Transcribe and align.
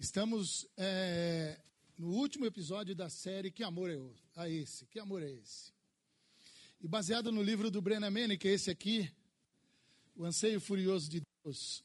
Estamos 0.00 0.64
é, 0.76 1.58
no 1.98 2.12
último 2.12 2.46
episódio 2.46 2.94
da 2.94 3.10
série 3.10 3.50
Que 3.50 3.64
Amor 3.64 3.90
é 3.90 4.48
esse? 4.48 4.86
Que 4.86 5.00
amor 5.00 5.24
é 5.24 5.28
esse? 5.28 5.72
E 6.80 6.86
baseado 6.86 7.32
no 7.32 7.42
livro 7.42 7.68
do 7.68 7.82
Brennan 7.82 8.08
Manning, 8.08 8.38
que 8.38 8.46
é 8.46 8.52
esse 8.52 8.70
aqui, 8.70 9.10
O 10.14 10.24
Anseio 10.24 10.60
Furioso 10.60 11.10
de 11.10 11.20
Deus. 11.42 11.82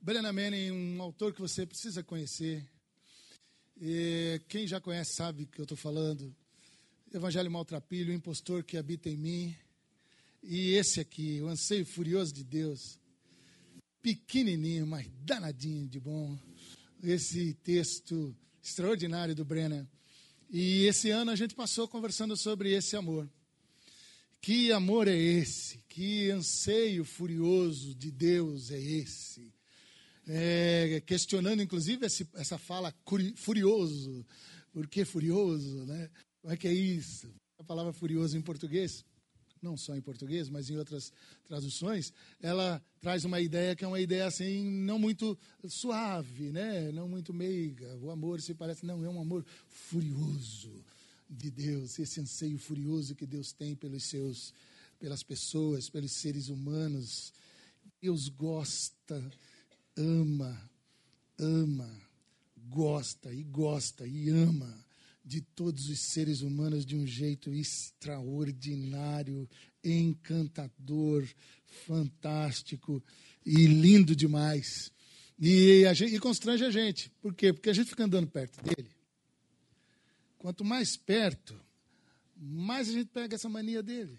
Brennan 0.00 0.32
Manning, 0.32 0.72
um 0.72 1.00
autor 1.00 1.32
que 1.32 1.40
você 1.40 1.64
precisa 1.64 2.02
conhecer. 2.02 2.68
E 3.80 4.42
quem 4.48 4.66
já 4.66 4.80
conhece 4.80 5.14
sabe 5.14 5.46
que 5.46 5.60
eu 5.60 5.64
estou 5.64 5.78
falando. 5.78 6.34
Evangelho 7.12 7.48
Maltrapilho, 7.48 8.10
o 8.10 8.16
impostor 8.16 8.64
que 8.64 8.76
habita 8.76 9.08
em 9.08 9.16
mim. 9.16 9.56
E 10.42 10.72
esse 10.72 10.98
aqui, 10.98 11.40
O 11.40 11.46
Anseio 11.46 11.86
Furioso 11.86 12.32
de 12.32 12.42
Deus. 12.42 12.98
Pequenininho, 14.02 14.84
mas 14.84 15.08
danadinho 15.24 15.86
de 15.86 16.00
bom 16.00 16.36
esse 17.02 17.54
texto 17.54 18.34
extraordinário 18.62 19.34
do 19.34 19.44
Brenner. 19.44 19.86
E 20.50 20.86
esse 20.86 21.10
ano 21.10 21.30
a 21.30 21.36
gente 21.36 21.54
passou 21.54 21.88
conversando 21.88 22.36
sobre 22.36 22.72
esse 22.72 22.96
amor. 22.96 23.28
Que 24.40 24.70
amor 24.72 25.08
é 25.08 25.16
esse? 25.16 25.82
Que 25.88 26.30
anseio 26.30 27.04
furioso 27.04 27.94
de 27.94 28.10
Deus 28.10 28.70
é 28.70 28.78
esse? 28.78 29.52
É, 30.26 31.02
questionando, 31.06 31.62
inclusive, 31.62 32.06
esse, 32.06 32.28
essa 32.34 32.58
fala 32.58 32.94
furioso. 33.36 34.24
Por 34.72 34.86
que 34.86 35.04
furioso? 35.04 35.84
Né? 35.86 36.10
Como 36.40 36.52
é 36.52 36.56
que 36.56 36.68
é 36.68 36.72
isso? 36.72 37.34
A 37.58 37.64
palavra 37.64 37.92
furioso 37.92 38.36
em 38.36 38.42
português 38.42 39.04
não 39.64 39.76
só 39.76 39.96
em 39.96 40.00
português, 40.02 40.50
mas 40.50 40.68
em 40.68 40.76
outras 40.76 41.10
traduções, 41.48 42.12
ela 42.40 42.80
traz 43.00 43.24
uma 43.24 43.40
ideia 43.40 43.74
que 43.74 43.84
é 43.84 43.88
uma 43.88 43.98
ideia 43.98 44.26
assim 44.26 44.70
não 44.82 44.98
muito 44.98 45.36
suave, 45.66 46.52
né? 46.52 46.92
Não 46.92 47.08
muito 47.08 47.32
meiga. 47.32 47.96
O 47.96 48.10
amor 48.10 48.40
se 48.42 48.54
parece 48.54 48.84
não 48.84 49.02
é 49.04 49.08
um 49.08 49.20
amor 49.20 49.44
furioso 49.68 50.84
de 51.28 51.50
Deus, 51.50 51.98
esse 51.98 52.20
anseio 52.20 52.58
furioso 52.58 53.14
que 53.14 53.26
Deus 53.26 53.52
tem 53.52 53.74
pelos 53.74 54.04
seus 54.04 54.52
pelas 55.00 55.22
pessoas, 55.22 55.90
pelos 55.90 56.12
seres 56.12 56.48
humanos. 56.48 57.32
Deus 58.00 58.28
gosta, 58.28 59.22
ama, 59.96 60.70
ama, 61.38 61.90
gosta 62.68 63.32
e 63.32 63.42
gosta 63.42 64.06
e 64.06 64.28
ama 64.28 64.83
de 65.24 65.40
todos 65.40 65.88
os 65.88 66.00
seres 66.00 66.42
humanos 66.42 66.84
de 66.84 66.94
um 66.96 67.06
jeito 67.06 67.50
extraordinário, 67.52 69.48
encantador, 69.82 71.26
fantástico 71.86 73.02
e 73.44 73.66
lindo 73.66 74.14
demais. 74.14 74.92
E, 75.38 75.82
gente, 75.94 76.14
e, 76.14 76.18
constrange 76.18 76.64
a 76.64 76.70
gente. 76.70 77.10
Por 77.22 77.34
quê? 77.34 77.52
Porque 77.52 77.70
a 77.70 77.72
gente 77.72 77.88
fica 77.88 78.04
andando 78.04 78.26
perto 78.26 78.62
dele. 78.62 78.90
Quanto 80.36 80.62
mais 80.62 80.96
perto, 80.96 81.58
mais 82.36 82.90
a 82.90 82.92
gente 82.92 83.08
pega 83.08 83.34
essa 83.34 83.48
mania 83.48 83.82
dele. 83.82 84.18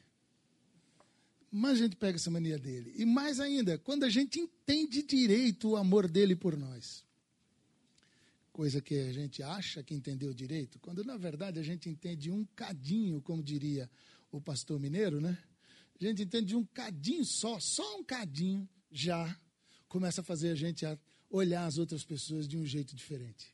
Mais 1.52 1.76
a 1.76 1.84
gente 1.84 1.96
pega 1.96 2.18
essa 2.18 2.32
mania 2.32 2.58
dele. 2.58 2.94
E 2.98 3.06
mais 3.06 3.40
ainda, 3.40 3.78
quando 3.78 4.04
a 4.04 4.10
gente 4.10 4.40
entende 4.40 5.04
direito 5.04 5.70
o 5.70 5.78
amor 5.78 6.10
dele 6.10 6.36
por 6.36 6.58
nós 6.58 7.05
coisa 8.56 8.80
que 8.80 8.98
a 8.98 9.12
gente 9.12 9.44
acha 9.44 9.84
que 9.84 9.94
entendeu 9.94 10.34
direito, 10.34 10.80
quando 10.80 11.04
na 11.04 11.18
verdade 11.18 11.60
a 11.60 11.62
gente 11.62 11.90
entende 11.90 12.32
um 12.32 12.46
cadinho, 12.56 13.22
como 13.22 13.44
diria 13.44 13.92
o 14.32 14.40
pastor 14.40 14.80
mineiro, 14.80 15.20
né? 15.20 15.38
A 16.00 16.02
gente 16.02 16.24
entende 16.24 16.56
um 16.56 16.64
cadinho 16.64 17.26
só, 17.26 17.60
só 17.60 18.00
um 18.00 18.02
cadinho, 18.02 18.66
já 18.90 19.38
começa 19.90 20.22
a 20.22 20.24
fazer 20.24 20.52
a 20.52 20.56
gente 20.56 20.86
a 20.86 20.98
olhar 21.30 21.66
as 21.66 21.78
outras 21.78 22.06
pessoas 22.06 22.48
de 22.48 22.58
um 22.58 22.66
jeito 22.66 22.96
diferente. 22.96 23.54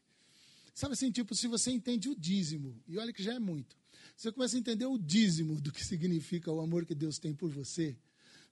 Sabe 0.72 0.94
assim, 0.94 1.10
tipo, 1.12 1.34
se 1.34 1.48
você 1.48 1.72
entende 1.72 2.08
o 2.08 2.16
dízimo, 2.16 2.80
e 2.88 3.00
olha 3.00 3.12
que 3.12 3.24
já 3.24 3.34
é 3.34 3.40
muito, 3.40 3.76
você 4.16 4.32
começa 4.32 4.56
a 4.56 4.60
entender 4.60 4.86
o 4.86 5.00
dízimo 5.00 5.60
do 5.60 5.72
que 5.72 5.84
significa 5.84 6.52
o 6.52 6.62
amor 6.62 6.86
que 6.86 6.94
Deus 6.94 7.18
tem 7.18 7.34
por 7.34 7.50
você, 7.50 7.98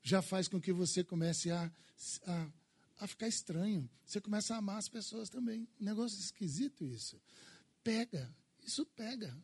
já 0.02 0.20
faz 0.20 0.48
com 0.48 0.60
que 0.60 0.74
você 0.74 1.04
comece 1.04 1.52
a, 1.52 1.72
a 2.26 2.48
a 3.00 3.08
ficar 3.08 3.28
estranho. 3.28 3.90
Você 4.06 4.20
começa 4.20 4.54
a 4.54 4.58
amar 4.58 4.78
as 4.78 4.90
pessoas 4.90 5.30
também. 5.30 5.68
Negócio 5.80 6.20
esquisito 6.20 6.86
isso. 6.86 7.20
Pega, 7.84 8.30
isso 8.66 8.86
pega. 8.86 9.36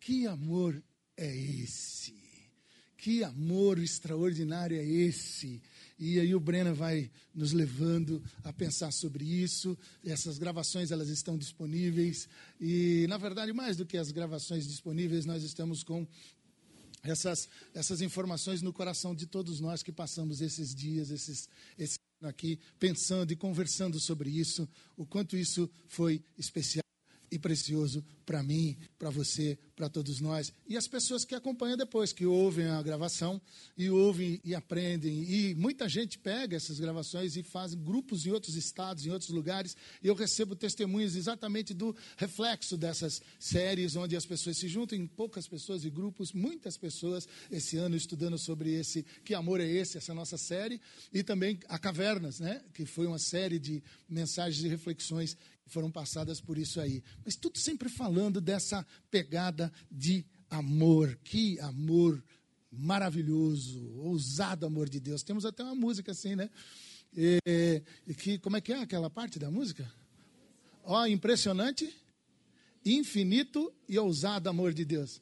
Que 0.00 0.26
amor 0.26 0.82
é 1.16 1.34
esse? 1.34 2.18
Que 2.96 3.24
amor 3.24 3.78
extraordinário 3.78 4.76
é 4.76 4.84
esse? 4.84 5.62
E 5.98 6.18
aí 6.18 6.34
o 6.34 6.40
Breno 6.40 6.74
vai 6.74 7.10
nos 7.34 7.52
levando 7.52 8.22
a 8.44 8.52
pensar 8.52 8.92
sobre 8.92 9.24
isso. 9.24 9.78
Essas 10.04 10.36
gravações 10.36 10.90
elas 10.90 11.08
estão 11.08 11.38
disponíveis 11.38 12.28
e 12.60 13.06
na 13.08 13.16
verdade 13.16 13.52
mais 13.52 13.76
do 13.76 13.86
que 13.86 13.96
as 13.96 14.10
gravações 14.10 14.66
disponíveis, 14.66 15.24
nós 15.24 15.42
estamos 15.42 15.82
com 15.82 16.06
essas, 17.02 17.48
essas 17.72 18.00
informações 18.02 18.60
no 18.60 18.72
coração 18.72 19.14
de 19.14 19.26
todos 19.26 19.60
nós 19.60 19.82
que 19.82 19.92
passamos 19.92 20.40
esses 20.40 20.74
dias, 20.74 21.10
esses, 21.10 21.48
esses 21.78 21.99
aqui 22.22 22.58
pensando 22.78 23.32
e 23.32 23.36
conversando 23.36 23.98
sobre 23.98 24.30
isso, 24.30 24.68
o 24.96 25.06
quanto 25.06 25.36
isso 25.36 25.70
foi 25.88 26.22
especial 26.38 26.89
e 27.30 27.38
precioso 27.38 28.04
para 28.30 28.42
mim, 28.42 28.76
para 28.98 29.10
você, 29.10 29.58
para 29.74 29.88
todos 29.88 30.20
nós. 30.20 30.52
E 30.68 30.76
as 30.76 30.86
pessoas 30.86 31.24
que 31.24 31.34
acompanham 31.34 31.76
depois, 31.76 32.12
que 32.12 32.24
ouvem 32.26 32.66
a 32.66 32.80
gravação 32.80 33.40
e 33.76 33.90
ouvem 33.90 34.40
e 34.44 34.54
aprendem. 34.54 35.24
E 35.24 35.54
muita 35.56 35.88
gente 35.88 36.18
pega 36.18 36.56
essas 36.56 36.78
gravações 36.78 37.36
e 37.36 37.42
faz 37.42 37.74
grupos 37.74 38.26
em 38.26 38.30
outros 38.30 38.54
estados, 38.54 39.04
em 39.04 39.10
outros 39.10 39.30
lugares. 39.30 39.76
E 40.02 40.06
eu 40.06 40.14
recebo 40.14 40.54
testemunhos 40.54 41.16
exatamente 41.16 41.74
do 41.74 41.96
reflexo 42.16 42.76
dessas 42.76 43.20
séries, 43.38 43.96
onde 43.96 44.14
as 44.14 44.26
pessoas 44.26 44.58
se 44.58 44.68
juntam 44.68 44.96
em 44.96 45.06
poucas 45.06 45.48
pessoas 45.48 45.84
e 45.84 45.90
grupos, 45.90 46.32
muitas 46.32 46.76
pessoas, 46.76 47.26
esse 47.50 47.76
ano 47.78 47.96
estudando 47.96 48.38
sobre 48.38 48.74
esse 48.74 49.04
Que 49.24 49.34
Amor 49.34 49.60
é 49.60 49.66
Esse, 49.66 49.98
essa 49.98 50.14
nossa 50.14 50.36
série. 50.36 50.80
E 51.12 51.24
também 51.24 51.58
a 51.68 51.78
Cavernas, 51.78 52.38
né? 52.38 52.62
que 52.74 52.84
foi 52.86 53.06
uma 53.06 53.18
série 53.18 53.58
de 53.58 53.82
mensagens 54.08 54.62
e 54.62 54.68
reflexões 54.68 55.36
foram 55.70 55.90
passadas 55.90 56.40
por 56.40 56.58
isso 56.58 56.80
aí. 56.80 57.02
Mas 57.24 57.36
tudo 57.36 57.58
sempre 57.58 57.88
falando 57.88 58.40
dessa 58.40 58.86
pegada 59.10 59.72
de 59.90 60.24
amor. 60.50 61.18
Que 61.22 61.58
amor 61.60 62.22
maravilhoso, 62.70 63.92
ousado 63.98 64.66
amor 64.66 64.88
de 64.88 65.00
Deus. 65.00 65.22
Temos 65.22 65.44
até 65.44 65.62
uma 65.62 65.74
música 65.74 66.12
assim, 66.12 66.36
né? 66.36 66.50
E, 67.16 67.82
que, 68.16 68.38
como 68.38 68.56
é 68.56 68.60
que 68.60 68.72
é 68.72 68.80
aquela 68.80 69.10
parte 69.10 69.38
da 69.38 69.50
música? 69.50 69.92
Ó, 70.84 71.02
oh, 71.02 71.06
impressionante, 71.06 71.92
infinito 72.84 73.72
e 73.88 73.98
ousado 73.98 74.48
amor 74.48 74.72
de 74.72 74.84
Deus. 74.84 75.20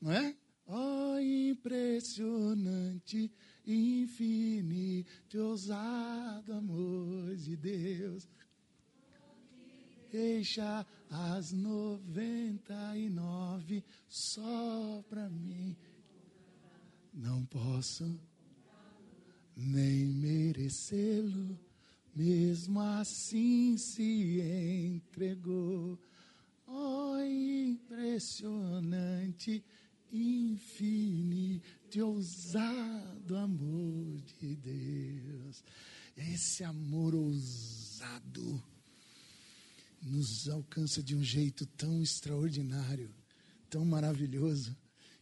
Não 0.00 0.12
é? 0.12 0.34
Ó, 0.66 1.14
oh, 1.14 1.18
impressionante, 1.18 3.30
infinito 3.66 5.10
e 5.32 5.38
ousado 5.38 6.52
amor 6.52 7.34
de 7.36 7.56
Deus 7.56 8.28
deixa 10.14 10.86
as 11.10 11.50
noventa 11.50 12.96
e 12.96 13.10
nove 13.10 13.82
só 14.08 15.02
para 15.08 15.28
mim. 15.28 15.76
Não 17.12 17.44
posso 17.46 18.16
nem 19.56 20.06
merecê-lo, 20.06 21.58
mesmo 22.14 22.80
assim 22.80 23.76
se 23.76 24.40
entregou. 24.86 25.98
Oh, 26.64 27.18
impressionante, 27.18 29.64
infinito 30.12 32.00
ousado 32.00 33.36
amor 33.36 34.20
de 34.38 34.54
Deus. 34.54 35.64
Esse 36.16 36.62
amor 36.62 37.16
ousado 37.16 38.62
nos 40.04 40.48
alcança 40.48 41.02
de 41.02 41.16
um 41.16 41.24
jeito 41.24 41.64
tão 41.64 42.02
extraordinário, 42.02 43.10
tão 43.70 43.84
maravilhoso, 43.84 44.76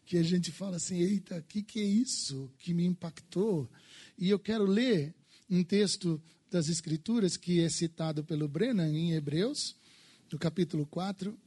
que 0.04 0.18
a 0.18 0.22
gente 0.22 0.50
fala 0.50 0.76
assim: 0.76 0.98
eita, 0.98 1.38
o 1.38 1.42
que, 1.42 1.62
que 1.62 1.80
é 1.80 1.84
isso 1.84 2.50
que 2.58 2.74
me 2.74 2.84
impactou? 2.84 3.70
E 4.18 4.28
eu 4.28 4.38
quero 4.38 4.64
ler 4.64 5.14
um 5.48 5.62
texto 5.62 6.20
das 6.50 6.68
Escrituras 6.68 7.36
que 7.36 7.60
é 7.60 7.68
citado 7.68 8.24
pelo 8.24 8.48
Brennan 8.48 8.88
em 8.88 9.12
Hebreus, 9.12 9.76
no 10.30 10.38
capítulo 10.38 10.84
4. 10.86 11.38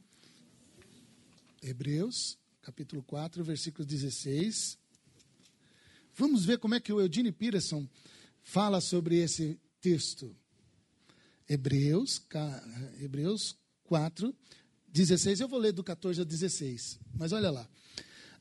Hebreus, 1.62 2.38
capítulo 2.62 3.02
4, 3.02 3.44
versículo 3.44 3.84
16. 3.84 4.78
Vamos 6.14 6.44
ver 6.44 6.58
como 6.58 6.74
é 6.74 6.80
que 6.80 6.92
o 6.92 7.00
Eugene 7.00 7.30
Peterson 7.30 7.86
fala 8.42 8.80
sobre 8.80 9.16
esse 9.18 9.60
texto. 9.80 10.34
Hebreus, 11.48 12.22
Hebreus 13.00 13.56
4, 13.84 14.34
16. 14.88 15.40
Eu 15.40 15.48
vou 15.48 15.58
ler 15.58 15.72
do 15.72 15.84
14 15.84 16.20
ao 16.20 16.26
16, 16.26 16.98
mas 17.14 17.32
olha 17.32 17.50
lá. 17.50 17.68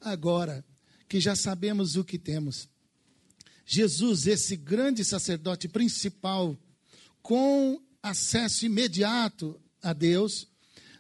Agora 0.01 0.65
que 1.07 1.19
já 1.19 1.35
sabemos 1.35 1.95
o 1.95 2.03
que 2.03 2.17
temos, 2.17 2.67
Jesus, 3.65 4.27
esse 4.27 4.55
grande 4.55 5.03
sacerdote 5.03 5.67
principal, 5.67 6.55
com 7.21 7.81
acesso 8.01 8.65
imediato 8.65 9.59
a 9.81 9.91
Deus, 9.91 10.47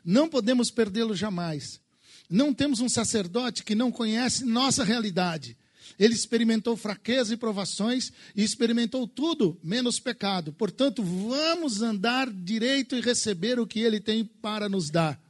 não 0.03 0.27
podemos 0.27 0.71
perdê-lo 0.71 1.15
jamais. 1.15 1.79
Não 2.27 2.53
temos 2.53 2.79
um 2.79 2.89
sacerdote 2.89 3.63
que 3.63 3.75
não 3.75 3.91
conhece 3.91 4.43
nossa 4.43 4.83
realidade. 4.83 5.55
Ele 5.97 6.13
experimentou 6.13 6.75
fraqueza 6.75 7.33
e 7.33 7.37
provações 7.37 8.11
e 8.35 8.43
experimentou 8.43 9.07
tudo 9.07 9.59
menos 9.63 9.99
pecado. 9.99 10.51
Portanto, 10.53 11.03
vamos 11.03 11.81
andar 11.81 12.29
direito 12.29 12.95
e 12.95 13.01
receber 13.01 13.59
o 13.59 13.67
que 13.67 13.79
ele 13.79 13.99
tem 13.99 14.25
para 14.25 14.67
nos 14.67 14.89
dar. 14.89 15.21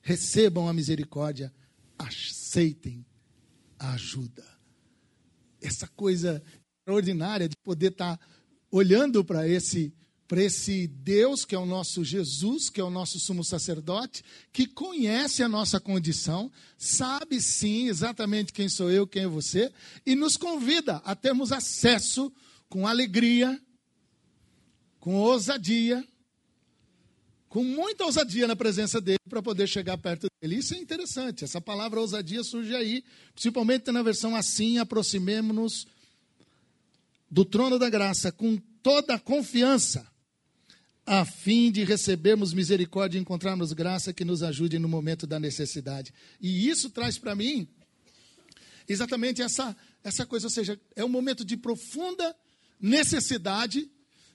Recebam 0.00 0.68
a 0.68 0.72
misericórdia, 0.72 1.52
aceitem 1.98 3.04
a 3.78 3.92
ajuda. 3.92 4.44
Essa 5.60 5.86
coisa 5.88 6.42
extraordinária 6.78 7.48
de 7.48 7.56
poder 7.62 7.92
estar 7.92 8.18
olhando 8.70 9.24
para 9.24 9.46
esse 9.46 9.92
para 10.28 10.42
esse 10.42 10.86
Deus 10.86 11.46
que 11.46 11.54
é 11.54 11.58
o 11.58 11.64
nosso 11.64 12.04
Jesus, 12.04 12.68
que 12.68 12.78
é 12.78 12.84
o 12.84 12.90
nosso 12.90 13.18
sumo 13.18 13.42
sacerdote, 13.42 14.22
que 14.52 14.66
conhece 14.66 15.42
a 15.42 15.48
nossa 15.48 15.80
condição, 15.80 16.52
sabe 16.76 17.40
sim 17.40 17.88
exatamente 17.88 18.52
quem 18.52 18.68
sou 18.68 18.90
eu, 18.90 19.06
quem 19.06 19.22
é 19.22 19.26
você, 19.26 19.72
e 20.04 20.14
nos 20.14 20.36
convida 20.36 20.96
a 20.96 21.16
termos 21.16 21.50
acesso 21.50 22.30
com 22.68 22.86
alegria, 22.86 23.58
com 25.00 25.14
ousadia, 25.14 26.06
com 27.48 27.64
muita 27.64 28.04
ousadia 28.04 28.46
na 28.46 28.54
presença 28.54 29.00
dele 29.00 29.18
para 29.30 29.42
poder 29.42 29.66
chegar 29.66 29.96
perto 29.96 30.26
dele. 30.42 30.56
Isso 30.56 30.74
é 30.74 30.76
interessante. 30.76 31.44
Essa 31.44 31.62
palavra 31.62 31.98
ousadia 31.98 32.44
surge 32.44 32.76
aí, 32.76 33.02
principalmente 33.32 33.90
na 33.90 34.02
versão 34.02 34.36
assim, 34.36 34.76
aproximemo-nos 34.76 35.86
do 37.30 37.46
trono 37.46 37.78
da 37.78 37.88
graça 37.88 38.30
com 38.30 38.58
toda 38.82 39.14
a 39.14 39.18
confiança 39.18 40.06
a 41.08 41.24
fim 41.24 41.72
de 41.72 41.84
recebermos 41.84 42.52
misericórdia 42.52 43.16
e 43.16 43.20
encontrarmos 43.20 43.72
graça 43.72 44.12
que 44.12 44.26
nos 44.26 44.42
ajude 44.42 44.78
no 44.78 44.86
momento 44.86 45.26
da 45.26 45.40
necessidade. 45.40 46.12
E 46.38 46.68
isso 46.68 46.90
traz 46.90 47.16
para 47.16 47.34
mim 47.34 47.66
exatamente 48.86 49.40
essa, 49.40 49.74
essa 50.04 50.26
coisa, 50.26 50.48
ou 50.48 50.50
seja, 50.50 50.78
é 50.94 51.02
um 51.02 51.08
momento 51.08 51.46
de 51.46 51.56
profunda 51.56 52.36
necessidade 52.78 53.90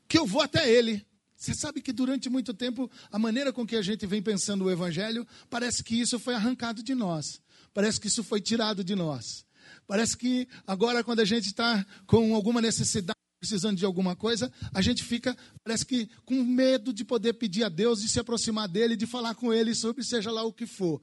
que 0.08 0.18
eu 0.18 0.25
vou 0.25 0.42
até 0.42 0.68
Ele. 0.68 1.06
Você 1.38 1.54
sabe 1.54 1.80
que 1.80 1.94
durante 1.94 2.28
muito 2.28 2.56
tempo, 2.56 2.90
a 3.12 3.20
maneira 3.20 3.54
com 3.54 3.68
que 3.68 3.75
a 3.75 3.81
gente 3.84 4.08
vem 4.08 4.22
pensando 4.22 4.66
o 4.66 4.72
Evangelho, 4.72 5.28
parece 5.52 5.84
que 5.84 5.94
isso 6.00 6.18
foi 6.18 6.34
arrancado 6.34 6.81
de 6.81 6.96
nós, 6.96 7.40
parece 7.72 8.00
que 8.00 8.08
isso 8.08 8.24
foi 8.24 8.42
tirado 8.42 8.84
de 8.84 8.96
nós. 8.96 9.46
Parece 9.86 10.18
que 10.18 10.48
agora, 10.66 11.04
quando 11.04 11.20
a 11.20 11.25
gente 11.25 11.48
está 11.48 11.86
com 12.08 12.34
alguma 12.34 12.62
necessidade, 12.62 13.14
precisando 13.44 13.75
de 13.75 13.84
alguma 13.84 14.16
coisa, 14.16 14.50
a 14.74 14.81
gente 14.81 15.04
fica, 15.04 15.36
parece 15.66 15.86
que, 15.86 16.07
com 16.24 16.42
medo 16.45 16.94
de 16.94 17.04
poder 17.04 17.34
pedir 17.34 17.66
a 17.66 17.68
Deus, 17.68 18.01
de 18.01 18.07
se 18.07 18.18
aproximar 18.18 18.69
dele, 18.69 18.95
de 18.95 19.06
falar 19.06 19.36
com 19.36 19.51
ele 19.51 19.75
sobre 19.75 20.01
seja 20.01 20.31
lá 20.31 20.44
o 20.44 20.54
que 20.54 20.66
for. 20.66 21.01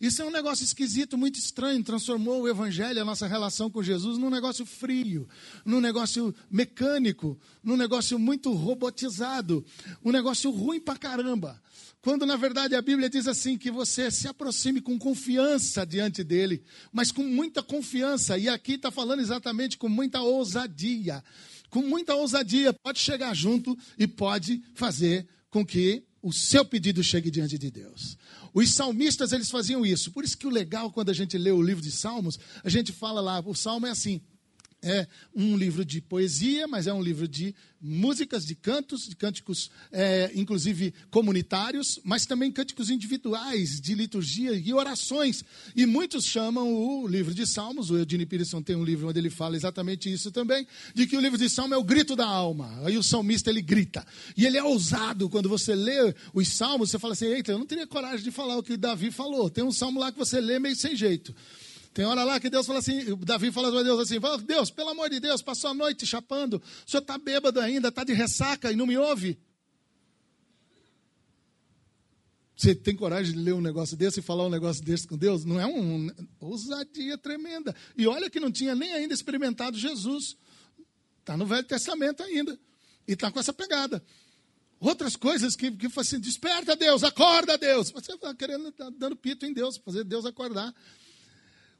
Isso 0.00 0.22
é 0.22 0.24
um 0.24 0.30
negócio 0.30 0.64
esquisito, 0.64 1.18
muito 1.18 1.38
estranho, 1.38 1.84
transformou 1.84 2.40
o 2.40 2.48
Evangelho, 2.48 3.02
a 3.02 3.04
nossa 3.04 3.26
relação 3.26 3.70
com 3.70 3.82
Jesus, 3.82 4.16
num 4.16 4.30
negócio 4.30 4.64
frio, 4.64 5.28
num 5.66 5.82
negócio 5.82 6.34
mecânico, 6.50 7.38
num 7.62 7.76
negócio 7.76 8.18
muito 8.18 8.50
robotizado, 8.54 9.62
um 10.02 10.10
negócio 10.10 10.50
ruim 10.50 10.80
pra 10.80 10.96
caramba. 10.96 11.60
Quando 12.00 12.26
na 12.26 12.36
verdade 12.36 12.74
a 12.74 12.82
Bíblia 12.82 13.08
diz 13.08 13.28
assim 13.28 13.56
que 13.56 13.70
você 13.70 14.10
se 14.10 14.26
aproxime 14.26 14.80
com 14.80 14.98
confiança 14.98 15.86
diante 15.86 16.24
dele, 16.24 16.64
mas 16.90 17.12
com 17.12 17.22
muita 17.22 17.62
confiança, 17.62 18.36
e 18.36 18.48
aqui 18.48 18.72
está 18.72 18.90
falando 18.90 19.20
exatamente 19.20 19.78
com 19.78 19.88
muita 19.88 20.20
ousadia 20.20 21.22
com 21.72 21.80
muita 21.80 22.14
ousadia, 22.14 22.70
pode 22.84 22.98
chegar 22.98 23.34
junto 23.34 23.76
e 23.98 24.06
pode 24.06 24.62
fazer 24.74 25.26
com 25.48 25.64
que 25.64 26.04
o 26.20 26.30
seu 26.30 26.66
pedido 26.66 27.02
chegue 27.02 27.30
diante 27.30 27.56
de 27.56 27.70
Deus. 27.70 28.18
Os 28.52 28.74
salmistas, 28.74 29.32
eles 29.32 29.50
faziam 29.50 29.84
isso. 29.84 30.12
Por 30.12 30.22
isso 30.22 30.36
que 30.36 30.46
o 30.46 30.50
legal, 30.50 30.92
quando 30.92 31.08
a 31.08 31.14
gente 31.14 31.38
lê 31.38 31.50
o 31.50 31.62
livro 31.62 31.82
de 31.82 31.90
Salmos, 31.90 32.38
a 32.62 32.68
gente 32.68 32.92
fala 32.92 33.22
lá, 33.22 33.40
o 33.40 33.54
Salmo 33.54 33.86
é 33.86 33.90
assim, 33.90 34.20
é 34.82 35.06
um 35.34 35.56
livro 35.56 35.84
de 35.84 36.00
poesia, 36.00 36.66
mas 36.66 36.86
é 36.86 36.92
um 36.92 37.02
livro 37.02 37.28
de 37.28 37.54
músicas, 37.80 38.44
de 38.44 38.54
cantos, 38.54 39.08
de 39.08 39.16
cânticos, 39.16 39.70
é, 39.90 40.30
inclusive 40.34 40.94
comunitários, 41.10 42.00
mas 42.04 42.26
também 42.26 42.50
cânticos 42.52 42.90
individuais, 42.90 43.80
de 43.80 43.94
liturgia 43.94 44.52
e 44.52 44.72
orações. 44.72 45.44
E 45.74 45.84
muitos 45.86 46.24
chamam 46.24 46.72
o 46.72 47.06
livro 47.06 47.34
de 47.34 47.46
Salmos, 47.46 47.90
o 47.90 47.96
Eugene 47.96 48.26
Peterson 48.26 48.62
tem 48.62 48.76
um 48.76 48.84
livro 48.84 49.08
onde 49.08 49.18
ele 49.18 49.30
fala 49.30 49.56
exatamente 49.56 50.12
isso 50.12 50.30
também, 50.30 50.66
de 50.94 51.06
que 51.06 51.16
o 51.16 51.20
livro 51.20 51.38
de 51.38 51.48
Salmos 51.48 51.76
é 51.76 51.78
o 51.78 51.84
grito 51.84 52.14
da 52.14 52.26
alma. 52.26 52.70
Aí 52.84 52.96
o 52.96 53.02
salmista 53.02 53.50
ele 53.50 53.62
grita. 53.62 54.06
E 54.36 54.46
ele 54.46 54.58
é 54.58 54.62
ousado. 54.62 55.28
Quando 55.28 55.48
você 55.48 55.74
lê 55.74 56.14
os 56.32 56.48
salmos, 56.48 56.90
você 56.90 56.98
fala 56.98 57.14
assim: 57.14 57.26
eita, 57.26 57.52
eu 57.52 57.58
não 57.58 57.66
teria 57.66 57.86
coragem 57.86 58.22
de 58.22 58.30
falar 58.30 58.56
o 58.56 58.62
que 58.62 58.76
Davi 58.76 59.10
falou. 59.10 59.50
Tem 59.50 59.64
um 59.64 59.72
salmo 59.72 60.00
lá 60.00 60.10
que 60.10 60.18
você 60.18 60.40
lê 60.40 60.58
meio 60.58 60.76
sem 60.76 60.96
jeito. 60.96 61.34
Tem 61.92 62.04
hora 62.06 62.24
lá 62.24 62.40
que 62.40 62.48
Deus 62.48 62.66
fala 62.66 62.78
assim, 62.78 63.14
Davi 63.16 63.52
fala 63.52 63.70
para 63.70 63.82
Deus 63.82 64.00
assim, 64.00 64.18
Deus, 64.46 64.70
pelo 64.70 64.90
amor 64.90 65.10
de 65.10 65.20
Deus, 65.20 65.42
passou 65.42 65.70
a 65.70 65.74
noite 65.74 66.06
chapando, 66.06 66.54
o 66.86 66.90
senhor 66.90 67.02
está 67.02 67.18
bêbado 67.18 67.60
ainda, 67.60 67.88
está 67.88 68.02
de 68.02 68.14
ressaca 68.14 68.72
e 68.72 68.76
não 68.76 68.86
me 68.86 68.96
ouve. 68.96 69.38
Você 72.56 72.74
tem 72.74 72.94
coragem 72.94 73.32
de 73.32 73.40
ler 73.40 73.54
um 73.54 73.60
negócio 73.60 73.96
desse 73.96 74.20
e 74.20 74.22
falar 74.22 74.46
um 74.46 74.50
negócio 74.50 74.84
desse 74.84 75.06
com 75.06 75.18
Deus? 75.18 75.44
Não 75.44 75.60
é 75.60 75.66
uma 75.66 76.14
ousadia 76.40 77.18
tremenda. 77.18 77.74
E 77.96 78.06
olha 78.06 78.30
que 78.30 78.38
não 78.38 78.52
tinha 78.52 78.72
nem 78.72 78.92
ainda 78.92 79.12
experimentado 79.12 79.76
Jesus. 79.76 80.36
Está 81.18 81.36
no 81.36 81.44
Velho 81.44 81.64
Testamento 81.64 82.22
ainda. 82.22 82.56
E 83.08 83.14
está 83.14 83.32
com 83.32 83.40
essa 83.40 83.52
pegada. 83.52 84.00
Outras 84.78 85.16
coisas 85.16 85.56
que, 85.56 85.72
que 85.72 85.88
assim, 85.98 86.20
desperta 86.20 86.76
Deus, 86.76 87.02
acorda 87.02 87.58
Deus. 87.58 87.90
Você 87.90 88.12
está 88.12 88.32
querendo, 88.32 88.70
tá 88.70 88.90
dando 88.90 89.16
pito 89.16 89.44
em 89.44 89.52
Deus, 89.52 89.76
fazer 89.78 90.04
Deus 90.04 90.24
acordar. 90.24 90.72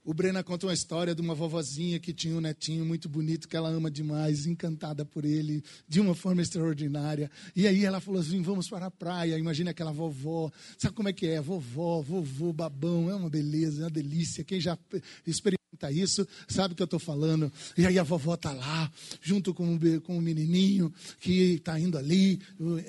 O 0.04 0.12
Brena 0.12 0.42
conta 0.42 0.66
uma 0.66 0.74
história 0.74 1.14
de 1.14 1.22
uma 1.22 1.32
vovozinha 1.32 2.00
que 2.00 2.12
tinha 2.12 2.36
um 2.36 2.40
netinho 2.40 2.84
muito 2.84 3.08
bonito, 3.08 3.46
que 3.46 3.56
ela 3.56 3.68
ama 3.68 3.88
demais, 3.88 4.46
encantada 4.46 5.04
por 5.04 5.24
ele, 5.24 5.62
de 5.86 6.00
uma 6.00 6.12
forma 6.12 6.42
extraordinária. 6.42 7.30
E 7.54 7.68
aí 7.68 7.84
ela 7.84 8.00
falou 8.00 8.20
assim: 8.20 8.42
vamos 8.42 8.68
para 8.68 8.86
a 8.86 8.90
praia. 8.90 9.38
Imagina 9.38 9.70
aquela 9.70 9.92
vovó. 9.92 10.50
Sabe 10.76 10.96
como 10.96 11.08
é 11.08 11.12
que 11.12 11.28
é? 11.28 11.40
Vovó, 11.40 12.02
vovô, 12.02 12.52
babão, 12.52 13.08
é 13.08 13.14
uma 13.14 13.30
beleza, 13.30 13.82
é 13.82 13.84
uma 13.84 13.90
delícia. 13.90 14.42
Quem 14.42 14.60
já 14.60 14.76
experimenta 15.24 15.92
isso 15.92 16.26
sabe 16.48 16.72
o 16.72 16.76
que 16.76 16.82
eu 16.82 16.86
estou 16.86 16.98
falando. 16.98 17.52
E 17.78 17.86
aí 17.86 17.96
a 17.96 18.02
vovó 18.02 18.34
está 18.34 18.52
lá, 18.52 18.90
junto 19.20 19.54
com, 19.54 19.78
com 20.02 20.18
o 20.18 20.22
menininho 20.22 20.92
que 21.20 21.54
está 21.54 21.78
indo 21.78 21.96
ali. 21.96 22.40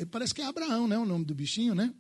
Parece 0.09 0.33
que 0.33 0.41
é 0.41 0.45
Abraão, 0.45 0.87
né? 0.87 0.97
O 0.97 1.05
nome 1.05 1.25
do 1.25 1.35
bichinho, 1.35 1.75
né? 1.75 1.93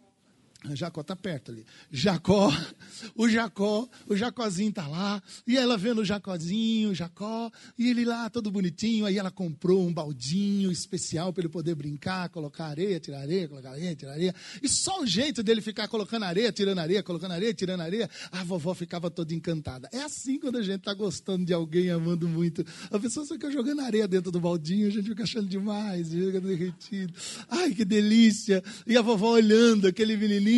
Jacó 0.71 1.01
está 1.01 1.15
perto 1.15 1.51
ali. 1.51 1.65
Jacó, 1.91 2.51
o 3.15 3.27
Jacó, 3.27 3.87
o 4.07 4.15
Jacózinho 4.15 4.69
está 4.69 4.87
lá, 4.87 5.21
e 5.45 5.57
ela 5.57 5.77
vendo 5.77 6.01
o 6.01 6.05
Jacózinho, 6.05 6.91
o 6.91 6.95
Jacó, 6.95 7.51
e 7.77 7.89
ele 7.89 8.05
lá 8.05 8.29
todo 8.29 8.49
bonitinho, 8.49 9.05
aí 9.05 9.17
ela 9.17 9.29
comprou 9.29 9.85
um 9.85 9.93
baldinho 9.93 10.71
especial 10.71 11.33
para 11.33 11.41
ele 11.41 11.49
poder 11.49 11.75
brincar, 11.75 12.29
colocar 12.29 12.67
areia, 12.67 12.99
tirar 12.99 13.19
areia, 13.19 13.47
colocar 13.47 13.71
areia, 13.71 13.95
tirar 13.95 14.13
areia. 14.13 14.33
E 14.61 14.69
só 14.69 15.01
o 15.01 15.05
jeito 15.05 15.43
dele 15.43 15.61
ficar 15.61 15.87
colocando 15.87 16.23
areia, 16.23 16.51
tirando 16.51 16.79
areia, 16.79 17.03
colocando 17.03 17.33
areia, 17.33 17.53
tirando 17.53 17.81
areia, 17.81 18.09
a 18.31 18.43
vovó 18.43 18.73
ficava 18.73 19.11
toda 19.11 19.33
encantada. 19.33 19.89
É 19.91 20.01
assim 20.01 20.39
quando 20.39 20.57
a 20.57 20.63
gente 20.63 20.79
está 20.79 20.93
gostando 20.93 21.45
de 21.45 21.53
alguém, 21.53 21.89
amando 21.89 22.27
muito. 22.27 22.65
A 22.89 22.97
pessoa 22.97 23.25
só 23.25 23.33
fica 23.33 23.51
jogando 23.51 23.81
areia 23.81 24.07
dentro 24.07 24.31
do 24.31 24.39
baldinho, 24.39 24.87
a 24.87 24.91
gente 24.91 25.09
fica 25.09 25.23
achando 25.23 25.47
demais, 25.47 26.09
fica 26.09 26.39
derretido. 26.39 27.13
Ai, 27.49 27.73
que 27.73 27.83
delícia! 27.83 28.63
E 28.87 28.95
a 28.95 29.01
vovó 29.01 29.31
olhando 29.31 29.87
aquele 29.87 30.15
menininho 30.15 30.52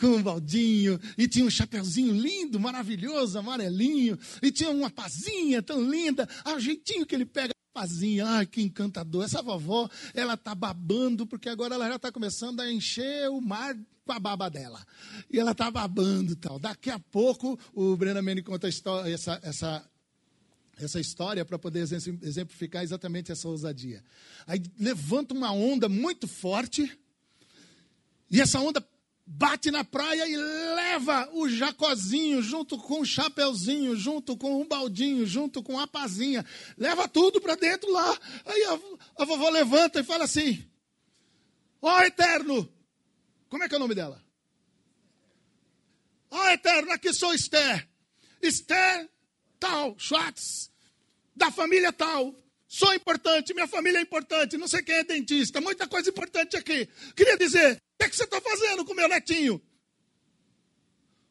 com 0.00 0.06
um 0.06 0.22
baldinho, 0.22 1.00
e 1.16 1.28
tinha 1.28 1.44
um 1.44 1.50
chapeuzinho 1.50 2.12
lindo, 2.12 2.58
maravilhoso, 2.58 3.38
amarelinho, 3.38 4.18
e 4.42 4.50
tinha 4.50 4.70
uma 4.70 4.90
pazinha 4.90 5.62
tão 5.62 5.82
linda, 5.88 6.28
o 6.46 6.58
jeitinho 6.58 7.06
que 7.06 7.14
ele 7.14 7.26
pega 7.26 7.52
a 7.52 7.80
pazinha, 7.80 8.26
ai 8.26 8.46
que 8.46 8.62
encantador. 8.62 9.24
Essa 9.24 9.42
vovó, 9.42 9.88
ela 10.14 10.36
tá 10.36 10.54
babando, 10.54 11.26
porque 11.26 11.48
agora 11.48 11.74
ela 11.74 11.88
já 11.88 11.96
está 11.96 12.12
começando 12.12 12.60
a 12.60 12.70
encher 12.70 13.28
o 13.30 13.40
mar 13.40 13.76
com 14.04 14.12
a 14.12 14.18
baba 14.18 14.48
dela. 14.48 14.84
E 15.30 15.38
ela 15.38 15.54
tá 15.54 15.70
babando 15.70 16.36
tal. 16.36 16.58
Daqui 16.58 16.90
a 16.90 16.98
pouco, 16.98 17.58
o 17.72 17.96
Brenda 17.96 18.22
Mene 18.22 18.42
conta 18.42 18.68
história, 18.68 19.12
essa, 19.12 19.40
essa, 19.42 19.90
essa 20.76 21.00
história 21.00 21.44
para 21.44 21.58
poder 21.58 21.80
exemplificar 21.80 22.82
exatamente 22.82 23.32
essa 23.32 23.48
ousadia. 23.48 24.02
Aí 24.46 24.62
levanta 24.78 25.34
uma 25.34 25.52
onda 25.52 25.88
muito 25.88 26.28
forte, 26.28 26.96
e 28.30 28.40
essa 28.40 28.58
onda 28.60 28.84
bate 29.26 29.70
na 29.70 29.82
praia 29.82 30.26
e 30.28 30.36
leva 30.36 31.30
o 31.32 31.48
jacozinho 31.48 32.42
junto 32.42 32.76
com 32.76 33.00
o 33.00 33.06
chapeuzinho, 33.06 33.96
junto 33.96 34.36
com 34.36 34.60
o 34.60 34.64
baldinho, 34.64 35.26
junto 35.26 35.62
com 35.62 35.78
a 35.78 35.86
pazinha. 35.86 36.44
Leva 36.76 37.08
tudo 37.08 37.40
para 37.40 37.54
dentro 37.54 37.90
lá. 37.90 38.18
Aí 38.44 38.64
a, 38.64 39.22
a, 39.22 39.24
vovó 39.24 39.48
levanta 39.48 40.00
e 40.00 40.04
fala 40.04 40.24
assim: 40.24 40.64
Ó 41.80 41.96
oh, 41.96 42.02
Eterno! 42.02 42.70
Como 43.48 43.62
é 43.62 43.68
que 43.68 43.74
é 43.74 43.78
o 43.78 43.80
nome 43.80 43.94
dela? 43.94 44.22
Ó 46.30 46.42
oh, 46.42 46.48
Eterno, 46.48 46.92
aqui 46.92 47.12
sou 47.12 47.32
Esther. 47.32 47.88
Esther 48.42 49.08
tal, 49.58 49.98
Schwartz, 49.98 50.70
da 51.34 51.50
família 51.50 51.92
tal. 51.92 52.34
Sou 52.66 52.92
importante, 52.92 53.54
minha 53.54 53.68
família 53.68 53.98
é 53.98 54.02
importante, 54.02 54.56
não 54.56 54.66
sei 54.66 54.82
quem 54.82 54.96
é 54.96 55.04
dentista, 55.04 55.60
muita 55.60 55.86
coisa 55.86 56.10
importante 56.10 56.56
aqui. 56.56 56.88
Queria 57.14 57.36
dizer, 57.38 57.80
que, 57.98 58.04
é 58.04 58.08
que 58.08 58.16
você 58.16 58.24
está 58.24 58.40
fazendo 58.40 58.84
com 58.84 58.94
meu 58.94 59.08
netinho? 59.08 59.62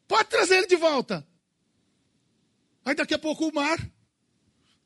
Pode 0.08 0.30
trazer 0.30 0.58
ele 0.58 0.68
de 0.68 0.76
volta. 0.76 1.28
Aí 2.86 2.96
daqui 2.96 3.14
a 3.14 3.20
pouco 3.20 3.48
o 3.48 3.54
mar 3.54 3.80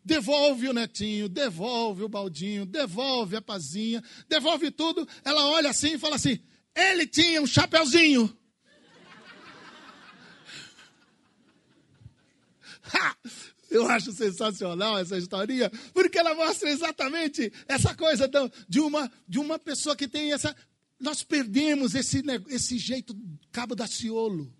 devolve 0.03 0.69
o 0.69 0.73
netinho, 0.73 1.27
devolve 1.27 2.03
o 2.03 2.09
baldinho, 2.09 2.65
devolve 2.65 3.35
a 3.35 3.41
pazinha, 3.41 4.01
devolve 4.29 4.71
tudo. 4.71 5.07
Ela 5.23 5.45
olha 5.47 5.69
assim 5.69 5.95
e 5.95 5.99
fala 5.99 6.15
assim: 6.15 6.39
ele 6.73 7.05
tinha 7.05 7.41
um 7.41 7.47
chapeuzinho. 7.47 8.35
Eu 13.69 13.85
acho 13.89 14.13
sensacional 14.13 14.97
essa 14.97 15.17
historinha, 15.17 15.69
porque 15.93 16.17
ela 16.17 16.33
mostra 16.33 16.69
exatamente 16.69 17.51
essa 17.67 17.93
coisa 17.93 18.29
de 18.69 18.79
uma, 18.79 19.11
de 19.27 19.39
uma 19.39 19.59
pessoa 19.59 19.93
que 19.93 20.07
tem 20.07 20.31
essa. 20.31 20.55
Nós 20.99 21.23
perdemos 21.23 21.95
esse, 21.95 22.23
esse 22.49 22.77
jeito 22.77 23.15
cabo 23.51 23.75
da 23.75 23.87
ciolo. 23.87 24.51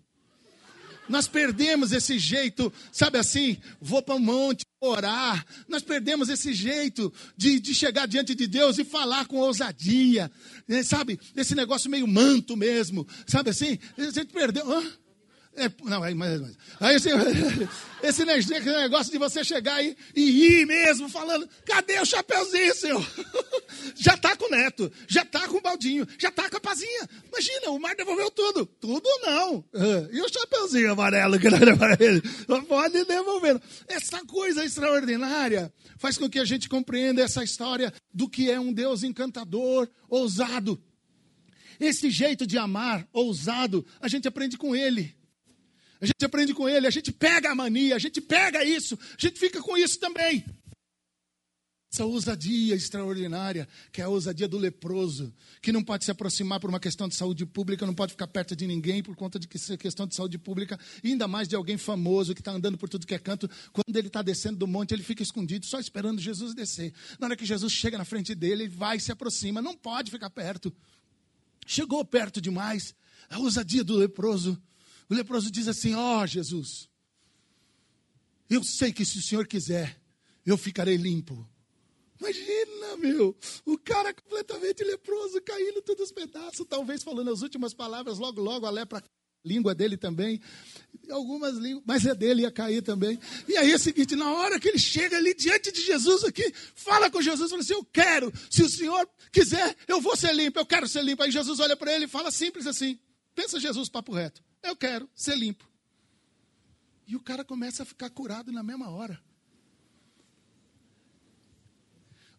Nós 1.08 1.26
perdemos 1.26 1.92
esse 1.92 2.18
jeito, 2.18 2.72
sabe 2.92 3.18
assim, 3.18 3.56
vou 3.80 4.02
para 4.02 4.14
o 4.14 4.20
monte 4.20 4.62
orar. 4.80 5.44
Nós 5.66 5.82
perdemos 5.82 6.28
esse 6.28 6.52
jeito 6.52 7.12
de, 7.36 7.58
de 7.58 7.74
chegar 7.74 8.06
diante 8.06 8.34
de 8.34 8.46
Deus 8.46 8.78
e 8.78 8.84
falar 8.84 9.26
com 9.26 9.38
ousadia, 9.38 10.30
né, 10.66 10.82
sabe? 10.82 11.18
Esse 11.34 11.54
negócio 11.54 11.90
meio 11.90 12.06
manto 12.06 12.56
mesmo, 12.56 13.06
sabe 13.26 13.50
assim? 13.50 13.78
A 13.96 14.10
gente 14.10 14.32
perdeu. 14.32 14.70
Hã? 14.70 14.82
É, 15.58 15.70
não, 15.84 16.02
aí, 16.02 16.14
mas, 16.14 16.40
mas, 16.40 16.56
aí 16.78 16.96
esse, 16.96 17.08
esse 18.02 18.24
negócio 18.24 19.10
de 19.10 19.18
você 19.18 19.42
chegar 19.42 19.74
aí 19.74 19.96
e 20.14 20.60
ir 20.60 20.66
mesmo 20.66 21.08
falando, 21.08 21.48
cadê 21.66 21.98
o 22.00 22.06
chapeuzinho, 22.06 22.74
senhor? 22.74 23.06
Já 23.96 24.14
está 24.14 24.36
com 24.36 24.46
o 24.46 24.50
neto, 24.50 24.90
já 25.06 25.22
está 25.22 25.46
com 25.46 25.58
o 25.58 25.60
baldinho, 25.60 26.06
já 26.18 26.28
está 26.28 26.48
com 26.48 26.56
a 26.56 26.60
pazinha. 26.60 27.08
Imagina, 27.28 27.70
o 27.70 27.78
mar 27.78 27.94
devolveu 27.94 28.30
tudo. 28.30 28.64
Tudo 28.66 29.08
não. 29.22 29.64
E 30.10 30.20
o 30.20 30.28
chapeuzinho 30.28 30.92
amarelo 30.92 31.38
que 31.38 31.46
era 31.46 31.76
para 31.76 31.96
ele? 32.00 32.22
Pode 32.66 33.04
devolver. 33.04 33.60
Essa 33.86 34.24
coisa 34.24 34.64
extraordinária 34.64 35.72
faz 35.98 36.16
com 36.16 36.28
que 36.28 36.38
a 36.38 36.44
gente 36.44 36.68
compreenda 36.68 37.22
essa 37.22 37.42
história 37.44 37.92
do 38.12 38.28
que 38.28 38.50
é 38.50 38.58
um 38.58 38.72
Deus 38.72 39.02
encantador, 39.02 39.88
ousado. 40.08 40.80
Esse 41.78 42.10
jeito 42.10 42.46
de 42.46 42.58
amar, 42.58 43.06
ousado, 43.12 43.86
a 44.00 44.08
gente 44.08 44.26
aprende 44.26 44.56
com 44.56 44.74
ele. 44.74 45.17
A 46.00 46.06
gente 46.06 46.24
aprende 46.24 46.54
com 46.54 46.68
ele, 46.68 46.86
a 46.86 46.90
gente 46.90 47.10
pega 47.10 47.50
a 47.50 47.54
mania, 47.54 47.96
a 47.96 47.98
gente 47.98 48.20
pega 48.20 48.64
isso, 48.64 48.96
a 48.96 49.20
gente 49.20 49.38
fica 49.38 49.60
com 49.60 49.76
isso 49.76 49.98
também. 49.98 50.44
Essa 51.90 52.04
ousadia 52.04 52.74
extraordinária, 52.76 53.66
que 53.90 54.02
é 54.02 54.04
a 54.04 54.08
ousadia 54.08 54.46
do 54.46 54.58
leproso, 54.58 55.34
que 55.62 55.72
não 55.72 55.82
pode 55.82 56.04
se 56.04 56.10
aproximar 56.10 56.60
por 56.60 56.68
uma 56.68 56.78
questão 56.78 57.08
de 57.08 57.14
saúde 57.14 57.46
pública, 57.46 57.86
não 57.86 57.94
pode 57.94 58.12
ficar 58.12 58.26
perto 58.26 58.54
de 58.54 58.66
ninguém 58.66 59.02
por 59.02 59.16
conta 59.16 59.38
de 59.38 59.48
questão 59.48 60.06
de 60.06 60.14
saúde 60.14 60.36
pública, 60.36 60.78
ainda 61.02 61.26
mais 61.26 61.48
de 61.48 61.56
alguém 61.56 61.78
famoso 61.78 62.34
que 62.34 62.42
está 62.42 62.52
andando 62.52 62.76
por 62.76 62.90
tudo 62.90 63.06
que 63.06 63.14
é 63.14 63.18
canto. 63.18 63.48
Quando 63.72 63.96
ele 63.96 64.08
está 64.08 64.20
descendo 64.20 64.58
do 64.58 64.66
monte, 64.66 64.92
ele 64.92 65.02
fica 65.02 65.22
escondido, 65.22 65.64
só 65.64 65.80
esperando 65.80 66.20
Jesus 66.20 66.54
descer. 66.54 66.92
Na 67.18 67.28
hora 67.28 67.36
que 67.36 67.46
Jesus 67.46 67.72
chega 67.72 67.96
na 67.96 68.04
frente 68.04 68.34
dele, 68.34 68.64
ele 68.64 68.68
vai 68.68 69.00
se 69.00 69.10
aproxima, 69.10 69.62
não 69.62 69.74
pode 69.74 70.10
ficar 70.10 70.28
perto. 70.28 70.70
Chegou 71.66 72.04
perto 72.04 72.38
demais, 72.38 72.94
a 73.30 73.38
ousadia 73.38 73.82
do 73.82 73.96
leproso. 73.96 74.62
O 75.08 75.14
leproso 75.14 75.50
diz 75.50 75.68
assim: 75.68 75.94
Ó 75.94 76.22
oh, 76.22 76.26
Jesus, 76.26 76.88
eu 78.48 78.62
sei 78.62 78.92
que 78.92 79.04
se 79.04 79.18
o 79.18 79.22
Senhor 79.22 79.46
quiser, 79.46 80.00
eu 80.44 80.56
ficarei 80.56 80.96
limpo. 80.96 81.48
Imagina, 82.20 82.96
meu, 82.96 83.36
o 83.64 83.78
cara 83.78 84.12
completamente 84.12 84.82
leproso, 84.82 85.40
caindo 85.42 85.80
todos 85.82 86.06
os 86.06 86.12
pedaços, 86.12 86.66
talvez 86.68 87.02
falando 87.02 87.30
as 87.30 87.42
últimas 87.42 87.72
palavras, 87.72 88.18
logo, 88.18 88.40
logo 88.40 88.66
a 88.66 88.70
lepra, 88.70 88.98
a 88.98 89.02
língua 89.44 89.72
dele 89.72 89.96
também, 89.96 90.40
algumas 91.10 91.54
línguas, 91.54 91.84
mas 91.86 92.04
é 92.04 92.14
dele 92.14 92.42
ia 92.42 92.50
cair 92.50 92.82
também. 92.82 93.20
E 93.46 93.56
aí 93.56 93.70
é 93.70 93.76
o 93.76 93.78
seguinte, 93.78 94.16
na 94.16 94.32
hora 94.32 94.58
que 94.58 94.68
ele 94.68 94.78
chega 94.78 95.16
ali 95.16 95.32
diante 95.32 95.70
de 95.70 95.80
Jesus 95.80 96.24
aqui, 96.24 96.52
fala 96.74 97.08
com 97.08 97.22
Jesus, 97.22 97.50
fala 97.50 97.62
assim, 97.62 97.74
eu 97.74 97.84
quero, 97.84 98.32
se 98.50 98.64
o 98.64 98.68
Senhor 98.68 99.08
quiser, 99.30 99.76
eu 99.86 100.00
vou 100.00 100.16
ser 100.16 100.34
limpo, 100.34 100.58
eu 100.58 100.66
quero 100.66 100.88
ser 100.88 101.04
limpo. 101.04 101.22
Aí 101.22 101.30
Jesus 101.30 101.60
olha 101.60 101.76
para 101.76 101.94
ele 101.94 102.06
e 102.06 102.08
fala 102.08 102.32
simples 102.32 102.66
assim, 102.66 102.98
pensa 103.32 103.60
Jesus, 103.60 103.88
papo 103.88 104.12
reto. 104.12 104.42
Eu 104.62 104.76
quero 104.76 105.08
ser 105.14 105.36
limpo. 105.36 105.68
E 107.06 107.16
o 107.16 107.20
cara 107.20 107.44
começa 107.44 107.82
a 107.82 107.86
ficar 107.86 108.10
curado 108.10 108.52
na 108.52 108.62
mesma 108.62 108.90
hora. 108.90 109.18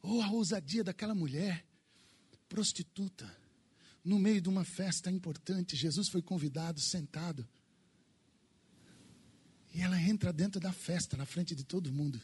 Ou 0.02 0.20
oh, 0.20 0.22
a 0.22 0.32
ousadia 0.32 0.84
daquela 0.84 1.14
mulher, 1.14 1.66
prostituta, 2.48 3.30
no 4.04 4.18
meio 4.18 4.42
de 4.42 4.48
uma 4.48 4.64
festa 4.64 5.12
importante. 5.12 5.76
Jesus 5.76 6.08
foi 6.08 6.22
convidado, 6.22 6.80
sentado. 6.80 7.48
E 9.74 9.82
ela 9.82 10.02
entra 10.02 10.34
dentro 10.34 10.60
da 10.60 10.72
festa, 10.72 11.18
na 11.18 11.26
frente 11.26 11.54
de 11.56 11.64
todo 11.64 11.92
mundo. 11.92 12.22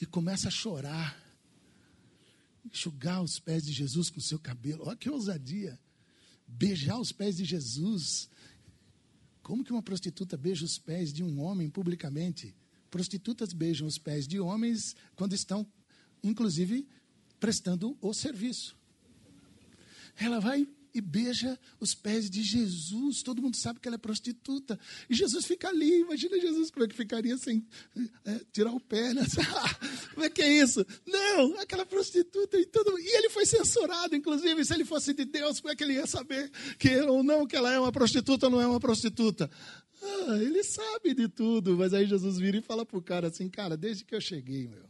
E 0.00 0.06
começa 0.06 0.48
a 0.48 0.50
chorar. 0.50 1.20
Enxugar 2.64 3.22
os 3.22 3.38
pés 3.38 3.64
de 3.64 3.72
Jesus 3.72 4.08
com 4.10 4.20
seu 4.20 4.38
cabelo. 4.38 4.84
Olha 4.86 4.96
que 4.96 5.10
ousadia. 5.10 5.78
Beijar 6.46 6.98
os 6.98 7.12
pés 7.12 7.36
de 7.36 7.44
Jesus. 7.44 8.28
Como 9.44 9.62
que 9.62 9.72
uma 9.72 9.82
prostituta 9.82 10.38
beija 10.38 10.64
os 10.64 10.78
pés 10.78 11.12
de 11.12 11.22
um 11.22 11.38
homem 11.42 11.68
publicamente? 11.68 12.56
Prostitutas 12.90 13.52
beijam 13.52 13.86
os 13.86 13.98
pés 13.98 14.26
de 14.26 14.40
homens 14.40 14.96
quando 15.14 15.34
estão, 15.34 15.66
inclusive, 16.22 16.88
prestando 17.38 17.94
o 18.00 18.14
serviço. 18.14 18.74
Ela 20.16 20.40
vai 20.40 20.66
e 20.94 21.00
beija 21.00 21.58
os 21.80 21.92
pés 21.92 22.30
de 22.30 22.40
Jesus. 22.42 23.22
Todo 23.22 23.42
mundo 23.42 23.56
sabe 23.56 23.80
que 23.80 23.88
ela 23.88 23.96
é 23.96 23.98
prostituta. 23.98 24.78
E 25.10 25.14
Jesus 25.14 25.44
fica 25.44 25.68
ali. 25.68 26.00
Imagina 26.00 26.40
Jesus 26.40 26.70
como 26.70 26.84
é 26.84 26.88
que 26.88 26.94
ficaria 26.94 27.36
sem 27.36 27.66
é, 28.24 28.40
tirar 28.52 28.70
o 28.70 28.78
pé. 28.78 29.12
Né? 29.12 29.26
como 30.14 30.24
é 30.24 30.30
que 30.30 30.40
é 30.40 30.62
isso? 30.62 30.86
Não, 31.04 31.58
aquela 31.58 31.84
prostituta 31.84 32.56
e 32.56 32.64
tudo. 32.64 32.96
E 32.96 33.16
ele 33.16 33.28
foi 33.28 33.44
censurado, 33.44 34.14
inclusive. 34.14 34.64
Se 34.64 34.72
ele 34.72 34.84
fosse 34.84 35.12
de 35.12 35.24
Deus, 35.24 35.58
como 35.58 35.72
é 35.72 35.76
que 35.76 35.82
ele 35.82 35.94
ia 35.94 36.06
saber 36.06 36.48
que 36.78 36.96
ou 37.00 37.24
não 37.24 37.44
que 37.44 37.56
ela 37.56 37.72
é 37.72 37.80
uma 37.80 37.90
prostituta 37.90 38.46
ou 38.46 38.52
não 38.52 38.60
é 38.60 38.66
uma 38.66 38.78
prostituta? 38.78 39.50
Ah, 40.00 40.36
ele 40.36 40.62
sabe 40.62 41.12
de 41.12 41.28
tudo. 41.28 41.76
Mas 41.76 41.92
aí 41.92 42.06
Jesus 42.06 42.38
vira 42.38 42.56
e 42.56 42.62
fala 42.62 42.86
para 42.86 42.98
o 42.98 43.02
cara 43.02 43.26
assim: 43.26 43.48
Cara, 43.48 43.76
desde 43.76 44.04
que 44.04 44.14
eu 44.14 44.20
cheguei, 44.20 44.68
meu. 44.68 44.84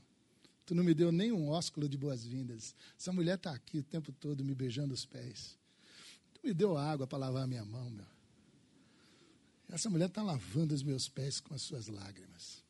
Tu 0.67 0.75
não 0.75 0.83
me 0.83 0.95
deu 0.95 1.13
nem 1.13 1.31
um 1.31 1.49
ósculo 1.49 1.87
de 1.87 1.99
boas-vindas. 1.99 2.75
Essa 2.99 3.13
mulher 3.13 3.35
está 3.35 3.53
aqui 3.53 3.79
o 3.79 3.83
tempo 3.83 4.11
todo 4.13 4.43
me 4.43 4.55
beijando 4.55 4.95
os 4.95 5.05
pés 5.05 5.59
me 6.45 6.53
deu 6.55 6.77
água 6.77 7.07
para 7.07 7.19
lavar 7.19 7.45
a 7.45 7.47
minha 7.47 7.65
mão, 7.65 7.91
meu. 7.91 8.07
Essa 9.69 9.91
mulher 9.91 10.09
está 10.09 10.23
lavando 10.23 10.75
os 10.75 10.83
meus 10.83 11.09
pés 11.09 11.41
com 11.41 11.55
as 11.55 11.63
suas 11.63 11.89
lágrimas. 11.89 12.63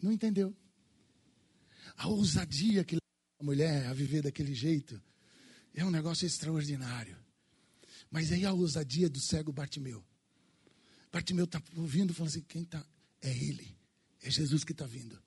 Não 0.00 0.12
entendeu? 0.12 0.54
A 1.96 2.08
ousadia 2.08 2.84
que 2.84 2.94
leva 2.94 3.04
a 3.40 3.44
mulher 3.44 3.86
a 3.86 3.92
viver 3.92 4.22
daquele 4.22 4.54
jeito 4.54 5.02
é 5.74 5.84
um 5.84 5.90
negócio 5.90 6.26
extraordinário. 6.26 7.16
Mas 8.10 8.30
aí 8.30 8.44
a 8.44 8.52
ousadia 8.52 9.08
do 9.08 9.18
cego 9.18 9.52
Bartimeu. 9.52 10.04
Bartimeu 11.10 11.46
está 11.46 11.62
ouvindo, 11.76 12.14
falando 12.14 12.30
assim: 12.30 12.42
quem 12.42 12.62
está? 12.62 12.84
É 13.20 13.30
ele. 13.30 13.76
É 14.22 14.30
Jesus 14.30 14.62
que 14.62 14.72
está 14.72 14.86
vindo. 14.86 15.20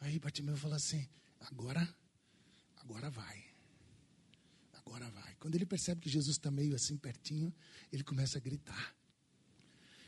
Aí 0.00 0.18
Bartimeu 0.18 0.56
fala 0.56 0.76
assim: 0.76 1.06
agora, 1.40 1.88
agora 2.76 3.10
vai. 3.10 3.45
Agora 4.86 5.10
vai. 5.10 5.34
Quando 5.40 5.56
ele 5.56 5.66
percebe 5.66 6.00
que 6.00 6.08
Jesus 6.08 6.36
está 6.36 6.50
meio 6.50 6.74
assim 6.74 6.96
pertinho, 6.96 7.52
ele 7.92 8.04
começa 8.04 8.38
a 8.38 8.40
gritar. 8.40 8.94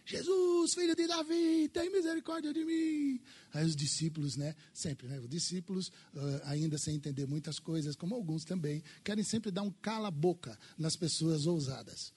Jesus, 0.06 0.72
filho 0.72 0.96
de 0.96 1.06
Davi, 1.06 1.68
tem 1.68 1.90
misericórdia 1.90 2.50
de 2.50 2.64
mim. 2.64 3.20
Aí 3.52 3.66
os 3.66 3.76
discípulos, 3.76 4.36
né? 4.36 4.54
Sempre, 4.72 5.06
né? 5.06 5.20
Os 5.20 5.28
discípulos, 5.28 5.88
uh, 6.14 6.40
ainda 6.44 6.78
sem 6.78 6.96
entender 6.96 7.26
muitas 7.26 7.58
coisas, 7.58 7.94
como 7.94 8.14
alguns 8.14 8.42
também, 8.42 8.82
querem 9.04 9.22
sempre 9.22 9.50
dar 9.50 9.60
um 9.60 9.70
cala-boca 9.70 10.58
nas 10.78 10.96
pessoas 10.96 11.44
ousadas. 11.44 12.14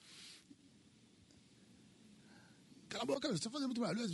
Cala 2.88 3.02
a 3.02 3.06
boca, 3.06 3.28
você 3.28 3.34
está 3.34 3.50
fazendo 3.50 3.68
muito 3.68 3.80
barulho. 3.82 4.08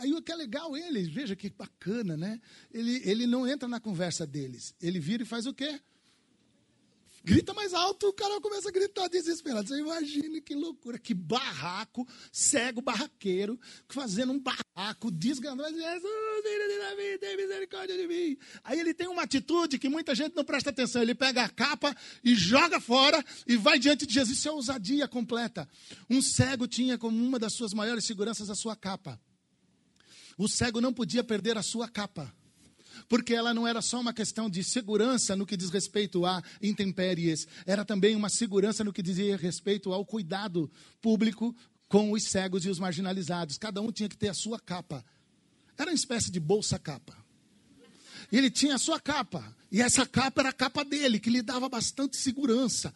Aí 0.00 0.12
o 0.12 0.20
que 0.20 0.32
é 0.32 0.36
legal, 0.36 0.76
ele, 0.76 1.04
veja 1.04 1.36
que 1.36 1.50
bacana, 1.50 2.16
né? 2.16 2.40
Ele, 2.72 3.00
ele 3.08 3.26
não 3.28 3.46
entra 3.46 3.68
na 3.68 3.78
conversa 3.78 4.26
deles. 4.26 4.74
Ele 4.80 4.98
vira 4.98 5.22
e 5.22 5.26
faz 5.26 5.46
o 5.46 5.54
quê? 5.54 5.80
Grita 7.24 7.54
mais 7.54 7.72
alto, 7.72 8.08
o 8.08 8.12
cara 8.12 8.40
começa 8.40 8.68
a 8.68 8.72
gritar 8.72 9.06
desesperado. 9.08 9.68
Você 9.68 9.78
imagina 9.78 10.40
que 10.40 10.54
loucura, 10.54 10.98
que 10.98 11.14
barraco, 11.14 12.06
cego 12.32 12.82
barraqueiro, 12.82 13.60
fazendo 13.88 14.32
um 14.32 14.40
barraco, 14.40 15.08
desgandando. 15.08 15.78
Jesus, 15.78 16.02
filho 16.42 16.68
de 16.68 16.78
Davi, 16.78 17.18
tem 17.18 17.36
misericórdia 17.36 17.96
de 17.96 18.08
mim. 18.08 18.36
Aí 18.64 18.80
ele 18.80 18.92
tem 18.92 19.06
uma 19.06 19.22
atitude 19.22 19.78
que 19.78 19.88
muita 19.88 20.16
gente 20.16 20.34
não 20.34 20.44
presta 20.44 20.70
atenção. 20.70 21.00
Ele 21.00 21.14
pega 21.14 21.44
a 21.44 21.48
capa 21.48 21.96
e 22.24 22.34
joga 22.34 22.80
fora 22.80 23.24
e 23.46 23.56
vai 23.56 23.78
diante 23.78 24.04
de 24.04 24.14
Jesus. 24.14 24.38
Isso 24.38 24.48
é 24.48 24.52
ousadia 24.52 25.06
completa. 25.06 25.68
Um 26.10 26.20
cego 26.20 26.66
tinha 26.66 26.98
como 26.98 27.16
uma 27.16 27.38
das 27.38 27.52
suas 27.52 27.72
maiores 27.72 28.04
seguranças 28.04 28.50
a 28.50 28.56
sua 28.56 28.74
capa. 28.74 29.20
O 30.36 30.48
cego 30.48 30.80
não 30.80 30.92
podia 30.92 31.22
perder 31.22 31.56
a 31.56 31.62
sua 31.62 31.88
capa. 31.88 32.34
Porque 33.08 33.34
ela 33.34 33.52
não 33.54 33.66
era 33.66 33.80
só 33.82 34.00
uma 34.00 34.12
questão 34.12 34.48
de 34.48 34.62
segurança 34.64 35.36
no 35.36 35.46
que 35.46 35.56
diz 35.56 35.70
respeito 35.70 36.24
a 36.24 36.42
intempéries, 36.62 37.46
era 37.66 37.84
também 37.84 38.16
uma 38.16 38.28
segurança 38.28 38.84
no 38.84 38.92
que 38.92 39.02
dizia 39.02 39.36
respeito 39.36 39.92
ao 39.92 40.04
cuidado 40.04 40.70
público 41.00 41.54
com 41.88 42.12
os 42.12 42.24
cegos 42.24 42.64
e 42.64 42.70
os 42.70 42.78
marginalizados. 42.78 43.58
Cada 43.58 43.80
um 43.80 43.92
tinha 43.92 44.08
que 44.08 44.16
ter 44.16 44.28
a 44.28 44.34
sua 44.34 44.58
capa. 44.58 45.04
Era 45.76 45.90
uma 45.90 45.94
espécie 45.94 46.30
de 46.30 46.40
bolsa-capa. 46.40 47.16
Ele 48.30 48.50
tinha 48.50 48.76
a 48.76 48.78
sua 48.78 48.98
capa, 48.98 49.54
e 49.70 49.82
essa 49.82 50.06
capa 50.06 50.40
era 50.40 50.48
a 50.48 50.54
capa 50.54 50.84
dele, 50.84 51.20
que 51.20 51.28
lhe 51.28 51.42
dava 51.42 51.68
bastante 51.68 52.16
segurança. 52.16 52.94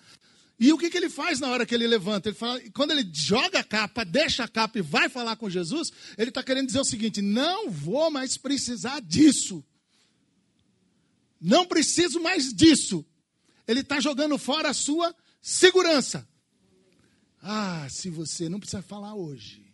E 0.59 0.73
o 0.73 0.79
que, 0.79 0.89
que 0.89 0.97
ele 0.97 1.11
faz 1.11 1.39
na 1.39 1.49
hora 1.49 1.67
que 1.67 1.75
ele 1.75 1.87
levanta? 1.87 2.31
Ele 2.31 2.37
fala, 2.37 2.59
quando 2.73 2.93
ele 2.93 3.07
joga 3.13 3.59
a 3.59 3.65
capa, 3.65 4.05
deixa 4.05 4.45
a 4.45 4.49
capa 4.49 4.79
e 4.79 4.83
vai 4.83 5.09
falar 5.09 5.37
com 5.37 5.51
Jesus, 5.51 5.93
ele 6.17 6.31
está 6.31 6.43
querendo 6.43 6.67
dizer 6.67 6.81
o 6.81 6.85
seguinte: 6.85 7.21
não 7.21 7.71
vou 7.71 8.11
mais 8.11 8.39
precisar 8.39 9.01
disso. 9.01 9.63
Não 11.41 11.67
preciso 11.67 12.21
mais 12.21 12.53
disso. 12.53 13.05
Ele 13.67 13.81
está 13.81 14.01
jogando 14.01 14.39
fora 14.39 14.71
a 14.71 14.75
sua 14.75 15.15
segurança. 15.41 16.27
Ah, 17.41 17.89
se 17.91 18.11
você 18.11 18.49
não 18.49 18.59
precisa 18.59 18.83
falar 18.83 19.15
hoje, 19.15 19.73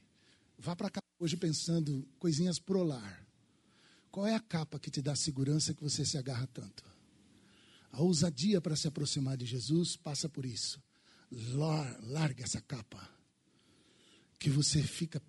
vá 0.58 0.74
para 0.74 0.90
cá 0.90 1.00
hoje 1.18 1.36
pensando 1.36 2.06
coisinhas 2.18 2.58
pro 2.58 2.82
lar. 2.82 3.26
Qual 4.10 4.26
é 4.26 4.34
a 4.34 4.40
capa 4.40 4.78
que 4.78 4.90
te 4.90 5.00
dá 5.00 5.16
segurança 5.16 5.72
que 5.72 5.82
você 5.82 6.04
se 6.04 6.18
agarra 6.18 6.46
tanto? 6.48 6.84
A 7.90 8.02
ousadia 8.02 8.60
para 8.60 8.76
se 8.76 8.88
aproximar 8.88 9.36
de 9.36 9.46
Jesus 9.46 9.96
passa 9.96 10.28
por 10.28 10.44
isso. 10.44 10.82
Larga 12.02 12.42
essa 12.42 12.60
capa. 12.60 13.08
Que 14.38 14.50
você 14.50 14.82
fica. 14.82 15.22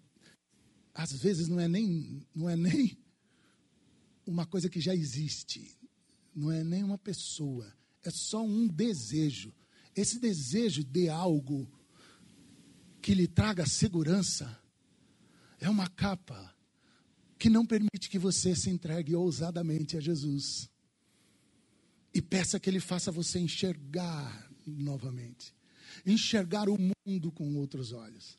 Às 0.94 1.14
vezes 1.14 1.48
não 1.48 1.60
é 1.60 1.68
nem, 1.68 2.26
não 2.36 2.50
é 2.50 2.56
nem 2.56 2.98
uma 4.26 4.46
coisa 4.46 4.70
que 4.70 4.82
já 4.82 4.94
existe. 4.96 5.78
Não 6.36 6.52
é 6.52 6.64
nem 6.64 6.84
uma 6.84 6.98
pessoa. 6.98 7.72
É 8.04 8.10
só 8.10 8.44
um 8.44 8.68
desejo. 8.68 9.54
Esse 9.96 10.20
desejo 10.20 10.84
de 10.84 11.10
algo 11.10 11.70
que 13.02 13.14
lhe 13.14 13.28
traga 13.28 13.66
segurança 13.66 14.60
é 15.60 15.70
uma 15.70 15.90
capa 15.90 16.54
que 17.38 17.50
não 17.50 17.66
permite 17.66 18.10
que 18.10 18.18
você 18.18 18.56
se 18.56 18.70
entregue 18.70 19.16
ousadamente 19.16 19.98
a 19.98 20.00
Jesus 20.00 20.70
e 22.14 22.22
peça 22.22 22.60
que 22.60 22.70
Ele 22.70 22.80
faça 22.80 23.12
você 23.12 23.40
enxergar 23.40 24.50
novamente. 24.66 25.54
Enxergar 26.06 26.70
o 26.70 26.78
mundo 26.78 27.32
com 27.32 27.56
outros 27.56 27.92
olhos. 27.92 28.38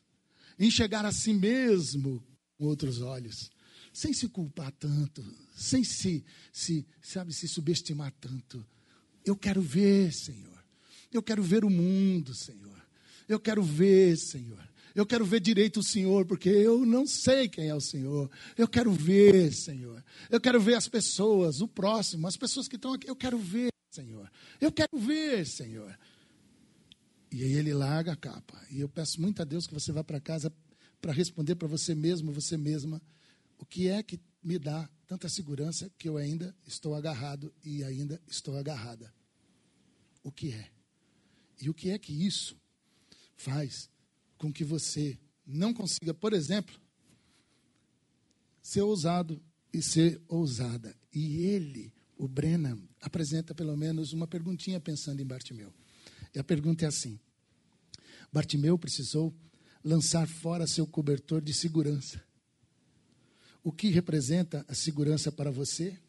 Enxergar 0.57 1.05
a 1.05 1.11
si 1.11 1.33
mesmo 1.33 2.23
com 2.57 2.65
outros 2.65 3.01
olhos. 3.01 3.51
Sem 3.95 4.11
se 4.11 4.27
culpar 4.27 4.73
tanto. 4.73 5.23
Sem 5.55 5.81
se, 5.81 6.21
se, 6.51 6.85
sabe, 7.01 7.31
se 7.31 7.47
subestimar 7.47 8.13
tanto. 8.19 8.67
Eu 9.23 9.37
quero 9.37 9.61
ver, 9.61 10.11
Senhor. 10.11 10.61
Eu 11.13 11.23
quero 11.23 11.41
ver 11.41 11.63
o 11.63 11.69
mundo, 11.69 12.35
Senhor. 12.35 12.85
Eu 13.25 13.39
quero 13.39 13.63
ver, 13.63 14.17
Senhor. 14.17 14.59
Eu 14.93 15.05
quero 15.05 15.23
ver 15.23 15.39
direito 15.39 15.79
o 15.79 15.83
Senhor, 15.83 16.25
porque 16.25 16.49
eu 16.49 16.85
não 16.85 17.07
sei 17.07 17.47
quem 17.47 17.69
é 17.69 17.73
o 17.73 17.79
Senhor. 17.79 18.29
Eu 18.57 18.67
quero 18.67 18.91
ver, 18.91 19.53
Senhor. 19.53 20.03
Eu 20.29 20.41
quero 20.41 20.59
ver 20.59 20.73
as 20.73 20.89
pessoas, 20.89 21.61
o 21.61 21.67
próximo, 21.67 22.27
as 22.27 22.35
pessoas 22.35 22.67
que 22.67 22.75
estão 22.75 22.91
aqui. 22.91 23.09
Eu 23.09 23.15
quero 23.15 23.37
ver, 23.37 23.71
Senhor. 23.91 24.29
Eu 24.59 24.73
quero 24.73 24.99
ver, 24.99 25.47
Senhor. 25.47 25.97
E 27.31 27.43
aí 27.43 27.53
ele 27.53 27.73
larga 27.73 28.11
a 28.11 28.17
capa. 28.17 28.61
E 28.69 28.81
eu 28.81 28.89
peço 28.89 29.21
muito 29.21 29.41
a 29.41 29.45
Deus 29.45 29.65
que 29.65 29.73
você 29.73 29.93
vá 29.93 30.03
para 30.03 30.19
casa 30.19 30.51
para 30.99 31.13
responder 31.13 31.55
para 31.55 31.69
você 31.69 31.95
mesmo, 31.95 32.33
você 32.33 32.57
mesma, 32.57 33.01
o 33.57 33.65
que 33.65 33.87
é 33.87 34.03
que 34.03 34.19
me 34.43 34.59
dá 34.59 34.89
tanta 35.07 35.29
segurança 35.29 35.89
que 35.97 36.09
eu 36.09 36.17
ainda 36.17 36.55
estou 36.65 36.95
agarrado 36.95 37.53
e 37.63 37.83
ainda 37.83 38.21
estou 38.27 38.57
agarrada. 38.57 39.13
O 40.23 40.31
que 40.31 40.51
é? 40.51 40.71
E 41.61 41.69
o 41.69 41.73
que 41.73 41.89
é 41.89 41.97
que 41.97 42.13
isso 42.13 42.57
faz 43.35 43.89
com 44.37 44.51
que 44.51 44.63
você 44.63 45.17
não 45.45 45.73
consiga, 45.73 46.13
por 46.13 46.33
exemplo, 46.33 46.79
ser 48.61 48.81
ousado 48.81 49.41
e 49.71 49.81
ser 49.81 50.21
ousada. 50.27 50.95
E 51.13 51.45
ele, 51.45 51.93
o 52.17 52.27
Brennan, 52.27 52.81
apresenta 52.99 53.53
pelo 53.53 53.77
menos 53.77 54.11
uma 54.11 54.27
perguntinha 54.27 54.79
pensando 54.79 55.21
em 55.21 55.25
Bartimeu. 55.25 55.73
E 56.33 56.39
a 56.39 56.43
pergunta 56.43 56.85
é 56.85 56.87
assim: 56.87 57.19
Bartimeu 58.33 58.77
precisou 58.77 59.33
lançar 59.83 60.27
fora 60.27 60.65
seu 60.65 60.87
cobertor 60.87 61.41
de 61.41 61.53
segurança. 61.53 62.24
O 63.65 63.71
que 63.71 63.89
representa 63.89 64.63
a 64.67 64.75
segurança 64.75 65.31
para 65.31 65.49
você? 65.49 65.99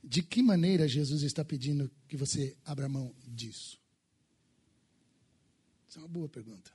De 0.00 0.22
que 0.22 0.40
maneira 0.40 0.86
Jesus 0.86 1.24
está 1.24 1.44
pedindo 1.44 1.90
que 2.06 2.16
você 2.16 2.56
abra 2.64 2.88
mão 2.88 3.12
disso? 3.26 3.76
Essa 5.88 5.98
é 5.98 6.02
uma 6.02 6.08
boa 6.08 6.28
pergunta. 6.28 6.70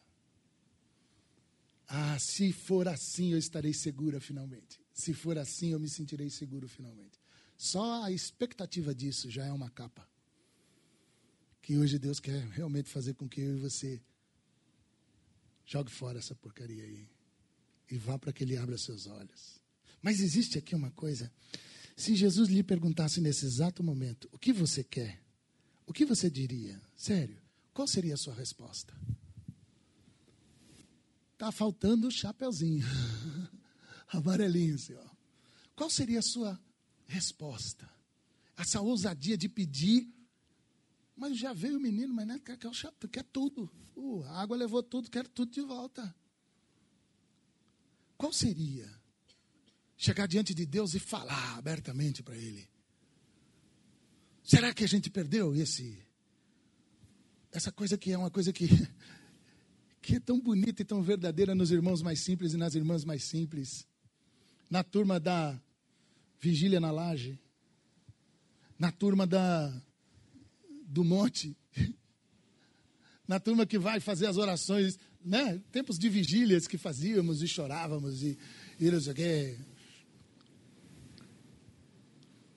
Ah, 1.88 2.20
se 2.20 2.52
for 2.52 2.90
assim 2.90 3.32
eu 3.32 3.38
estarei 3.38 3.74
segura 3.74 4.20
finalmente. 4.20 4.82
Se 4.92 5.14
for 5.14 5.38
assim 5.38 5.70
eu 5.70 5.80
me 5.80 5.88
sentirei 5.88 6.30
seguro 6.30 6.68
finalmente. 6.68 7.18
Só 7.56 8.04
a 8.04 8.12
expectativa 8.12 8.94
disso 8.94 9.32
já 9.32 9.46
é 9.46 9.54
uma 9.54 9.70
capa. 9.70 10.06
Que 11.62 11.78
hoje 11.78 11.98
Deus 11.98 12.20
quer 12.20 12.46
realmente 12.50 12.90
fazer 12.90 13.14
com 13.14 13.26
que 13.26 13.40
eu 13.40 13.56
e 13.56 13.60
você 13.62 14.02
jogue 15.66 15.90
fora 15.90 16.20
essa 16.20 16.36
porcaria 16.36 16.84
aí. 16.84 17.19
E 17.90 17.98
vá 17.98 18.18
para 18.18 18.32
que 18.32 18.44
Ele 18.44 18.58
abra 18.58 18.78
seus 18.78 19.08
olhos. 19.08 19.60
Mas 20.02 20.20
existe 20.20 20.58
aqui 20.58 20.76
uma 20.76 20.92
coisa. 20.92 21.32
Se 21.96 22.16
Jesus 22.16 22.50
lhe 22.50 22.64
perguntasse 22.64 23.20
nesse 23.20 23.46
exato 23.46 23.84
momento: 23.84 24.30
o 24.32 24.38
que 24.38 24.54
você 24.54 24.84
quer? 24.84 25.22
O 25.86 25.94
que 25.94 26.06
você 26.06 26.30
diria? 26.30 26.80
Sério? 26.96 27.42
Qual 27.74 27.88
seria 27.88 28.14
a 28.14 28.18
sua 28.18 28.34
resposta? 28.34 28.94
Está 31.34 31.52
faltando 31.52 32.08
o 32.08 32.12
chapeuzinho. 32.12 32.86
Amarelinho, 34.10 34.78
senhor. 34.78 35.10
Qual 35.76 35.90
seria 35.90 36.20
a 36.20 36.22
sua 36.22 36.60
resposta? 37.08 37.90
Essa 38.58 38.82
ousadia 38.82 39.38
de 39.38 39.48
pedir. 39.48 40.14
Mas 41.16 41.38
já 41.38 41.54
veio 41.54 41.78
o 41.78 41.82
menino, 41.82 42.14
mas 42.14 42.28
não 42.28 42.40
quer, 42.40 42.58
quer, 42.58 42.72
quer 43.12 43.24
tudo. 43.24 43.72
Uh, 43.96 44.24
a 44.24 44.42
água 44.42 44.56
levou 44.56 44.84
tudo, 44.84 45.10
quer 45.10 45.28
tudo 45.28 45.52
de 45.52 45.62
volta. 45.62 46.14
Qual 48.20 48.34
seria? 48.34 48.86
Chegar 49.96 50.28
diante 50.28 50.54
de 50.54 50.66
Deus 50.66 50.94
e 50.94 51.00
falar 51.00 51.58
abertamente 51.58 52.22
para 52.22 52.36
Ele. 52.36 52.70
Será 54.44 54.74
que 54.74 54.84
a 54.84 54.88
gente 54.88 55.10
perdeu 55.10 55.56
esse 55.56 56.06
essa 57.50 57.72
coisa 57.72 57.98
que 57.98 58.12
é 58.12 58.18
uma 58.18 58.30
coisa 58.30 58.52
que, 58.52 58.68
que 60.04 60.16
é 60.16 60.20
tão 60.20 60.38
bonita 60.38 60.82
e 60.82 60.86
tão 60.86 61.02
verdadeira 61.02 61.56
nos 61.56 61.72
irmãos 61.72 62.02
mais 62.02 62.20
simples 62.20 62.54
e 62.54 62.58
nas 62.58 62.76
irmãs 62.76 63.06
mais 63.06 63.24
simples. 63.24 63.88
Na 64.70 64.84
turma 64.84 65.18
da 65.18 65.58
vigília 66.42 66.80
na 66.82 66.92
laje, 66.92 67.40
na 68.78 68.92
turma 68.92 69.26
da 69.26 69.74
do 70.84 71.06
monte, 71.06 71.56
na 73.26 73.40
turma 73.40 73.66
que 73.66 73.80
vai 73.80 74.02
fazer 74.02 74.26
as 74.26 74.36
orações, 74.36 75.00
né? 75.24 75.62
Tempos 75.72 75.98
de 75.98 76.10
vigílias 76.10 76.68
que 76.68 76.78
fazíamos 76.78 77.42
e 77.42 77.48
chorávamos 77.48 78.24
e, 78.24 78.38
e 78.80 78.90
não 78.90 79.00
sei 79.00 79.12
o 79.12 79.16
quê. 79.16 79.58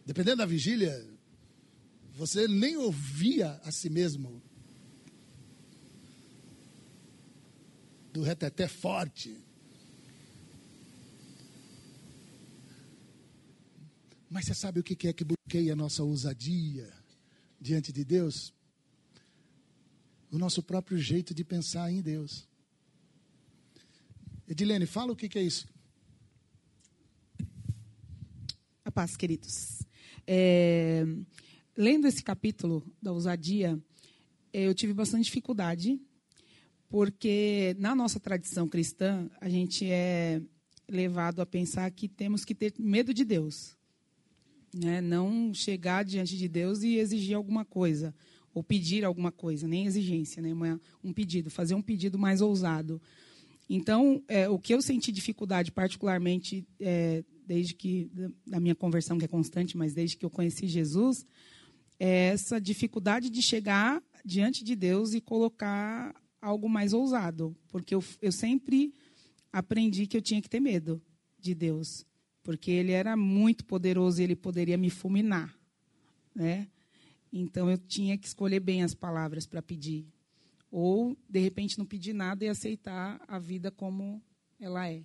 Dependendo 0.04 0.38
da 0.38 0.46
vigília, 0.46 1.06
você 2.14 2.46
nem 2.46 2.76
ouvia 2.76 3.60
a 3.64 3.72
si 3.72 3.88
mesmo 3.88 4.42
do 8.12 8.22
reteté 8.22 8.68
forte. 8.68 9.42
Mas 14.28 14.46
você 14.46 14.54
sabe 14.54 14.80
o 14.80 14.82
que 14.82 15.08
é 15.08 15.12
que 15.12 15.24
bloqueia 15.24 15.72
a 15.72 15.76
nossa 15.76 16.02
ousadia 16.02 16.92
diante 17.60 17.92
de 17.92 18.04
Deus? 18.04 18.52
O 20.30 20.38
nosso 20.38 20.62
próprio 20.62 20.98
jeito 20.98 21.34
de 21.34 21.44
pensar 21.44 21.90
em 21.92 22.00
Deus. 22.00 22.48
Edilene, 24.52 24.84
fala 24.84 25.12
o 25.12 25.16
que 25.16 25.38
é 25.38 25.42
isso. 25.42 25.66
A 28.84 28.92
paz, 28.92 29.16
queridos. 29.16 29.82
É, 30.26 31.04
lendo 31.74 32.06
esse 32.06 32.22
capítulo 32.22 32.86
da 33.00 33.12
ousadia, 33.12 33.80
eu 34.52 34.74
tive 34.74 34.92
bastante 34.92 35.24
dificuldade 35.24 35.98
porque 36.86 37.74
na 37.78 37.94
nossa 37.94 38.20
tradição 38.20 38.68
cristã, 38.68 39.26
a 39.40 39.48
gente 39.48 39.90
é 39.90 40.42
levado 40.86 41.40
a 41.40 41.46
pensar 41.46 41.90
que 41.90 42.06
temos 42.06 42.44
que 42.44 42.54
ter 42.54 42.74
medo 42.78 43.14
de 43.14 43.24
Deus. 43.24 43.74
Né? 44.74 45.00
Não 45.00 45.54
chegar 45.54 46.04
diante 46.04 46.36
de 46.36 46.46
Deus 46.46 46.82
e 46.82 46.96
exigir 46.96 47.34
alguma 47.34 47.64
coisa, 47.64 48.14
ou 48.52 48.62
pedir 48.62 49.02
alguma 49.02 49.32
coisa, 49.32 49.66
nem 49.66 49.86
exigência, 49.86 50.42
né? 50.42 50.78
um 51.02 51.10
pedido, 51.10 51.48
fazer 51.48 51.74
um 51.74 51.80
pedido 51.80 52.18
mais 52.18 52.42
ousado. 52.42 53.00
Então, 53.68 54.22
é, 54.28 54.48
o 54.48 54.58
que 54.58 54.74
eu 54.74 54.82
senti 54.82 55.10
dificuldade, 55.10 55.72
particularmente 55.72 56.66
é, 56.80 57.24
desde 57.46 57.74
que 57.74 58.10
da 58.46 58.60
minha 58.60 58.74
conversão 58.74 59.18
que 59.18 59.24
é 59.24 59.28
constante, 59.28 59.76
mas 59.76 59.94
desde 59.94 60.16
que 60.16 60.24
eu 60.24 60.30
conheci 60.30 60.66
Jesus, 60.66 61.24
é 61.98 62.28
essa 62.28 62.60
dificuldade 62.60 63.30
de 63.30 63.40
chegar 63.40 64.02
diante 64.24 64.64
de 64.64 64.74
Deus 64.74 65.14
e 65.14 65.20
colocar 65.20 66.14
algo 66.40 66.68
mais 66.68 66.92
ousado, 66.92 67.56
porque 67.68 67.94
eu, 67.94 68.02
eu 68.20 68.32
sempre 68.32 68.92
aprendi 69.52 70.06
que 70.06 70.16
eu 70.16 70.22
tinha 70.22 70.42
que 70.42 70.48
ter 70.48 70.60
medo 70.60 71.00
de 71.38 71.54
Deus, 71.54 72.04
porque 72.42 72.70
Ele 72.70 72.92
era 72.92 73.16
muito 73.16 73.64
poderoso 73.64 74.20
e 74.20 74.24
Ele 74.24 74.34
poderia 74.34 74.76
me 74.76 74.90
fulminar, 74.90 75.54
né? 76.34 76.68
Então 77.32 77.70
eu 77.70 77.78
tinha 77.78 78.18
que 78.18 78.26
escolher 78.26 78.60
bem 78.60 78.82
as 78.82 78.94
palavras 78.94 79.46
para 79.46 79.62
pedir, 79.62 80.06
ou 80.72 81.14
de 81.28 81.38
repente 81.38 81.78
não 81.78 81.84
pedir 81.84 82.14
nada 82.14 82.44
e 82.46 82.48
aceitar 82.48 83.20
a 83.28 83.38
vida 83.38 83.70
como 83.70 84.22
ela 84.58 84.88
é. 84.90 85.04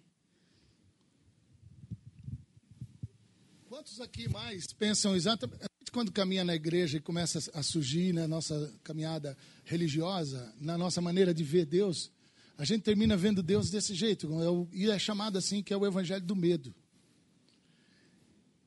Quantos 3.67 3.99
aqui 3.99 4.30
mais 4.30 4.71
pensam 4.71 5.13
exatamente 5.13 5.67
quando 5.91 6.12
caminha 6.12 6.45
na 6.45 6.56
igreja 6.56 6.97
e 6.97 7.01
começa 7.01 7.51
a 7.53 7.62
surgir 7.62 8.13
na 8.13 8.27
nossa 8.27 8.73
caminhada 8.82 9.38
religiosa, 9.65 10.53
na 10.60 10.77
nossa 10.77 11.01
maneira 11.01 11.34
de 11.34 11.43
ver 11.43 11.65
Deus, 11.65 12.12
a 12.58 12.63
gente 12.63 12.84
termina 12.84 13.17
vendo 13.17 13.43
Deus 13.43 13.69
desse 13.69 13.93
jeito, 13.93 14.30
é 14.41 14.75
e 14.75 14.89
é 14.89 14.97
chamado 14.97 15.38
assim 15.38 15.62
que 15.62 15.73
é 15.73 15.77
o 15.77 15.86
evangelho 15.86 16.25
do 16.25 16.36
medo. 16.36 16.73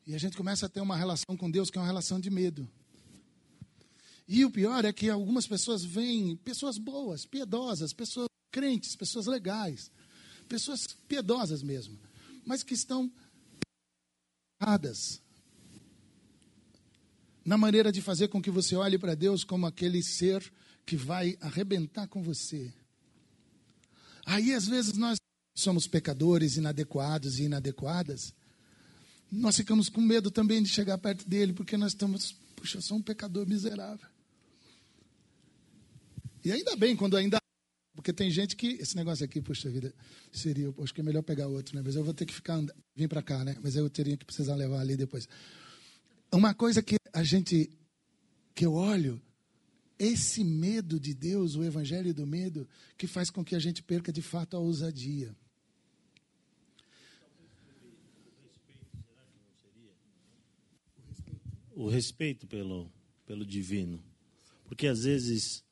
E 0.07 0.15
a 0.15 0.19
gente 0.19 0.37
começa 0.37 0.67
a 0.67 0.69
ter 0.69 0.81
uma 0.81 0.97
relação 0.97 1.37
com 1.37 1.51
Deus 1.51 1.71
que 1.71 1.79
é 1.79 1.81
uma 1.81 1.87
relação 1.87 2.21
de 2.21 2.29
medo. 2.29 2.69
E 4.33 4.45
o 4.45 4.51
pior 4.51 4.85
é 4.85 4.93
que 4.93 5.11
algumas 5.11 5.45
pessoas 5.45 5.85
veem 5.85 6.37
pessoas 6.37 6.79
boas, 6.79 7.27
piedosas, 7.27 7.93
pessoas 7.93 8.29
crentes, 8.53 8.95
pessoas 8.95 9.27
legais, 9.27 9.91
pessoas 10.49 10.87
piedosas 11.09 11.65
mesmo, 11.65 11.99
mas 12.47 12.63
que 12.63 12.73
estão 12.73 13.11
erradas 14.63 15.21
na 17.45 17.59
maneira 17.59 17.91
de 17.91 18.01
fazer 18.01 18.29
com 18.29 18.41
que 18.41 18.53
você 18.53 18.77
olhe 18.77 18.97
para 18.97 19.17
Deus 19.17 19.43
como 19.43 19.67
aquele 19.67 20.01
ser 20.01 20.41
que 20.87 20.95
vai 20.95 21.37
arrebentar 21.41 22.07
com 22.07 22.23
você. 22.23 22.73
Aí, 24.25 24.55
às 24.55 24.69
vezes, 24.69 24.97
nós 24.97 25.19
somos 25.57 25.89
pecadores 25.89 26.57
inadequados 26.57 27.41
e 27.41 27.47
inadequadas. 27.47 28.33
Nós 29.29 29.57
ficamos 29.57 29.89
com 29.89 30.01
medo 30.01 30.31
também 30.31 30.63
de 30.63 30.69
chegar 30.69 30.99
perto 30.99 31.29
dele, 31.29 31.53
porque 31.53 31.77
nós 31.77 31.91
estamos, 31.91 32.37
puxa, 32.55 32.79
eu 32.79 32.83
sou 32.83 32.97
um 32.97 33.03
pecador 33.03 33.45
miserável. 33.45 34.07
E 36.45 36.53
ainda 36.53 36.77
bem 36.77 36.97
quando 36.97 37.17
ainda. 37.17 37.39
Porque 37.95 38.13
tem 38.13 38.31
gente 38.31 38.57
que. 38.57 38.69
Esse 38.75 38.97
negócio 38.97 39.25
aqui, 39.25 39.41
puxa 39.41 39.69
vida, 39.71 39.95
seria. 40.33 40.73
Acho 40.83 40.95
que 40.95 41.01
é 41.01 41.05
melhor 41.05 41.23
pegar 41.23 41.49
outro, 41.49 41.77
né? 41.77 41.83
Mas 41.85 41.97
eu 41.97 42.05
vou 42.05 42.15
ter 42.15 42.27
que 42.27 42.35
ficar. 42.35 42.63
Vim 42.95 43.09
para 43.09 43.23
cá, 43.23 43.45
né? 43.45 43.57
Mas 43.63 43.77
eu 43.77 43.89
teria 43.91 44.17
que 44.17 44.25
precisar 44.25 44.55
levar 44.55 44.81
ali 44.81 44.97
depois. 44.97 45.29
Uma 46.33 46.55
coisa 46.55 46.83
que 46.83 46.97
a 47.13 47.23
gente. 47.23 47.71
que 48.55 48.65
eu 48.65 48.75
olho. 48.75 49.21
Esse 49.99 50.43
medo 50.43 50.99
de 50.99 51.13
Deus, 51.13 51.57
o 51.57 51.63
evangelho 51.63 52.15
do 52.15 52.27
medo, 52.27 52.67
que 52.97 53.07
faz 53.07 53.29
com 53.29 53.45
que 53.45 53.55
a 53.55 53.59
gente 53.59 53.83
perca 53.83 54.11
de 54.11 54.23
fato 54.23 54.57
a 54.57 54.59
ousadia. 54.59 55.37
O 61.75 61.87
respeito 61.87 62.47
pelo, 62.47 62.91
pelo 63.27 63.45
divino. 63.45 64.03
Porque 64.65 64.87
às 64.87 65.03
vezes 65.03 65.63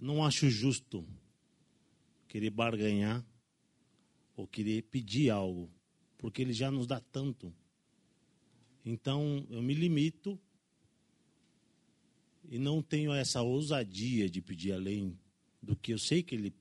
não 0.00 0.24
acho 0.24 0.48
justo 0.48 1.06
querer 2.26 2.50
barganhar 2.50 3.24
ou 4.34 4.46
querer 4.46 4.82
pedir 4.84 5.28
algo, 5.28 5.70
porque 6.16 6.40
ele 6.40 6.54
já 6.54 6.70
nos 6.70 6.86
dá 6.86 7.00
tanto. 7.00 7.52
Então 8.84 9.46
eu 9.50 9.60
me 9.60 9.74
limito 9.74 10.40
e 12.48 12.58
não 12.58 12.82
tenho 12.82 13.12
essa 13.12 13.42
ousadia 13.42 14.30
de 14.30 14.40
pedir 14.40 14.72
além 14.72 15.18
do 15.62 15.76
que 15.76 15.92
eu 15.92 15.98
sei 15.98 16.22
que 16.22 16.34
ele 16.34 16.54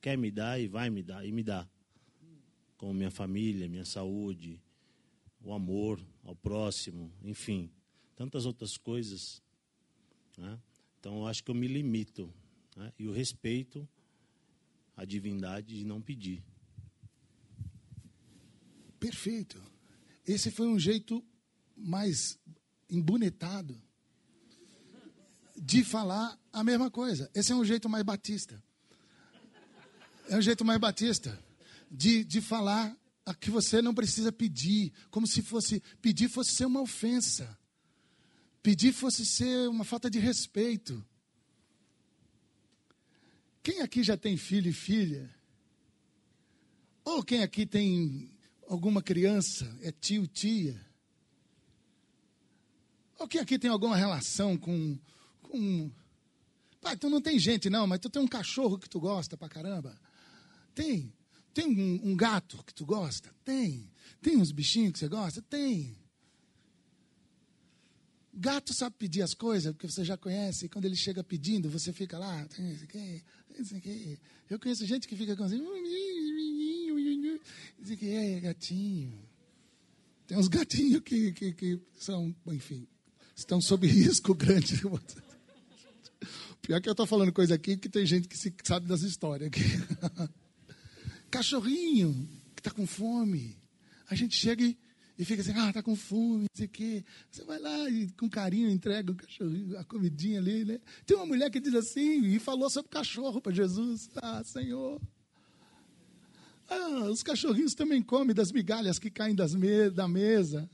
quer 0.00 0.18
me 0.18 0.30
dar 0.30 0.60
e 0.60 0.68
vai 0.68 0.90
me 0.90 1.02
dar 1.02 1.24
e 1.24 1.32
me 1.32 1.42
dá. 1.42 1.66
Com 2.76 2.92
minha 2.92 3.10
família, 3.10 3.66
minha 3.66 3.86
saúde, 3.86 4.60
o 5.40 5.54
amor 5.54 6.04
ao 6.22 6.36
próximo, 6.36 7.10
enfim, 7.22 7.70
tantas 8.14 8.44
outras 8.44 8.76
coisas. 8.76 9.42
Né? 10.36 10.60
Então 11.00 11.20
eu 11.20 11.26
acho 11.26 11.42
que 11.42 11.50
eu 11.50 11.54
me 11.54 11.66
limito 11.66 12.30
né? 12.74 12.92
e 12.98 13.06
o 13.06 13.12
respeito 13.12 13.88
à 14.96 15.04
divindade 15.04 15.76
de 15.78 15.84
não 15.84 16.00
pedir. 16.00 16.42
Perfeito. 18.98 19.60
Esse 20.26 20.50
foi 20.50 20.66
um 20.66 20.78
jeito 20.78 21.24
mais 21.76 22.38
embonetado 22.88 23.80
de 25.56 25.84
falar 25.84 26.38
a 26.52 26.64
mesma 26.64 26.90
coisa. 26.90 27.30
Esse 27.34 27.52
é 27.52 27.54
um 27.54 27.64
jeito 27.64 27.88
mais 27.88 28.04
batista. 28.04 28.62
É 30.28 30.36
um 30.36 30.42
jeito 30.42 30.64
mais 30.64 30.80
batista 30.80 31.38
de, 31.90 32.24
de 32.24 32.40
falar 32.40 32.96
a 33.26 33.34
que 33.34 33.50
você 33.50 33.80
não 33.80 33.94
precisa 33.94 34.32
pedir, 34.32 34.92
como 35.10 35.26
se 35.26 35.42
fosse 35.42 35.82
pedir 36.00 36.28
fosse 36.28 36.52
ser 36.52 36.66
uma 36.66 36.80
ofensa. 36.80 37.58
Pedir 38.62 38.92
fosse 38.92 39.24
ser 39.26 39.68
uma 39.68 39.84
falta 39.84 40.10
de 40.10 40.18
respeito. 40.18 41.04
Quem 43.64 43.80
aqui 43.80 44.02
já 44.02 44.14
tem 44.14 44.36
filho 44.36 44.68
e 44.68 44.74
filha? 44.74 45.34
Ou 47.02 47.22
quem 47.22 47.42
aqui 47.42 47.64
tem 47.64 48.30
alguma 48.68 49.02
criança, 49.02 49.74
é 49.80 49.90
tio, 49.90 50.26
tia? 50.26 50.78
Ou 53.18 53.26
quem 53.26 53.40
aqui 53.40 53.58
tem 53.58 53.70
alguma 53.70 53.96
relação 53.96 54.58
com. 54.58 54.98
com... 55.40 55.90
Pai, 56.78 56.94
tu 56.94 57.08
não 57.08 57.22
tem 57.22 57.38
gente 57.38 57.70
não, 57.70 57.86
mas 57.86 58.00
tu 58.00 58.10
tem 58.10 58.20
um 58.20 58.28
cachorro 58.28 58.78
que 58.78 58.88
tu 58.88 59.00
gosta 59.00 59.34
pra 59.34 59.48
caramba? 59.48 59.98
Tem. 60.74 61.10
Tem 61.54 61.66
um, 61.66 62.10
um 62.10 62.14
gato 62.14 62.62
que 62.64 62.74
tu 62.74 62.84
gosta? 62.84 63.34
Tem. 63.42 63.90
Tem 64.20 64.36
uns 64.36 64.52
bichinhos 64.52 64.92
que 64.92 64.98
você 64.98 65.08
gosta? 65.08 65.40
Tem. 65.40 65.96
Gato 68.36 68.74
sabe 68.74 68.96
pedir 68.98 69.22
as 69.22 69.32
coisas, 69.32 69.72
porque 69.72 69.88
você 69.88 70.04
já 70.04 70.18
conhece, 70.18 70.66
e 70.66 70.68
quando 70.68 70.84
ele 70.86 70.96
chega 70.96 71.22
pedindo, 71.22 71.70
você 71.70 71.92
fica 71.92 72.18
lá, 72.18 72.46
eu 74.50 74.58
conheço 74.58 74.84
gente 74.86 75.06
que 75.06 75.16
fica 75.16 75.36
com 75.36 75.44
assim, 75.44 75.62
diz 77.78 77.98
que 77.98 78.10
é 78.10 78.40
gatinho. 78.40 79.12
Tem 80.26 80.38
uns 80.38 80.48
gatinhos 80.48 81.02
que, 81.02 81.32
que, 81.32 81.52
que 81.52 81.80
são, 81.98 82.34
enfim, 82.46 82.86
estão 83.36 83.60
sob 83.60 83.86
risco 83.88 84.34
grande. 84.34 84.80
Pior 86.62 86.80
que 86.80 86.88
eu 86.88 86.92
estou 86.92 87.06
falando 87.06 87.32
coisa 87.32 87.54
aqui 87.54 87.76
que 87.76 87.88
tem 87.88 88.06
gente 88.06 88.26
que 88.26 88.36
se, 88.36 88.52
sabe 88.64 88.86
das 88.86 89.02
histórias. 89.02 89.48
Aqui. 89.48 89.60
Cachorrinho 91.30 92.28
que 92.54 92.60
está 92.60 92.70
com 92.70 92.86
fome. 92.86 93.58
A 94.08 94.14
gente 94.14 94.34
chega 94.34 94.64
e 94.64 94.78
e 95.16 95.24
fica 95.24 95.42
assim, 95.42 95.52
ah, 95.52 95.72
tá 95.72 95.82
com 95.82 95.94
fome, 95.94 96.42
não 96.42 96.56
sei 96.56 96.66
o 96.66 96.68
quê. 96.68 97.04
Você 97.30 97.44
vai 97.44 97.58
lá 97.58 97.88
e 97.88 98.10
com 98.12 98.28
carinho 98.28 98.68
entrega 98.68 99.12
o 99.12 99.14
cachorrinho, 99.14 99.78
a 99.78 99.84
comidinha 99.84 100.40
ali, 100.40 100.64
né? 100.64 100.80
Tem 101.06 101.16
uma 101.16 101.26
mulher 101.26 101.50
que 101.50 101.60
diz 101.60 101.74
assim, 101.74 102.24
e 102.24 102.38
falou 102.40 102.68
sobre 102.68 102.90
cachorro 102.90 103.40
para 103.40 103.52
Jesus. 103.52 104.10
Ah, 104.16 104.42
Senhor. 104.42 105.00
Ah, 106.68 107.08
os 107.10 107.22
cachorrinhos 107.22 107.74
também 107.74 108.02
comem 108.02 108.34
das 108.34 108.50
migalhas 108.50 108.98
que 108.98 109.10
caem 109.10 109.36
das 109.36 109.54
me 109.54 109.88
da 109.90 110.08
mesa. 110.08 110.68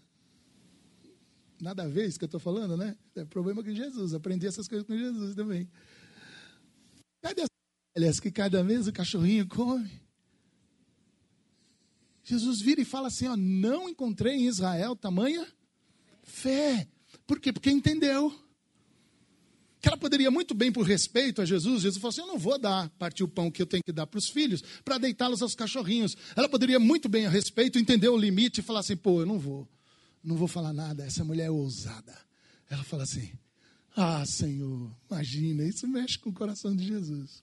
Nada 1.61 1.83
a 1.83 1.89
ver 1.89 2.09
isso 2.09 2.19
que 2.19 2.25
eu 2.25 2.27
estou 2.27 2.41
falando, 2.41 2.79
né? 2.79 2.97
É 3.15 3.25
problema 3.27 3.63
com 3.63 3.75
Jesus. 3.75 4.15
Aprendi 4.15 4.47
essas 4.47 4.67
coisas 4.67 4.87
com 4.87 4.97
Jesus 4.97 5.35
também. 5.35 5.69
Cadê 7.21 7.43
as 7.43 7.49
migalhas 7.95 8.21
que 8.21 8.31
caem 8.31 8.51
da 8.51 8.65
mesa, 8.65 8.89
o 8.89 8.93
cachorrinho 8.95 9.47
come? 9.47 9.91
Jesus 12.25 12.61
vira 12.61 12.81
e 12.81 12.85
fala 12.85 13.09
assim: 13.09 13.27
ó, 13.27 13.37
não 13.37 13.89
encontrei 13.89 14.35
em 14.35 14.47
Israel 14.47 14.95
tamanha 14.95 15.47
fé. 16.23 16.87
Por 17.27 17.41
quê? 17.41 17.53
Porque 17.53 17.71
entendeu. 17.71 18.33
Que 19.81 19.89
ela 19.89 19.97
poderia 19.97 20.31
muito 20.31 20.55
bem, 20.55 20.71
por 20.71 20.87
respeito 20.87 21.41
a 21.41 21.45
Jesus, 21.45 21.83
Jesus 21.83 22.01
falou 22.01 22.11
assim: 22.11 22.21
Eu 22.21 22.27
não 22.27 22.39
vou 22.39 22.59
dar, 22.59 22.91
partir 22.91 23.25
o 23.25 23.29
pão 23.29 23.51
que 23.51 23.63
eu 23.63 23.67
tenho 23.67 23.83
que 23.83 23.93
dar 23.93 24.07
para 24.07 24.19
os 24.19 24.29
filhos, 24.29 24.63
para 24.85 24.99
deitá-los 24.99 25.41
aos 25.41 25.55
cachorrinhos. 25.55 26.17
Ela 26.37 26.49
poderia 26.49 26.79
muito 26.79 27.09
bem, 27.09 27.27
a 27.27 27.31
respeito, 27.31 27.79
entender 27.79 28.09
o 28.09 28.17
limite 28.17 28.61
e 28.61 28.63
falar 28.63 28.81
assim: 28.81 28.97
Pô, 28.97 29.21
eu 29.21 29.27
não 29.27 29.39
vou, 29.39 29.67
não 30.23 30.37
vou 30.37 30.47
falar 30.47 30.73
nada, 30.73 31.05
essa 31.05 31.25
mulher 31.25 31.47
é 31.47 31.51
ousada. 31.51 32.15
Ela 32.69 32.85
fala 32.85 33.05
assim: 33.05 33.33
Ah, 33.97 34.25
Senhor, 34.27 34.91
imagina, 35.11 35.65
isso 35.65 35.89
mexe 35.89 36.19
com 36.19 36.29
o 36.29 36.35
coração 36.35 36.77
de 36.77 36.87
Jesus. 36.87 37.43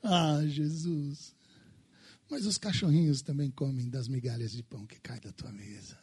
Ah, 0.00 0.42
Jesus, 0.46 1.34
mas 2.32 2.46
os 2.46 2.56
cachorrinhos 2.56 3.20
também 3.20 3.50
comem 3.50 3.90
das 3.90 4.08
migalhas 4.08 4.52
de 4.52 4.62
pão 4.62 4.86
que 4.86 4.98
cai 4.98 5.20
da 5.20 5.30
tua 5.32 5.52
mesa. 5.52 5.98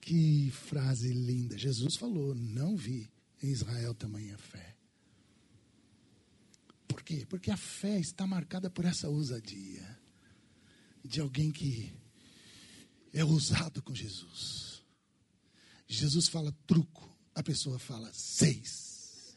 Que 0.00 0.48
frase 0.52 1.12
linda. 1.12 1.58
Jesus 1.58 1.96
falou: 1.96 2.36
Não 2.36 2.76
vi 2.76 3.10
em 3.42 3.48
Israel 3.48 3.92
tamanha 3.96 4.38
fé. 4.38 4.76
Por 6.86 7.02
quê? 7.02 7.26
Porque 7.28 7.50
a 7.50 7.56
fé 7.56 7.98
está 7.98 8.28
marcada 8.28 8.70
por 8.70 8.84
essa 8.84 9.08
ousadia 9.08 9.98
de 11.04 11.20
alguém 11.20 11.50
que 11.50 11.92
é 13.12 13.24
ousado 13.24 13.82
com 13.82 13.92
Jesus. 13.92 14.84
Jesus 15.88 16.28
fala 16.28 16.56
truco, 16.64 17.12
a 17.34 17.42
pessoa 17.42 17.76
fala 17.80 18.08
seis. 18.12 19.36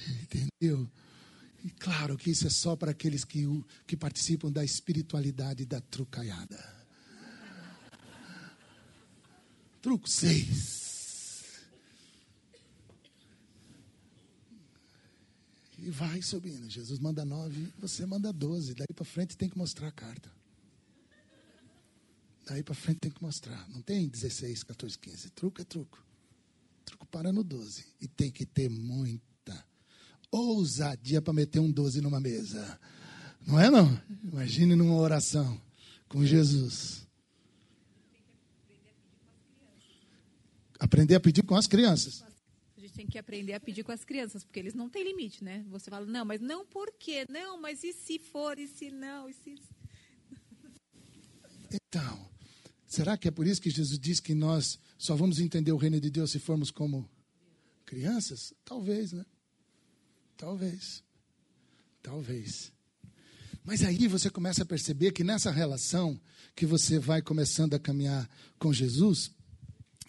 Entendeu? 0.22 0.90
E 1.64 1.70
claro 1.70 2.16
que 2.16 2.30
isso 2.30 2.46
é 2.46 2.50
só 2.50 2.74
para 2.74 2.90
aqueles 2.90 3.24
que, 3.24 3.46
que 3.86 3.96
participam 3.96 4.50
da 4.50 4.64
espiritualidade 4.64 5.64
da 5.64 5.80
trucaiada. 5.80 6.82
Truco 9.80 10.08
seis. 10.08 10.82
E 15.78 15.90
vai 15.90 16.20
subindo. 16.22 16.68
Jesus 16.68 16.98
manda 16.98 17.24
nove, 17.24 17.72
você 17.78 18.06
manda 18.06 18.32
doze. 18.32 18.74
Daí 18.74 18.86
para 18.94 19.04
frente 19.04 19.36
tem 19.36 19.48
que 19.48 19.58
mostrar 19.58 19.88
a 19.88 19.92
carta. 19.92 20.30
Daí 22.46 22.62
para 22.62 22.74
frente 22.74 22.98
tem 22.98 23.10
que 23.10 23.22
mostrar. 23.22 23.68
Não 23.68 23.82
tem 23.82 24.08
16, 24.08 24.64
14, 24.64 24.98
15. 24.98 25.30
Truco 25.30 25.60
é 25.60 25.64
truco. 25.64 26.04
Truco 26.84 27.06
para 27.06 27.32
no 27.32 27.44
12. 27.44 27.84
E 28.00 28.08
tem 28.08 28.30
que 28.30 28.44
ter 28.44 28.68
muita 28.68 29.31
ousadia 30.32 31.22
para 31.22 31.32
meter 31.32 31.60
um 31.60 31.70
12 31.70 32.00
numa 32.00 32.18
mesa. 32.18 32.80
Não 33.46 33.60
é 33.60 33.70
não? 33.70 34.00
Imagine 34.24 34.74
numa 34.74 34.96
oração 34.96 35.60
com 36.08 36.24
Jesus. 36.24 37.06
Aprender 40.80 41.14
a 41.14 41.20
pedir 41.20 41.44
com 41.44 41.54
as 41.54 41.68
crianças 41.68 42.24
gente 42.92 42.94
tem 42.94 43.06
que 43.06 43.18
aprender 43.18 43.54
a 43.54 43.60
pedir 43.60 43.82
com 43.82 43.92
as 43.92 44.04
crianças, 44.04 44.44
porque 44.44 44.60
eles 44.60 44.74
não 44.74 44.88
têm 44.88 45.02
limite, 45.02 45.42
né? 45.42 45.64
Você 45.70 45.90
fala, 45.90 46.04
não, 46.04 46.24
mas 46.24 46.40
não 46.40 46.64
por 46.66 46.92
quê? 46.98 47.26
Não, 47.28 47.60
mas 47.60 47.82
e 47.82 47.92
se 47.92 48.18
for, 48.18 48.58
e 48.58 48.68
se 48.68 48.90
não, 48.90 49.28
e 49.28 49.32
se... 49.32 49.54
Então, 51.72 52.30
será 52.86 53.16
que 53.16 53.26
é 53.26 53.30
por 53.30 53.46
isso 53.46 53.62
que 53.62 53.70
Jesus 53.70 53.98
diz 53.98 54.20
que 54.20 54.34
nós 54.34 54.78
só 54.98 55.16
vamos 55.16 55.40
entender 55.40 55.72
o 55.72 55.76
reino 55.76 55.98
de 55.98 56.10
Deus 56.10 56.30
se 56.30 56.38
formos 56.38 56.70
como 56.70 57.08
crianças? 57.86 58.52
Talvez, 58.64 59.12
né? 59.12 59.24
Talvez. 60.42 61.04
Talvez. 62.02 62.72
Mas 63.62 63.84
aí 63.84 64.08
você 64.08 64.28
começa 64.28 64.64
a 64.64 64.66
perceber 64.66 65.12
que 65.12 65.22
nessa 65.22 65.52
relação 65.52 66.20
que 66.56 66.66
você 66.66 66.98
vai 66.98 67.22
começando 67.22 67.74
a 67.74 67.78
caminhar 67.78 68.28
com 68.58 68.72
Jesus, 68.72 69.30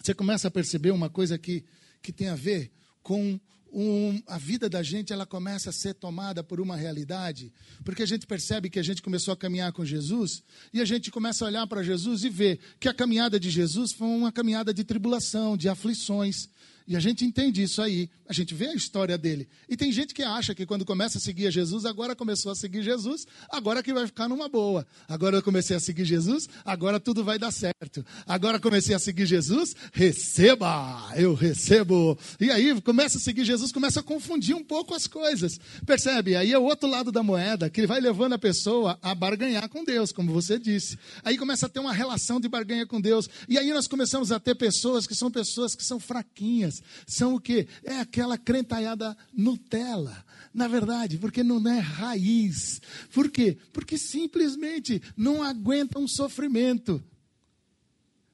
você 0.01 0.11
começa 0.11 0.47
a 0.47 0.51
perceber 0.51 0.89
uma 0.89 1.07
coisa 1.07 1.37
que 1.37 1.63
que 2.01 2.11
tem 2.11 2.29
a 2.29 2.35
ver 2.35 2.71
com 3.03 3.39
um, 3.71 4.21
a 4.25 4.39
vida 4.39 4.67
da 4.67 4.81
gente, 4.81 5.13
ela 5.13 5.25
começa 5.25 5.69
a 5.69 5.73
ser 5.73 5.93
tomada 5.93 6.43
por 6.43 6.59
uma 6.59 6.75
realidade, 6.75 7.53
porque 7.85 8.01
a 8.01 8.05
gente 8.05 8.25
percebe 8.25 8.71
que 8.71 8.79
a 8.79 8.83
gente 8.83 9.03
começou 9.03 9.33
a 9.33 9.37
caminhar 9.37 9.71
com 9.71 9.85
Jesus 9.85 10.43
e 10.73 10.81
a 10.81 10.85
gente 10.85 11.11
começa 11.11 11.45
a 11.45 11.47
olhar 11.47 11.67
para 11.67 11.83
Jesus 11.83 12.23
e 12.23 12.29
ver 12.29 12.59
que 12.79 12.89
a 12.89 12.93
caminhada 12.93 13.39
de 13.39 13.51
Jesus 13.51 13.91
foi 13.91 14.07
uma 14.07 14.31
caminhada 14.31 14.73
de 14.73 14.83
tribulação, 14.83 15.55
de 15.55 15.69
aflições, 15.69 16.49
e 16.85 16.97
a 16.97 16.99
gente 16.99 17.23
entende 17.23 17.63
isso 17.63 17.81
aí, 17.81 18.09
a 18.27 18.33
gente 18.33 18.53
vê 18.53 18.67
a 18.67 18.73
história 18.73 19.17
dele. 19.17 19.47
E 19.69 19.77
tem 19.77 19.91
gente 19.91 20.13
que 20.13 20.21
acha 20.21 20.53
que 20.53 20.65
quando 20.65 20.83
começa 20.83 21.17
a 21.17 21.21
seguir 21.21 21.49
Jesus, 21.49 21.85
agora 21.85 22.15
começou 22.15 22.51
a 22.51 22.55
seguir 22.55 22.83
Jesus, 22.83 23.25
agora 23.49 23.81
que 23.81 23.93
vai 23.93 24.05
ficar 24.05 24.27
numa 24.27 24.49
boa. 24.49 24.85
Agora 25.07 25.37
eu 25.37 25.43
comecei 25.43 25.75
a 25.77 25.79
seguir 25.79 26.03
Jesus, 26.03 26.49
agora 26.65 26.99
tudo 26.99 27.23
vai 27.23 27.39
dar 27.39 27.51
certo. 27.51 28.05
Agora 28.27 28.59
comecei 28.59 28.93
a 28.93 28.99
seguir 28.99 29.25
Jesus, 29.25 29.75
receba, 29.93 31.09
eu 31.15 31.33
recebo. 31.33 32.17
E 32.39 32.51
aí 32.51 32.79
começa 32.81 33.17
a 33.17 33.21
seguir 33.21 33.45
Jesus, 33.45 33.71
começa 33.71 34.01
a 34.01 34.03
confundir 34.03 34.55
um 34.55 34.63
pouco 34.63 34.93
as 34.93 35.07
coisas. 35.07 35.59
Percebe? 35.85 36.35
Aí 36.35 36.51
é 36.51 36.59
o 36.59 36.63
outro 36.63 36.89
lado 36.89 37.11
da 37.11 37.23
moeda, 37.23 37.69
que 37.69 37.87
vai 37.87 38.01
levando 38.01 38.33
a 38.33 38.39
pessoa 38.39 38.99
a 39.01 39.15
barganhar 39.15 39.69
com 39.69 39.85
Deus, 39.85 40.11
como 40.11 40.33
você 40.33 40.59
disse. 40.59 40.97
Aí 41.23 41.37
começa 41.37 41.65
a 41.65 41.69
ter 41.69 41.79
uma 41.79 41.93
relação 41.93 42.41
de 42.41 42.49
barganha 42.49 42.85
com 42.85 42.99
Deus. 42.99 43.29
E 43.47 43.57
aí 43.57 43.71
nós 43.71 43.87
começamos 43.87 44.33
a 44.33 44.39
ter 44.39 44.55
pessoas 44.55 45.07
que 45.07 45.15
são 45.15 45.31
pessoas 45.31 45.75
que 45.75 45.83
são 45.83 45.99
fraquinhas 45.99 46.72
são 47.05 47.35
o 47.35 47.39
que? 47.39 47.67
É 47.83 47.99
aquela 47.99 48.37
crentalhada 48.37 49.15
Nutella. 49.33 50.25
Na 50.53 50.67
verdade, 50.67 51.17
porque 51.17 51.43
não 51.43 51.67
é 51.67 51.79
raiz. 51.79 52.81
Por 53.11 53.29
quê? 53.29 53.57
Porque 53.73 53.97
simplesmente 53.97 55.01
não 55.17 55.43
aguentam 55.43 56.07
sofrimento. 56.07 57.03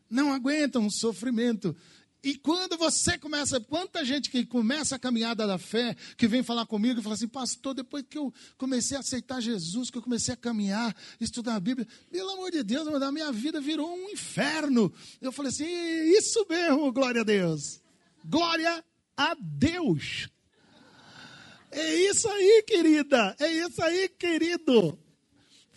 Não 0.10 0.34
aguentam 0.34 0.90
sofrimento. 0.90 1.76
E 2.22 2.36
quando 2.36 2.78
você 2.78 3.18
começa, 3.18 3.62
quanta 3.62 4.04
gente 4.04 4.30
que 4.30 4.46
começa 4.46 4.96
a 4.96 5.00
caminhada 5.00 5.48
da 5.48 5.58
fé, 5.58 5.96
que 6.18 6.28
vem 6.28 6.44
falar 6.44 6.66
comigo 6.66 7.00
e 7.00 7.04
fala 7.04 7.16
assim, 7.16 7.30
pastor, 7.30 7.74
depois 7.74 8.04
que 8.10 8.18
eu 8.18 8.34
comecei 8.58 8.98
a 8.98 9.00
aceitar 9.00 9.40
Jesus, 9.40 9.90
que 9.90 9.98
eu 9.98 10.02
comecei 10.02 10.34
a 10.34 10.38
caminhar, 10.38 10.94
estudar 11.22 11.56
a 11.56 11.60
Bíblia, 11.60 11.88
pelo 12.12 12.32
amor 12.32 12.52
de 12.52 12.62
Deus, 12.62 12.88
a 12.88 13.12
minha 13.12 13.32
vida 13.32 13.62
virou 13.62 13.90
um 13.90 14.10
inferno. 14.10 14.92
Eu 15.22 15.32
falei 15.32 15.50
assim, 15.50 15.66
isso 16.18 16.46
mesmo, 16.50 16.92
glória 16.92 17.22
a 17.22 17.24
Deus. 17.24 17.80
Glória 18.24 18.84
a 19.16 19.36
Deus. 19.40 20.30
É 21.72 21.96
isso 21.96 22.28
aí, 22.30 22.64
querida. 22.66 23.36
É 23.40 23.52
isso 23.52 23.84
aí, 23.84 24.10
querido. 24.10 24.98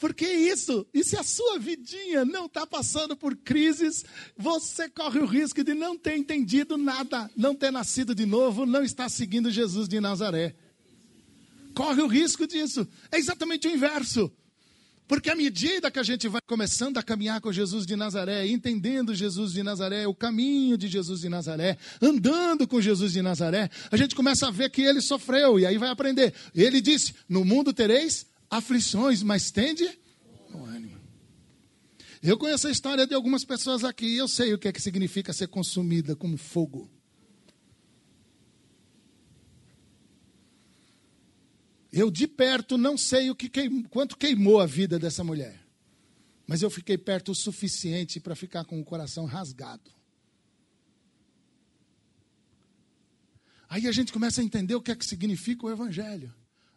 Porque 0.02 0.26
isso, 0.26 0.84
e 0.92 1.04
se 1.04 1.16
a 1.16 1.22
sua 1.22 1.60
vidinha 1.60 2.24
não 2.24 2.46
está 2.46 2.66
passando 2.66 3.16
por 3.16 3.36
crises, 3.36 4.04
você 4.36 4.88
corre 4.88 5.20
o 5.20 5.26
risco 5.26 5.62
de 5.62 5.74
não 5.74 5.96
ter 5.96 6.16
entendido 6.16 6.76
nada, 6.76 7.30
não 7.36 7.54
ter 7.54 7.70
nascido 7.70 8.12
de 8.12 8.26
novo, 8.26 8.66
não 8.66 8.82
estar 8.82 9.08
seguindo 9.08 9.48
Jesus 9.48 9.88
de 9.88 10.00
Nazaré. 10.00 10.56
Corre 11.72 12.02
o 12.02 12.08
risco 12.08 12.48
disso. 12.48 12.84
É 13.12 13.18
exatamente 13.18 13.68
o 13.68 13.70
inverso. 13.70 14.32
Porque 15.12 15.28
à 15.28 15.34
medida 15.34 15.90
que 15.90 15.98
a 15.98 16.02
gente 16.02 16.26
vai 16.26 16.40
começando 16.46 16.96
a 16.96 17.02
caminhar 17.02 17.38
com 17.38 17.52
Jesus 17.52 17.84
de 17.84 17.94
Nazaré, 17.94 18.46
entendendo 18.46 19.14
Jesus 19.14 19.52
de 19.52 19.62
Nazaré, 19.62 20.06
o 20.06 20.14
caminho 20.14 20.78
de 20.78 20.88
Jesus 20.88 21.20
de 21.20 21.28
Nazaré, 21.28 21.76
andando 22.00 22.66
com 22.66 22.80
Jesus 22.80 23.12
de 23.12 23.20
Nazaré, 23.20 23.68
a 23.90 23.96
gente 23.98 24.14
começa 24.14 24.48
a 24.48 24.50
ver 24.50 24.70
que 24.70 24.80
ele 24.80 25.02
sofreu 25.02 25.60
e 25.60 25.66
aí 25.66 25.76
vai 25.76 25.90
aprender. 25.90 26.32
Ele 26.54 26.80
disse: 26.80 27.12
No 27.28 27.44
mundo 27.44 27.74
tereis 27.74 28.24
aflições, 28.48 29.22
mas 29.22 29.50
tende 29.50 29.86
o 30.54 30.64
ânimo. 30.64 30.98
Eu 32.22 32.38
conheço 32.38 32.68
a 32.68 32.70
história 32.70 33.06
de 33.06 33.12
algumas 33.12 33.44
pessoas 33.44 33.84
aqui 33.84 34.06
e 34.06 34.16
eu 34.16 34.26
sei 34.26 34.54
o 34.54 34.58
que 34.58 34.68
é 34.68 34.72
que 34.72 34.80
significa 34.80 35.34
ser 35.34 35.48
consumida 35.48 36.16
como 36.16 36.38
fogo. 36.38 36.90
Eu 41.92 42.10
de 42.10 42.26
perto 42.26 42.78
não 42.78 42.96
sei 42.96 43.30
o 43.30 43.36
que 43.36 43.50
queim, 43.50 43.82
quanto 43.82 44.16
queimou 44.16 44.60
a 44.60 44.66
vida 44.66 44.98
dessa 44.98 45.22
mulher. 45.22 45.60
Mas 46.46 46.62
eu 46.62 46.70
fiquei 46.70 46.96
perto 46.96 47.32
o 47.32 47.34
suficiente 47.34 48.18
para 48.18 48.34
ficar 48.34 48.64
com 48.64 48.80
o 48.80 48.84
coração 48.84 49.26
rasgado. 49.26 49.90
Aí 53.68 53.86
a 53.86 53.92
gente 53.92 54.12
começa 54.12 54.40
a 54.40 54.44
entender 54.44 54.74
o 54.74 54.82
que 54.82 54.90
é 54.90 54.96
que 54.96 55.04
significa 55.04 55.66
o 55.66 55.70
evangelho. 55.70 56.34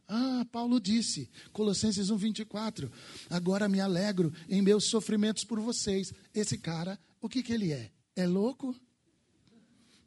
Ah, 0.07 0.45
Paulo 0.51 0.79
disse, 0.79 1.29
Colossenses 1.51 2.09
1:24, 2.09 2.91
agora 3.29 3.67
me 3.67 3.79
alegro 3.79 4.31
em 4.47 4.61
meus 4.61 4.85
sofrimentos 4.85 5.43
por 5.43 5.59
vocês. 5.59 6.13
Esse 6.33 6.57
cara, 6.57 6.99
o 7.19 7.27
que 7.27 7.41
que 7.41 7.53
ele 7.53 7.71
é? 7.71 7.91
É 8.15 8.27
louco? 8.27 8.75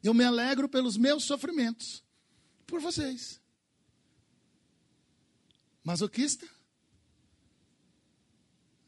Eu 0.01 0.13
me 0.13 0.23
alegro 0.23 0.69
pelos 0.69 0.97
meus 0.97 1.25
sofrimentos 1.25 2.03
por 2.65 2.79
vocês. 2.79 3.41
Masoquista? 5.89 6.45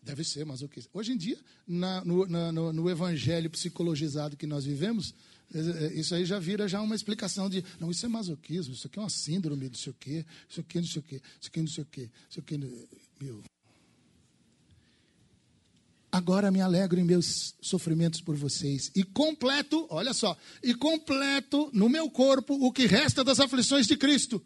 Deve 0.04 0.24
ser 0.24 0.46
masoquista. 0.46 0.88
Hoje 0.94 1.14
em 1.14 1.18
dia, 1.18 1.40
na, 1.68 2.06
no, 2.06 2.28
na, 2.28 2.52
no, 2.52 2.72
no, 2.72 2.88
evangelho 2.92 3.50
psicologizado 3.50 4.38
que 4.38 4.46
nós 4.46 4.66
vivemos, 4.66 5.16
é, 5.52 5.58
é, 5.58 5.94
isso 5.96 6.14
aí 6.14 6.26
já 6.26 6.38
vira 6.38 6.68
já 6.68 6.80
uma 6.80 6.94
explicação 6.94 7.50
de, 7.50 7.66
não, 7.80 7.90
isso 7.90 8.06
é 8.06 8.10
masoquismo, 8.10 8.76
isso 8.76 8.86
aqui 8.86 9.00
é 9.00 9.02
uma 9.02 9.10
síndrome, 9.10 9.68
não 9.68 9.74
sei 9.74 9.92
o 9.92 9.96
quê, 10.00 10.24
isso 10.48 10.60
aqui 10.60 10.78
não 10.80 10.88
sei 10.88 11.00
o 11.00 11.04
quê, 11.04 11.22
isso 11.40 11.50
aqui 11.50 11.60
não 11.62 11.68
sei 11.68 11.84
o 11.84 11.88
quê, 11.88 12.10
isso 12.30 12.40
aqui, 12.40 12.58
meu. 13.20 13.44
Agora 16.12 16.52
me 16.52 16.62
alegro 16.62 17.00
em 17.00 17.04
meus 17.04 17.56
sofrimentos 17.60 18.22
por 18.22 18.36
vocês 18.36 18.92
e 18.96 19.04
completo, 19.04 19.88
olha 19.90 20.14
só, 20.14 20.38
e 20.62 20.76
completo 20.76 21.68
no 21.74 21.90
meu 21.90 22.12
corpo 22.12 22.54
o 22.64 22.72
que 22.72 22.86
resta 22.86 23.24
das 23.24 23.40
aflições 23.40 23.88
de 23.88 23.98
Cristo 23.98 24.40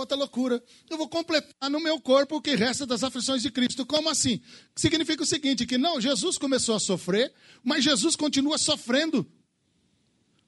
outra 0.00 0.16
loucura. 0.16 0.62
Eu 0.88 0.96
vou 0.96 1.08
completar 1.08 1.70
no 1.70 1.80
meu 1.80 2.00
corpo 2.00 2.36
o 2.36 2.42
que 2.42 2.54
resta 2.54 2.84
das 2.84 3.04
aflições 3.04 3.42
de 3.42 3.50
Cristo. 3.50 3.86
Como 3.86 4.08
assim? 4.08 4.40
Significa 4.74 5.22
o 5.22 5.26
seguinte: 5.26 5.66
que 5.66 5.78
não, 5.78 6.00
Jesus 6.00 6.36
começou 6.38 6.74
a 6.74 6.80
sofrer, 6.80 7.32
mas 7.62 7.84
Jesus 7.84 8.16
continua 8.16 8.58
sofrendo 8.58 9.30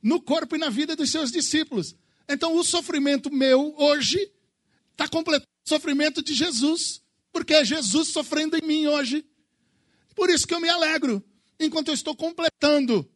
no 0.02 0.20
corpo 0.20 0.56
e 0.56 0.58
na 0.58 0.68
vida 0.68 0.96
dos 0.96 1.10
seus 1.10 1.30
discípulos. 1.30 1.94
Então, 2.28 2.56
o 2.56 2.64
sofrimento 2.64 3.32
meu 3.32 3.74
hoje 3.78 4.30
está 4.92 5.06
completando 5.06 5.48
o 5.64 5.68
sofrimento 5.68 6.22
de 6.22 6.34
Jesus, 6.34 7.02
porque 7.32 7.54
é 7.54 7.64
Jesus 7.64 8.08
sofrendo 8.08 8.56
em 8.56 8.66
mim 8.66 8.86
hoje. 8.86 9.24
Por 10.14 10.28
isso 10.28 10.46
que 10.46 10.54
eu 10.54 10.60
me 10.60 10.68
alegro, 10.68 11.24
enquanto 11.58 11.88
eu 11.88 11.94
estou 11.94 12.16
completando 12.16 13.08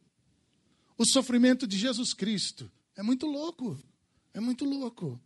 o 0.96 1.05
sofrimento 1.05 1.66
de 1.66 1.77
Jesus 1.77 2.14
Cristo. 2.14 2.70
É 2.94 3.03
muito 3.03 3.27
louco. 3.27 3.79
É 4.33 4.40
muito 4.40 4.64
louco 4.64 5.20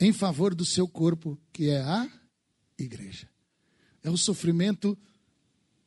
em 0.00 0.12
favor 0.12 0.54
do 0.54 0.64
seu 0.64 0.86
corpo, 0.86 1.38
que 1.52 1.68
é 1.68 1.80
a 1.82 2.10
igreja. 2.78 3.28
É 4.02 4.10
o 4.10 4.16
sofrimento 4.16 4.96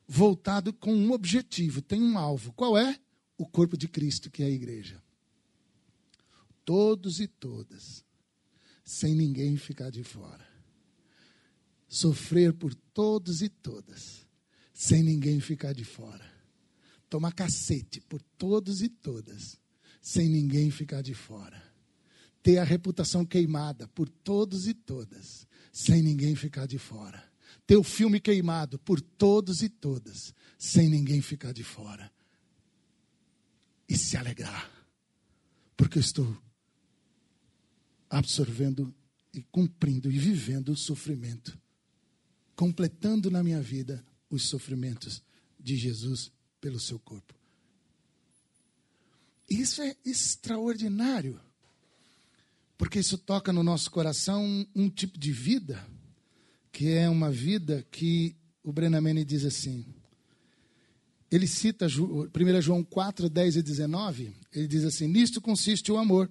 voltado 0.08 0.74
com 0.74 0.94
um 0.94 1.12
objetivo, 1.12 1.82
tem 1.82 2.02
um 2.02 2.18
alvo. 2.18 2.52
Qual 2.54 2.78
é? 2.78 3.00
O 3.38 3.48
corpo 3.48 3.78
de 3.78 3.88
Cristo, 3.88 4.30
que 4.30 4.44
é 4.44 4.46
a 4.46 4.50
igreja. 4.50 5.02
Todos 6.66 7.20
e 7.20 7.28
todas, 7.28 8.04
sem 8.84 9.16
ninguém 9.16 9.56
ficar 9.58 9.90
de 9.90 10.04
fora. 10.04 10.46
Sofrer 11.88 12.54
por 12.54 12.74
todos 12.74 13.42
e 13.42 13.50
todas, 13.50 14.28
sem 14.74 15.02
ninguém 15.02 15.40
ficar 15.40 15.74
de 15.74 15.84
fora. 15.84 16.30
Tomar 17.10 17.34
cacete 17.34 18.00
por 18.02 18.22
todos 18.38 18.82
e 18.82 18.90
todas, 18.90 19.60
sem 20.02 20.30
ninguém 20.30 20.70
ficar 20.70 21.02
de 21.02 21.14
fora. 21.14 21.71
Ter 22.44 22.58
a 22.58 22.64
reputação 22.64 23.26
queimada 23.26 23.88
por 23.90 24.10
todos 24.10 24.68
e 24.68 24.74
todas, 24.74 25.48
sem 25.72 26.02
ninguém 26.02 26.36
ficar 26.36 26.66
de 26.66 26.78
fora. 26.78 27.24
Ter 27.68 27.78
o 27.78 27.84
filme 27.84 28.20
queimado 28.20 28.80
por 28.80 29.00
todos 29.00 29.62
e 29.62 29.70
todas, 29.70 30.34
sem 30.58 30.90
ninguém 30.90 31.22
ficar 31.22 31.54
de 31.54 31.64
fora. 31.64 32.12
E 33.88 33.98
se 33.98 34.18
alegrar, 34.18 34.70
porque 35.76 35.98
eu 35.98 36.02
estou 36.02 36.38
absorvendo 38.10 38.94
e 39.34 39.42
cumprindo 39.44 40.12
e 40.12 40.18
vivendo 40.18 40.70
o 40.70 40.78
sofrimento, 40.78 41.58
completando 42.56 43.32
na 43.32 43.44
minha 43.44 43.62
vida 43.62 44.06
os 44.30 44.44
sofrimentos 44.44 45.22
de 45.60 45.76
Jesus 45.76 46.32
pelo 46.60 46.80
seu 46.80 47.00
corpo. 47.00 47.34
Isso 49.50 49.82
é 49.82 49.96
extraordinário, 50.06 51.40
porque 52.82 52.98
isso 52.98 53.16
toca 53.16 53.54
no 53.54 53.62
nosso 53.62 53.92
coração 53.92 54.44
um, 54.44 54.66
um 54.76 54.90
tipo 54.90 55.20
de 55.20 55.32
vida, 55.32 55.88
que 56.72 56.90
é 56.90 57.08
uma 57.08 57.30
vida 57.30 57.86
que 57.92 58.36
o 58.64 58.74
Brenamene 58.74 59.24
diz 59.24 59.46
assim. 59.46 59.86
Ele 61.30 61.46
cita 61.46 61.86
1 61.86 62.60
João 62.60 62.84
4, 62.84 63.30
10 63.30 63.58
e 63.58 63.62
19. 63.62 64.34
Ele 64.52 64.68
diz 64.68 64.84
assim: 64.84 65.08
Nisto 65.08 65.40
consiste 65.40 65.92
o 65.92 65.98
amor. 66.00 66.28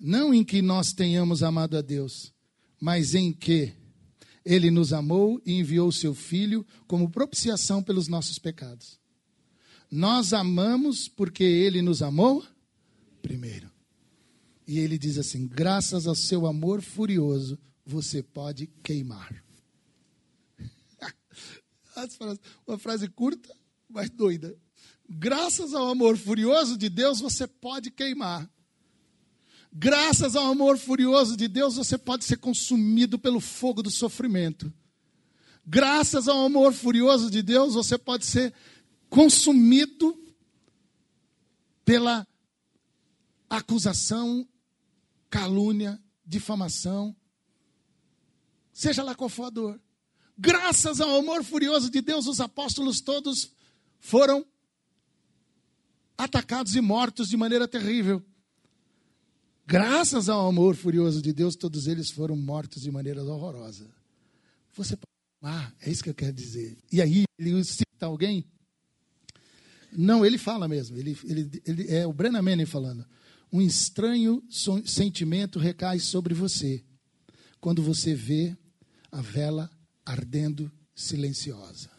Não 0.00 0.32
em 0.32 0.42
que 0.42 0.62
nós 0.62 0.94
tenhamos 0.94 1.42
amado 1.42 1.76
a 1.76 1.82
Deus, 1.82 2.32
mas 2.80 3.14
em 3.14 3.30
que 3.30 3.74
ele 4.46 4.70
nos 4.70 4.94
amou 4.94 5.42
e 5.44 5.58
enviou 5.58 5.92
seu 5.92 6.14
Filho 6.14 6.66
como 6.86 7.10
propiciação 7.10 7.82
pelos 7.82 8.08
nossos 8.08 8.38
pecados. 8.38 8.98
Nós 9.90 10.32
amamos 10.32 11.06
porque 11.06 11.44
ele 11.44 11.82
nos 11.82 12.00
amou 12.00 12.42
primeiro. 13.20 13.67
E 14.68 14.78
ele 14.78 14.98
diz 14.98 15.16
assim: 15.16 15.48
graças 15.48 16.06
ao 16.06 16.14
seu 16.14 16.46
amor 16.46 16.82
furioso, 16.82 17.58
você 17.86 18.22
pode 18.22 18.66
queimar. 18.82 19.42
Uma 22.66 22.78
frase 22.78 23.08
curta, 23.08 23.56
mas 23.88 24.10
doida. 24.10 24.54
Graças 25.08 25.72
ao 25.72 25.88
amor 25.88 26.18
furioso 26.18 26.76
de 26.76 26.90
Deus, 26.90 27.18
você 27.18 27.46
pode 27.46 27.90
queimar. 27.90 28.46
Graças 29.72 30.36
ao 30.36 30.50
amor 30.50 30.76
furioso 30.76 31.34
de 31.34 31.48
Deus, 31.48 31.76
você 31.76 31.96
pode 31.96 32.26
ser 32.26 32.36
consumido 32.36 33.18
pelo 33.18 33.40
fogo 33.40 33.82
do 33.82 33.90
sofrimento. 33.90 34.70
Graças 35.66 36.28
ao 36.28 36.44
amor 36.44 36.74
furioso 36.74 37.30
de 37.30 37.42
Deus, 37.42 37.72
você 37.72 37.96
pode 37.96 38.26
ser 38.26 38.52
consumido 39.08 40.14
pela 41.86 42.26
acusação, 43.48 44.46
calúnia, 45.30 46.00
difamação, 46.24 47.14
seja 48.72 49.02
lá 49.02 49.14
qual 49.14 49.28
for 49.28 49.44
a 49.44 49.50
dor. 49.50 49.80
Graças 50.36 51.00
ao 51.00 51.16
amor 51.16 51.42
furioso 51.42 51.90
de 51.90 52.00
Deus, 52.00 52.26
os 52.26 52.40
apóstolos 52.40 53.00
todos 53.00 53.52
foram 53.98 54.46
atacados 56.16 56.76
e 56.76 56.80
mortos 56.80 57.28
de 57.28 57.36
maneira 57.36 57.66
terrível. 57.66 58.24
Graças 59.66 60.28
ao 60.28 60.48
amor 60.48 60.76
furioso 60.76 61.20
de 61.20 61.32
Deus, 61.32 61.56
todos 61.56 61.86
eles 61.86 62.10
foram 62.10 62.36
mortos 62.36 62.82
de 62.82 62.90
maneira 62.90 63.22
horrorosa. 63.22 63.90
Você 64.74 64.96
pode 64.96 65.08
ah, 65.40 65.72
é 65.80 65.90
isso 65.90 66.02
que 66.02 66.10
eu 66.10 66.14
quero 66.14 66.32
dizer. 66.32 66.76
E 66.90 67.00
aí, 67.00 67.22
ele 67.38 67.62
cita 67.62 68.06
alguém 68.06 68.44
não, 69.92 70.24
ele 70.24 70.38
fala 70.38 70.68
mesmo. 70.68 70.96
Ele, 70.96 71.16
ele, 71.24 71.62
ele 71.64 71.94
é 71.94 72.06
o 72.06 72.12
Brennan 72.12 72.42
Manning 72.42 72.66
falando. 72.66 73.06
Um 73.50 73.62
estranho 73.62 74.42
sentimento 74.84 75.58
recai 75.58 75.98
sobre 75.98 76.34
você 76.34 76.84
quando 77.60 77.82
você 77.82 78.14
vê 78.14 78.56
a 79.10 79.22
vela 79.22 79.70
ardendo 80.04 80.70
silenciosa. 80.94 81.90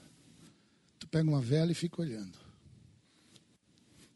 Tu 0.99 1.07
pega 1.07 1.27
uma 1.29 1.41
vela 1.41 1.71
e 1.71 1.75
fica 1.75 2.01
olhando. 2.01 2.37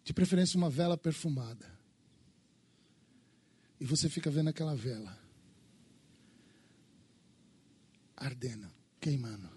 De 0.04 0.14
preferência, 0.14 0.58
uma 0.58 0.70
vela 0.70 0.98
perfumada. 0.98 1.72
E 3.80 3.86
você 3.86 4.10
fica 4.10 4.30
vendo 4.30 4.50
aquela 4.50 4.76
vela 4.76 5.18
ardendo, 8.16 8.72
queimando. 9.00 9.50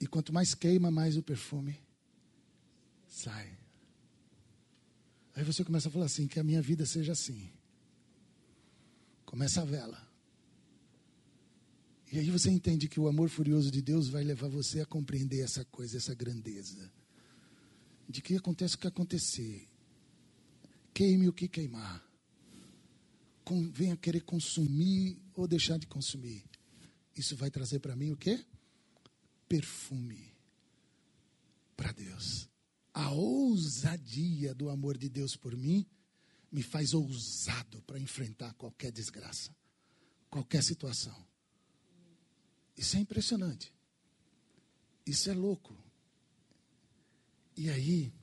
E 0.00 0.06
quanto 0.06 0.32
mais 0.32 0.54
queima, 0.54 0.90
mais 0.90 1.16
o 1.16 1.22
perfume 1.22 1.78
sai. 3.06 3.58
Aí 5.36 5.44
você 5.44 5.62
começa 5.62 5.88
a 5.88 5.92
falar 5.92 6.06
assim: 6.06 6.26
que 6.26 6.40
a 6.40 6.42
minha 6.42 6.62
vida 6.62 6.86
seja 6.86 7.12
assim. 7.12 7.52
Começa 9.26 9.60
a 9.60 9.64
vela. 9.64 10.02
E 12.10 12.18
aí 12.18 12.30
você 12.30 12.50
entende 12.50 12.88
que 12.88 12.98
o 12.98 13.06
amor 13.06 13.28
furioso 13.28 13.70
de 13.70 13.82
Deus 13.82 14.08
vai 14.08 14.24
levar 14.24 14.48
você 14.48 14.80
a 14.80 14.86
compreender 14.86 15.40
essa 15.40 15.64
coisa, 15.66 15.98
essa 15.98 16.14
grandeza. 16.14 16.90
De 18.08 18.22
que 18.22 18.36
acontece 18.36 18.76
o 18.76 18.78
que 18.78 18.86
acontecer. 18.86 19.68
Queime 20.94 21.28
o 21.28 21.32
que 21.32 21.48
queimar. 21.48 22.02
Venha 23.72 23.96
querer 23.96 24.22
consumir 24.22 25.20
ou 25.34 25.46
deixar 25.46 25.78
de 25.78 25.86
consumir. 25.86 26.44
Isso 27.14 27.36
vai 27.36 27.50
trazer 27.50 27.80
para 27.80 27.94
mim 27.94 28.12
o 28.12 28.16
quê? 28.16 28.42
Perfume 29.48 30.32
para 31.76 31.92
Deus 31.92 32.48
a 32.96 33.10
ousadia 33.10 34.54
do 34.54 34.70
amor 34.70 34.96
de 34.96 35.10
Deus 35.10 35.36
por 35.36 35.54
mim 35.54 35.86
me 36.50 36.62
faz 36.62 36.94
ousado 36.94 37.82
para 37.82 38.00
enfrentar 38.00 38.54
qualquer 38.54 38.90
desgraça, 38.90 39.54
qualquer 40.30 40.62
situação. 40.62 41.14
Isso 42.74 42.96
é 42.96 43.00
impressionante. 43.00 43.70
Isso 45.04 45.28
é 45.28 45.34
louco. 45.34 45.76
E 47.54 47.68
aí, 47.68 48.14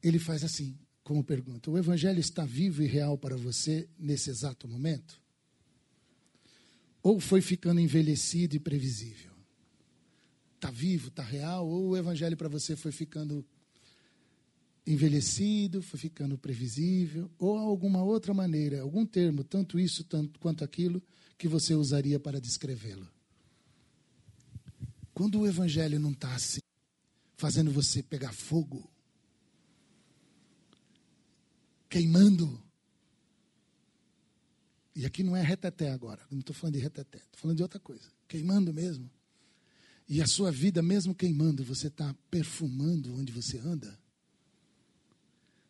ele 0.00 0.20
faz 0.20 0.44
assim, 0.44 0.78
como 1.02 1.24
pergunta: 1.24 1.68
o 1.68 1.76
Evangelho 1.76 2.20
está 2.20 2.44
vivo 2.44 2.84
e 2.84 2.86
real 2.86 3.18
para 3.18 3.36
você 3.36 3.88
nesse 3.98 4.30
exato 4.30 4.68
momento? 4.68 5.20
Ou 7.02 7.18
foi 7.18 7.42
ficando 7.42 7.80
envelhecido 7.80 8.54
e 8.54 8.60
previsível? 8.60 9.35
Está 10.56 10.70
vivo, 10.70 11.08
está 11.08 11.22
real, 11.22 11.68
ou 11.68 11.90
o 11.90 11.96
evangelho 11.96 12.36
para 12.36 12.48
você 12.48 12.74
foi 12.74 12.90
ficando 12.90 13.44
envelhecido, 14.86 15.82
foi 15.82 15.98
ficando 15.98 16.38
previsível, 16.38 17.30
ou 17.38 17.58
alguma 17.58 18.02
outra 18.02 18.32
maneira, 18.32 18.80
algum 18.80 19.04
termo, 19.04 19.42
tanto 19.42 19.78
isso 19.78 20.04
tanto 20.04 20.38
quanto 20.38 20.62
aquilo, 20.62 21.02
que 21.36 21.48
você 21.48 21.74
usaria 21.74 22.20
para 22.20 22.40
descrevê-lo. 22.40 23.08
Quando 25.12 25.40
o 25.40 25.46
evangelho 25.46 25.98
não 25.98 26.12
está 26.12 26.34
assim, 26.34 26.60
fazendo 27.36 27.70
você 27.70 28.02
pegar 28.02 28.32
fogo, 28.32 28.88
queimando, 31.88 32.62
e 34.94 35.04
aqui 35.04 35.22
não 35.22 35.36
é 35.36 35.42
reteté 35.42 35.90
agora, 35.90 36.22
não 36.30 36.40
estou 36.40 36.54
falando 36.54 36.74
de 36.74 36.80
reteté, 36.80 37.18
estou 37.18 37.40
falando 37.40 37.56
de 37.56 37.62
outra 37.62 37.80
coisa, 37.80 38.08
queimando 38.28 38.72
mesmo. 38.72 39.10
E 40.08 40.22
a 40.22 40.26
sua 40.26 40.52
vida, 40.52 40.82
mesmo 40.82 41.14
queimando, 41.14 41.64
você 41.64 41.88
está 41.88 42.14
perfumando 42.30 43.14
onde 43.14 43.32
você 43.32 43.58
anda? 43.58 43.98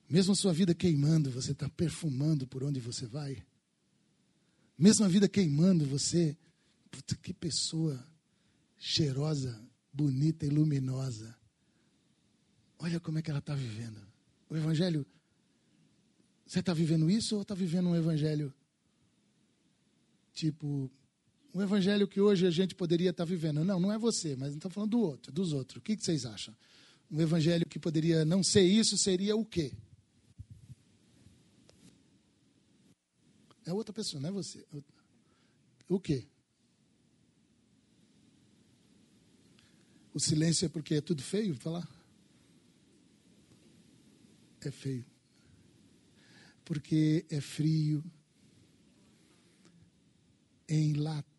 Mesmo 0.09 0.33
a 0.33 0.37
sua 0.37 0.53
vida 0.53 0.75
queimando, 0.75 1.31
você 1.31 1.53
está 1.53 1.69
perfumando 1.69 2.47
por 2.47 2.63
onde 2.63 2.79
você 2.79 3.07
vai? 3.07 3.43
Mesmo 4.79 5.05
a 5.05 5.09
vida 5.09 5.29
queimando, 5.29 5.87
você. 5.87 6.37
Puta, 6.91 7.17
que 7.17 7.33
pessoa 7.33 8.07
cheirosa, 8.79 9.61
bonita 9.93 10.47
e 10.47 10.51
luminosa. 10.51 11.35
Olha 12.79 13.01
como 13.01 13.19
é 13.19 13.23
que 13.23 13.31
ela 13.31 13.41
está 13.41 13.55
vivendo. 13.55 14.01
O 14.49 14.57
Evangelho. 14.57 15.05
Você 16.47 16.61
está 16.61 16.73
vivendo 16.73 17.11
isso 17.11 17.37
ou 17.37 17.43
está 17.43 17.55
vivendo 17.55 17.89
um 17.89 17.97
Evangelho 17.97 18.55
tipo 20.37 20.91
um 21.57 21.63
evangelho 21.63 22.07
que 22.07 22.21
hoje 22.21 22.47
a 22.47 22.51
gente 22.51 22.75
poderia 22.75 23.09
estar 23.09 23.25
vivendo. 23.25 23.65
Não, 23.65 23.81
não 23.81 23.91
é 23.91 23.97
você, 23.97 24.37
mas 24.37 24.55
estou 24.55 24.71
falando 24.71 24.91
do 24.91 25.01
outro, 25.01 25.33
dos 25.33 25.55
outros. 25.55 25.79
O 25.79 25.81
que, 25.81 25.97
vocês 25.97 26.27
acham? 26.27 26.55
Um 27.11 27.19
evangelho 27.19 27.65
que 27.67 27.79
poderia 27.79 28.27
não 28.27 28.43
ser 28.43 28.61
isso 28.61 28.99
seria 28.99 29.35
o 29.35 29.43
quê? 29.43 29.73
É 33.65 33.73
outra 33.73 33.91
pessoa, 33.91 34.21
não 34.21 34.29
é 34.29 34.33
você. 34.33 34.67
O 35.89 35.99
quê? 35.99 36.27
O 40.13 40.21
silêncio 40.21 40.67
é 40.67 40.69
porque 40.69 40.97
é 40.97 41.01
tudo 41.01 41.23
feio 41.23 41.55
falar? 41.55 41.89
É 44.61 44.71
feio. 44.71 45.07
Porque 46.67 47.25
é 47.31 47.41
frio, 47.41 48.05
enlatado. 50.69 51.36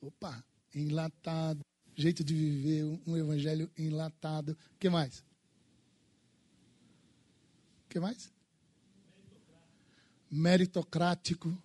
Opa, 0.00 0.44
enlatado. 0.74 1.60
Jeito 1.96 2.24
de 2.24 2.34
viver, 2.34 2.84
um 3.06 3.16
evangelho 3.16 3.70
enlatado. 3.78 4.52
O 4.74 4.78
que 4.78 4.88
mais? 4.88 5.20
O 7.84 7.88
que 7.88 8.00
mais? 8.00 8.32
Meritocrático. 10.30 11.56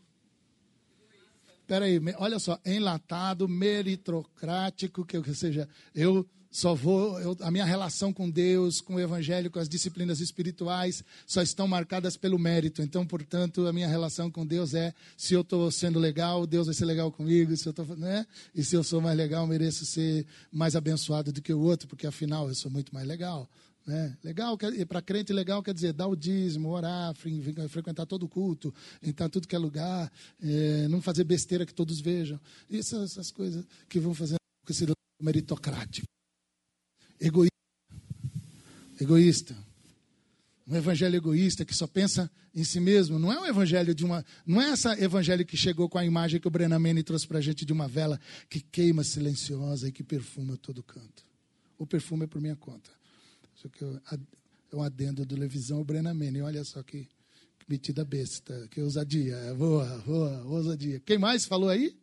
Espera 1.61 1.85
aí, 1.85 1.99
olha 2.17 2.39
só, 2.39 2.59
enlatado, 2.65 3.47
meritocrático, 3.47 5.05
que, 5.05 5.17
ou 5.17 5.35
seja, 5.35 5.69
eu 5.93 6.27
só 6.52 6.74
vou, 6.74 7.20
eu, 7.20 7.38
a 7.41 7.52
minha 7.52 7.64
relação 7.64 8.12
com 8.12 8.30
Deus, 8.30 8.82
com 8.82 8.95
o 8.95 9.00
Evangelho, 9.00 9.52
com 9.52 9.60
as 9.60 9.70
disciplinas 9.70 10.20
espirituais, 10.20 11.04
só 11.28 11.43
estão 11.43 11.68
marcadas 11.68 12.18
pelo 12.18 12.39
mérito. 12.39 12.82
Então, 12.82 13.06
portanto, 13.06 13.68
a 13.68 13.74
minha 13.74 13.88
relação 13.88 14.32
com 14.32 14.45
Deus 14.45 14.74
é: 14.74 14.93
se 15.16 15.36
eu 15.36 15.41
estou 15.41 15.70
sendo 15.70 16.00
legal, 16.00 16.47
Deus 16.47 16.66
vai 16.66 16.74
ser 16.74 16.86
legal 16.86 17.12
comigo. 17.12 17.56
Se 17.56 17.68
eu 17.68 17.74
tô, 17.74 17.84
né? 17.84 18.26
E 18.56 18.64
se 18.64 18.76
eu 18.76 18.84
sou 18.84 19.00
mais 19.00 19.16
legal, 19.16 19.45
mereço 19.45 19.86
ser 19.86 20.26
mais 20.52 20.76
abençoado 20.76 21.32
do 21.32 21.41
que 21.41 21.54
o 21.54 21.60
outro, 21.60 21.88
porque 21.88 22.08
afinal 22.08 22.47
eu 22.47 22.56
sou 22.56 22.72
muito 22.72 22.93
mais 22.93 23.08
legal. 23.08 23.47
Né? 23.86 24.16
Legal, 24.24 24.58
para 24.88 25.02
crente 25.02 25.34
legal 25.34 25.64
quer 25.64 25.74
dizer 25.74 25.93
dar 25.93 26.08
o 26.08 26.16
dízimo, 26.16 26.70
orar, 26.70 27.14
frequentar 27.70 28.06
todo 28.06 28.24
o 28.24 28.30
culto, 28.30 28.74
entrar 29.02 29.30
tudo 29.30 29.47
que 29.47 29.56
é 29.56 29.58
lugar, 29.58 30.12
é, 30.43 30.88
não 30.88 31.02
fazer 31.02 31.24
besteira 31.24 31.66
que 31.66 31.74
todos 31.74 32.00
vejam. 32.00 32.39
Essas, 32.72 33.12
essas 33.12 33.32
coisas 33.32 33.66
que 33.88 34.00
vão 34.00 34.14
fazer 34.14 34.36
com 34.64 34.72
esse 34.72 34.86
meritocrático. 35.20 36.08
Egoísta. 37.20 37.55
Egoísta. 38.99 39.70
Um 40.67 40.76
evangelho 40.76 41.15
egoísta 41.15 41.65
que 41.65 41.76
só 41.76 41.88
pensa 41.88 42.30
em 42.53 42.63
si 42.63 42.80
mesmo. 42.80 43.17
Não 43.17 43.34
é 43.34 43.39
um 43.39 43.45
evangelho 43.45 43.95
de 43.95 44.05
uma. 44.05 44.24
Não 44.45 44.61
é 44.61 44.70
essa 44.70 44.93
evangelho 45.01 45.45
que 45.45 45.57
chegou 45.57 45.89
com 45.89 45.97
a 45.97 46.05
imagem 46.05 46.39
que 46.39 46.47
o 46.47 46.51
Brennan 46.51 46.78
Manning 46.78 47.01
trouxe 47.01 47.28
para 47.28 47.39
a 47.39 47.41
gente 47.41 47.65
de 47.65 47.74
uma 47.74 47.88
vela 47.88 48.20
que 48.47 48.61
queima 48.61 49.03
silenciosa 49.03 49.88
e 49.88 49.91
que 49.91 50.03
perfuma 50.03 50.55
todo 50.57 50.84
canto. 50.84 51.26
O 51.78 51.88
perfume 51.88 52.26
é 52.26 52.28
por 52.28 52.39
minha 52.39 52.55
conta. 52.55 52.91
Isso 53.55 53.67
aqui 53.67 53.84
é 53.84 54.76
um 54.76 54.84
adendo 54.84 55.26
do 55.26 55.36
Levisão, 55.36 55.84
Manning. 55.84 56.41
Olha 56.41 56.63
só 56.63 56.84
que, 56.84 57.09
que 57.57 57.65
metida 57.67 58.05
besta, 58.05 58.67
que 58.70 58.80
ousadia. 58.80 59.36
Boa, 59.55 59.86
boa, 60.05 60.43
ousadia. 60.43 60.99
Quem 60.99 61.17
mais 61.17 61.45
falou 61.45 61.70
aí? 61.70 61.97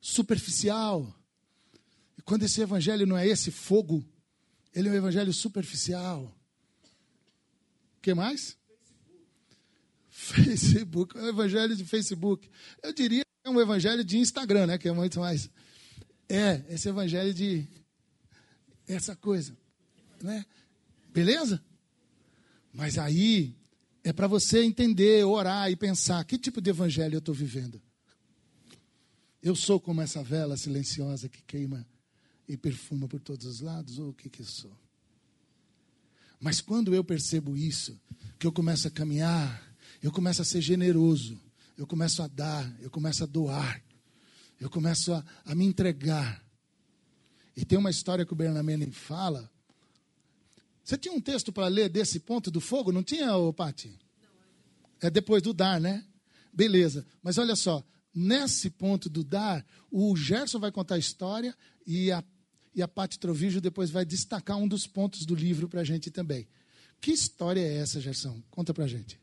Superficial. 0.00 1.14
E 2.22 2.24
quando 2.24 2.44
esse 2.44 2.60
evangelho 2.60 3.04
não 3.04 3.18
é 3.18 3.26
esse 3.26 3.50
fogo, 3.50 4.04
ele 4.72 4.88
é 4.88 4.92
um 4.92 4.94
evangelho 4.94 5.32
superficial. 5.32 6.32
O 7.98 8.00
que 8.00 8.14
mais? 8.14 8.56
Facebook. 10.08 11.18
É 11.18 11.22
um 11.22 11.28
evangelho 11.30 11.74
de 11.74 11.84
Facebook. 11.84 12.48
Eu 12.80 12.92
diria 12.92 13.24
que 13.24 13.48
é 13.48 13.50
um 13.50 13.60
evangelho 13.60 14.04
de 14.04 14.18
Instagram, 14.18 14.68
né? 14.68 14.78
Que 14.78 14.88
é 14.88 14.92
muito 14.92 15.18
mais. 15.18 15.50
É, 16.28 16.64
esse 16.68 16.88
evangelho 16.88 17.34
de 17.34 17.66
essa 18.86 19.16
coisa, 19.16 19.56
né? 20.22 20.46
Beleza? 21.12 21.60
Mas 22.72 22.98
aí 22.98 23.56
é 24.04 24.12
para 24.12 24.28
você 24.28 24.62
entender, 24.62 25.24
orar 25.24 25.68
e 25.72 25.74
pensar 25.74 26.24
que 26.24 26.38
tipo 26.38 26.60
de 26.60 26.70
evangelho 26.70 27.16
eu 27.16 27.18
estou 27.18 27.34
vivendo. 27.34 27.82
Eu 29.42 29.56
sou 29.56 29.80
como 29.80 30.00
essa 30.00 30.22
vela 30.22 30.56
silenciosa 30.56 31.28
que 31.28 31.42
queima 31.42 31.84
e 32.48 32.56
perfuma 32.56 33.08
por 33.08 33.20
todos 33.20 33.46
os 33.46 33.60
lados, 33.60 33.98
ou 33.98 34.10
o 34.10 34.14
que, 34.14 34.28
que 34.28 34.44
sou? 34.44 34.76
Mas 36.40 36.60
quando 36.60 36.94
eu 36.94 37.04
percebo 37.04 37.56
isso, 37.56 37.98
que 38.38 38.46
eu 38.46 38.52
começo 38.52 38.88
a 38.88 38.90
caminhar, 38.90 39.62
eu 40.02 40.10
começo 40.10 40.42
a 40.42 40.44
ser 40.44 40.60
generoso, 40.60 41.40
eu 41.76 41.86
começo 41.86 42.22
a 42.22 42.26
dar, 42.26 42.74
eu 42.80 42.90
começo 42.90 43.22
a 43.22 43.26
doar, 43.26 43.80
eu 44.58 44.68
começo 44.68 45.12
a, 45.12 45.24
a 45.44 45.54
me 45.54 45.64
entregar. 45.64 46.44
E 47.56 47.64
tem 47.64 47.78
uma 47.78 47.90
história 47.90 48.26
que 48.26 48.32
o 48.32 48.36
Bernamene 48.36 48.90
fala. 48.90 49.50
Você 50.82 50.98
tinha 50.98 51.14
um 51.14 51.20
texto 51.20 51.52
para 51.52 51.68
ler 51.68 51.88
desse 51.88 52.18
ponto 52.18 52.50
do 52.50 52.60
fogo? 52.60 52.90
Não 52.90 53.02
tinha, 53.02 53.36
ô 53.36 53.52
Pati? 53.52 53.96
É 55.00 55.10
depois 55.10 55.42
do 55.42 55.52
dar, 55.52 55.80
né? 55.80 56.04
Beleza. 56.52 57.06
Mas 57.22 57.38
olha 57.38 57.54
só, 57.54 57.84
nesse 58.14 58.68
ponto 58.68 59.08
do 59.08 59.22
dar, 59.22 59.64
o 59.90 60.16
Gerson 60.16 60.58
vai 60.58 60.72
contar 60.72 60.96
a 60.96 60.98
história 60.98 61.56
e 61.86 62.10
a 62.10 62.22
e 62.74 62.82
a 62.82 62.88
Paty 62.88 63.18
Trovijo 63.18 63.60
depois 63.60 63.90
vai 63.90 64.04
destacar 64.04 64.56
um 64.56 64.66
dos 64.66 64.86
pontos 64.86 65.26
do 65.26 65.34
livro 65.34 65.68
para 65.68 65.82
a 65.82 65.84
gente 65.84 66.10
também. 66.10 66.48
Que 67.00 67.12
história 67.12 67.60
é 67.60 67.76
essa, 67.76 68.00
Gerson? 68.00 68.42
Conta 68.50 68.72
para 68.72 68.84
a 68.84 68.88
gente. 68.88 69.20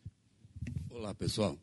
Olá, 0.89 1.15
pessoal. 1.15 1.57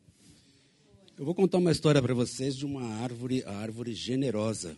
Eu 1.17 1.23
vou 1.23 1.33
contar 1.33 1.59
uma 1.59 1.71
história 1.71 2.01
para 2.01 2.13
vocês 2.13 2.55
de 2.55 2.65
uma 2.65 2.83
árvore, 2.83 3.43
a 3.43 3.57
árvore 3.57 3.93
generosa. 3.93 4.77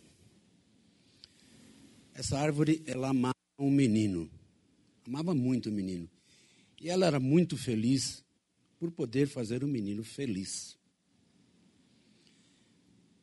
Essa 2.14 2.38
árvore, 2.38 2.82
ela 2.86 3.08
amava 3.08 3.34
um 3.58 3.70
menino. 3.70 4.30
Amava 5.06 5.34
muito 5.34 5.68
o 5.68 5.72
menino. 5.72 6.08
E 6.80 6.88
ela 6.88 7.06
era 7.06 7.18
muito 7.18 7.56
feliz 7.56 8.22
por 8.78 8.90
poder 8.90 9.26
fazer 9.26 9.64
o 9.64 9.68
menino 9.68 10.04
feliz. 10.04 10.78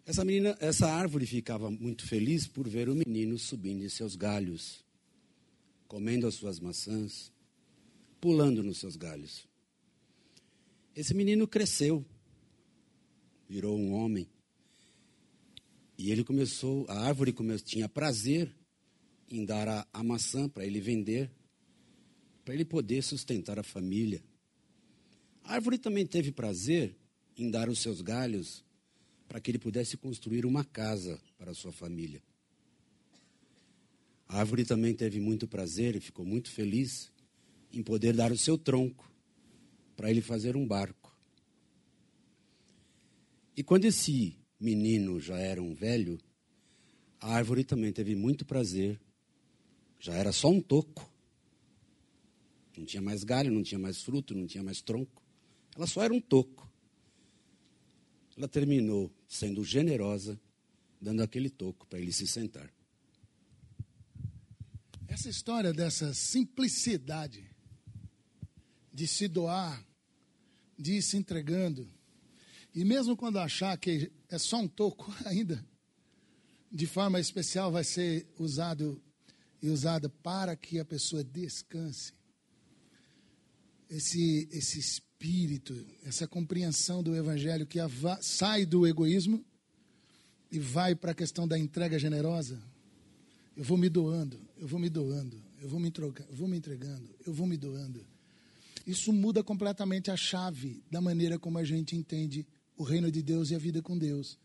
Essa 0.08 0.24
menina, 0.24 0.56
essa 0.62 0.88
árvore 0.88 1.26
ficava 1.26 1.70
muito 1.70 2.08
feliz 2.08 2.48
por 2.48 2.66
ver 2.66 2.88
o 2.88 2.96
menino 2.96 3.38
subindo 3.38 3.84
em 3.84 3.90
seus 3.90 4.16
galhos, 4.16 4.82
comendo 5.86 6.26
as 6.26 6.36
suas 6.36 6.62
maçãs, 6.62 7.30
pulando 8.22 8.64
nos 8.64 8.78
seus 8.78 8.96
galhos. 8.96 9.46
Esse 10.96 11.14
menino 11.14 11.46
cresceu, 11.46 12.06
virou 13.50 13.78
um 13.78 13.92
homem. 13.92 14.30
E 15.98 16.10
ele 16.10 16.24
começou, 16.24 16.86
a 16.88 17.02
árvore 17.02 17.34
começou, 17.34 17.68
tinha 17.68 17.90
prazer 17.90 18.56
em 19.30 19.44
dar 19.44 19.68
a, 19.68 19.86
a 19.92 20.02
maçã 20.02 20.48
para 20.48 20.66
ele 20.66 20.80
vender, 20.80 21.30
para 22.46 22.54
ele 22.54 22.64
poder 22.64 23.04
sustentar 23.04 23.60
a 23.60 23.64
família. 23.64 24.24
A 25.44 25.56
árvore 25.56 25.78
também 25.78 26.06
teve 26.08 26.32
prazer 26.32 26.96
em 27.36 27.52
dar 27.52 27.68
os 27.68 27.80
seus 27.80 28.00
galhos 28.00 28.66
para 29.28 29.40
que 29.40 29.52
ele 29.52 29.60
pudesse 29.60 29.98
construir 29.98 30.46
uma 30.46 30.64
casa 30.64 31.20
para 31.38 31.54
sua 31.54 31.72
família. 31.72 32.22
A 34.28 34.40
árvore 34.40 34.66
também 34.66 34.94
teve 34.94 35.20
muito 35.20 35.48
prazer 35.48 35.96
e 35.96 36.00
ficou 36.00 36.26
muito 36.26 36.52
feliz 36.52 37.12
em 37.72 37.84
poder 37.84 38.16
dar 38.16 38.32
o 38.32 38.38
seu 38.38 38.58
tronco 38.58 39.10
para 39.96 40.10
ele 40.10 40.22
fazer 40.22 40.56
um 40.56 40.68
barco. 40.68 41.16
E 43.56 43.64
quando 43.64 43.86
esse 43.86 44.38
menino 44.60 45.20
já 45.20 45.38
era 45.38 45.62
um 45.62 45.74
velho, 45.74 46.20
a 47.20 47.34
árvore 47.34 47.64
também 47.64 47.92
teve 47.92 48.16
muito 48.16 48.46
prazer, 48.46 49.00
já 50.00 50.14
era 50.14 50.32
só 50.32 50.50
um 50.50 50.62
toco. 50.62 51.12
Não 52.78 52.86
tinha 52.86 53.02
mais 53.02 53.24
galho, 53.24 53.52
não 53.52 53.64
tinha 53.64 53.80
mais 53.80 54.02
fruto, 54.04 54.36
não 54.36 54.46
tinha 54.46 54.64
mais 54.64 54.82
tronco. 54.82 55.24
Ela 55.76 55.88
só 55.88 56.04
era 56.04 56.14
um 56.14 56.22
toco 56.22 56.72
ela 58.38 58.48
terminou 58.48 59.12
sendo 59.28 59.64
generosa, 59.64 60.40
dando 61.02 61.24
aquele 61.24 61.50
toco 61.50 61.88
para 61.88 62.00
ele 62.00 62.14
se 62.14 62.28
sentar. 62.28 62.72
Essa 65.08 65.30
história 65.30 65.74
dessa 65.74 66.14
simplicidade 66.14 67.50
de 68.94 69.08
se 69.08 69.28
doar, 69.28 69.84
de 70.78 70.98
ir 70.98 71.02
se 71.02 71.18
entregando, 71.18 71.92
e 72.76 72.86
mesmo 72.86 73.18
quando 73.18 73.40
achar 73.40 73.76
que 73.78 74.12
é 74.30 74.38
só 74.38 74.58
um 74.60 74.68
toco 74.68 75.12
ainda, 75.26 75.66
de 76.72 76.86
forma 76.86 77.20
especial 77.20 77.72
vai 77.72 77.84
ser 77.84 78.28
usado 78.38 79.02
e 79.60 79.70
usada 79.70 80.10
para 80.10 80.56
que 80.56 80.80
a 80.80 80.86
pessoa 80.86 81.24
descanse. 81.24 82.14
Esse, 83.90 84.48
esse 84.52 85.02
espírito, 85.18 85.76
essa 86.06 86.28
compreensão 86.28 87.02
do 87.02 87.16
evangelho 87.16 87.66
que 87.66 87.80
sai 88.22 88.66
do 88.66 88.86
egoísmo 88.86 89.44
e 90.52 90.60
vai 90.60 90.94
para 90.94 91.12
a 91.12 91.16
questão 91.16 91.48
da 91.48 91.58
entrega 91.58 91.98
generosa. 91.98 92.62
Eu 93.56 93.64
vou 93.64 93.78
me 93.78 93.90
doando, 93.90 94.40
eu 94.60 94.68
vou 94.68 94.80
me 94.80 94.90
doando, 94.90 95.36
eu 95.60 95.68
vou 95.68 95.80
me, 95.80 95.92
eu 95.98 96.36
vou 96.36 96.48
me 96.48 96.58
entregando, 96.58 97.10
eu 97.26 97.34
vou 97.34 97.48
me 97.48 97.58
doando. 97.58 98.06
Isso 98.86 99.12
muda 99.12 99.44
completamente 99.44 100.12
a 100.12 100.16
chave 100.16 100.84
da 100.90 101.02
maneira 101.02 101.40
como 101.40 101.58
a 101.58 101.64
gente 101.64 101.96
entende 101.96 102.46
o 102.78 102.84
reino 102.84 103.12
de 103.12 103.24
Deus 103.24 103.50
e 103.50 103.56
a 103.56 103.58
vida 103.58 103.82
com 103.82 103.98
Deus. 103.98 104.38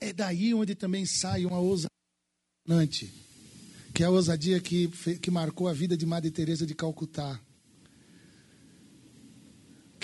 É 0.00 0.14
daí 0.14 0.54
onde 0.54 0.74
também 0.74 1.04
sai 1.04 1.44
uma 1.44 1.58
ousadia, 1.58 1.90
que 3.92 4.02
é 4.02 4.06
a 4.06 4.10
ousadia 4.10 4.58
que, 4.60 4.88
que 5.20 5.30
marcou 5.30 5.68
a 5.68 5.74
vida 5.74 5.94
de 5.94 6.06
Madre 6.06 6.30
Teresa 6.30 6.66
de 6.66 6.74
Calcutá 6.74 7.38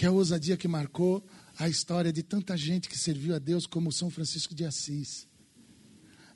que 0.01 0.07
é 0.07 0.09
a 0.09 0.13
ousadia 0.13 0.57
que 0.57 0.67
marcou 0.67 1.23
a 1.59 1.69
história 1.69 2.11
de 2.11 2.23
tanta 2.23 2.57
gente 2.57 2.89
que 2.89 2.99
serviu 2.99 3.35
a 3.35 3.39
Deus, 3.39 3.67
como 3.67 3.93
São 3.93 4.09
Francisco 4.09 4.55
de 4.55 4.65
Assis. 4.65 5.29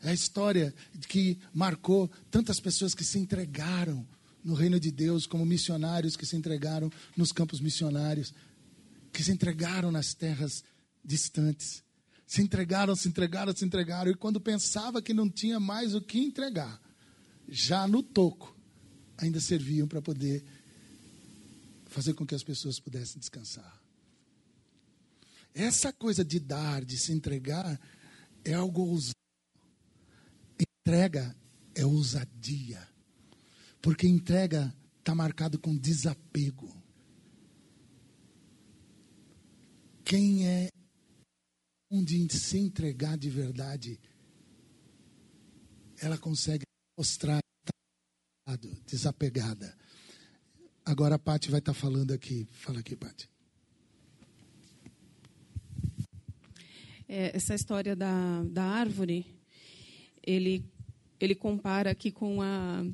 É 0.02 0.10
a 0.10 0.12
história 0.12 0.74
que 1.08 1.38
marcou 1.50 2.10
tantas 2.30 2.60
pessoas 2.60 2.94
que 2.94 3.02
se 3.02 3.18
entregaram 3.18 4.06
no 4.44 4.52
reino 4.52 4.78
de 4.78 4.90
Deus, 4.90 5.26
como 5.26 5.46
missionários 5.46 6.14
que 6.14 6.26
se 6.26 6.36
entregaram 6.36 6.92
nos 7.16 7.32
campos 7.32 7.58
missionários, 7.58 8.34
que 9.10 9.24
se 9.24 9.32
entregaram 9.32 9.90
nas 9.90 10.12
terras 10.12 10.62
distantes. 11.02 11.82
Se 12.26 12.42
entregaram, 12.42 12.94
se 12.94 13.08
entregaram, 13.08 13.56
se 13.56 13.64
entregaram. 13.64 14.10
E 14.10 14.14
quando 14.14 14.38
pensava 14.42 15.00
que 15.00 15.14
não 15.14 15.30
tinha 15.30 15.58
mais 15.58 15.94
o 15.94 16.02
que 16.02 16.18
entregar, 16.18 16.78
já 17.48 17.88
no 17.88 18.02
toco, 18.02 18.54
ainda 19.16 19.40
serviam 19.40 19.88
para 19.88 20.02
poder 20.02 20.44
fazer 21.94 22.12
com 22.14 22.26
que 22.26 22.34
as 22.34 22.42
pessoas 22.42 22.80
pudessem 22.80 23.20
descansar. 23.20 23.80
Essa 25.54 25.92
coisa 25.92 26.24
de 26.24 26.40
dar, 26.40 26.84
de 26.84 26.98
se 26.98 27.12
entregar, 27.12 27.80
é 28.44 28.52
algo 28.52 28.82
ousado. 28.82 29.14
Entrega 30.58 31.34
é 31.72 31.86
ousadia. 31.86 32.86
Porque 33.80 34.08
entrega 34.08 34.74
está 34.98 35.14
marcado 35.14 35.56
com 35.56 35.76
desapego. 35.76 36.68
Quem 40.04 40.48
é 40.48 40.68
onde 41.90 42.28
se 42.36 42.58
entregar 42.58 43.16
de 43.16 43.30
verdade, 43.30 44.00
ela 45.98 46.18
consegue 46.18 46.64
mostrar 46.98 47.38
desapegada. 48.84 49.78
Agora 50.84 51.14
a 51.14 51.18
Pati 51.18 51.50
vai 51.50 51.60
estar 51.60 51.72
tá 51.72 51.78
falando 51.78 52.12
aqui. 52.12 52.46
Fala 52.50 52.80
aqui, 52.80 52.94
Pati. 52.94 53.28
É, 57.08 57.34
essa 57.34 57.54
história 57.54 57.96
da, 57.96 58.42
da 58.44 58.64
árvore, 58.64 59.26
ele, 60.22 60.64
ele 61.18 61.34
compara 61.34 61.90
aqui 61.90 62.10
com 62.10 62.42
a 62.42 62.84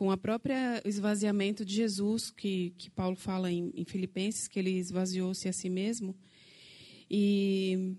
com 0.00 0.10
a 0.10 0.16
própria 0.16 0.80
esvaziamento 0.86 1.62
de 1.62 1.74
Jesus, 1.74 2.30
que, 2.30 2.72
que 2.78 2.88
Paulo 2.88 3.14
fala 3.14 3.52
em, 3.52 3.70
em 3.74 3.84
Filipenses, 3.84 4.48
que 4.48 4.58
ele 4.58 4.70
esvaziou-se 4.78 5.46
a 5.46 5.52
si 5.52 5.68
mesmo. 5.68 6.16
E 7.10 7.98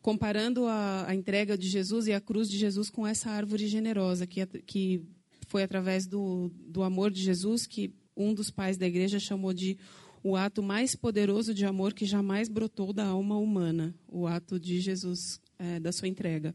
comparando 0.00 0.64
a, 0.64 1.06
a, 1.06 1.14
entrega 1.14 1.58
de 1.58 1.68
Jesus 1.68 2.06
e 2.06 2.14
a 2.14 2.20
cruz 2.20 2.48
de 2.48 2.56
Jesus 2.56 2.88
com 2.88 3.06
essa 3.06 3.30
árvore 3.30 3.66
generosa, 3.66 4.26
que, 4.26 4.46
que 4.62 5.02
foi 5.46 5.62
através 5.62 6.06
do, 6.06 6.50
do 6.68 6.82
amor 6.82 7.10
de 7.10 7.22
Jesus 7.22 7.66
que 7.66 7.92
um 8.16 8.32
dos 8.32 8.50
pais 8.50 8.76
da 8.76 8.86
igreja 8.86 9.18
chamou 9.18 9.52
de 9.52 9.76
o 10.22 10.34
ato 10.34 10.62
mais 10.62 10.96
poderoso 10.96 11.54
de 11.54 11.64
amor 11.64 11.94
que 11.94 12.04
jamais 12.04 12.48
brotou 12.48 12.92
da 12.92 13.06
alma 13.06 13.38
humana, 13.38 13.94
o 14.08 14.26
ato 14.26 14.58
de 14.58 14.80
Jesus, 14.80 15.40
é, 15.58 15.78
da 15.78 15.92
sua 15.92 16.08
entrega. 16.08 16.54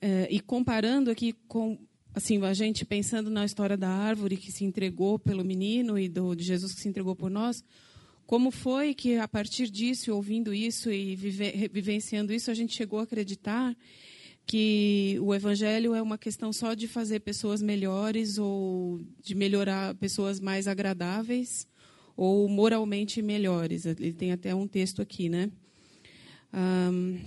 É, 0.00 0.26
e 0.30 0.40
comparando 0.40 1.10
aqui 1.10 1.34
com 1.46 1.78
assim 2.14 2.42
a 2.42 2.52
gente 2.52 2.84
pensando 2.84 3.30
na 3.30 3.44
história 3.44 3.76
da 3.76 3.88
árvore 3.88 4.36
que 4.36 4.50
se 4.50 4.64
entregou 4.64 5.18
pelo 5.18 5.44
menino 5.44 5.98
e 5.98 6.08
do, 6.08 6.34
de 6.34 6.42
Jesus 6.42 6.74
que 6.74 6.80
se 6.80 6.88
entregou 6.88 7.14
por 7.14 7.30
nós, 7.30 7.62
como 8.26 8.50
foi 8.50 8.92
que 8.92 9.16
a 9.16 9.28
partir 9.28 9.70
disso, 9.70 10.14
ouvindo 10.14 10.52
isso 10.52 10.90
e 10.90 11.14
vive, 11.14 11.68
vivenciando 11.72 12.32
isso, 12.32 12.50
a 12.50 12.54
gente 12.54 12.74
chegou 12.74 12.98
a 12.98 13.04
acreditar 13.04 13.76
que 14.48 15.18
o 15.20 15.34
evangelho 15.34 15.94
é 15.94 16.00
uma 16.00 16.16
questão 16.16 16.54
só 16.54 16.72
de 16.72 16.88
fazer 16.88 17.20
pessoas 17.20 17.60
melhores 17.60 18.38
ou 18.38 18.98
de 19.22 19.34
melhorar 19.34 19.94
pessoas 19.96 20.40
mais 20.40 20.66
agradáveis 20.66 21.68
ou 22.16 22.48
moralmente 22.48 23.20
melhores. 23.20 23.84
Ele 23.84 24.14
tem 24.14 24.32
até 24.32 24.54
um 24.54 24.66
texto 24.66 25.02
aqui, 25.02 25.28
né? 25.28 25.50
Um, 26.50 27.18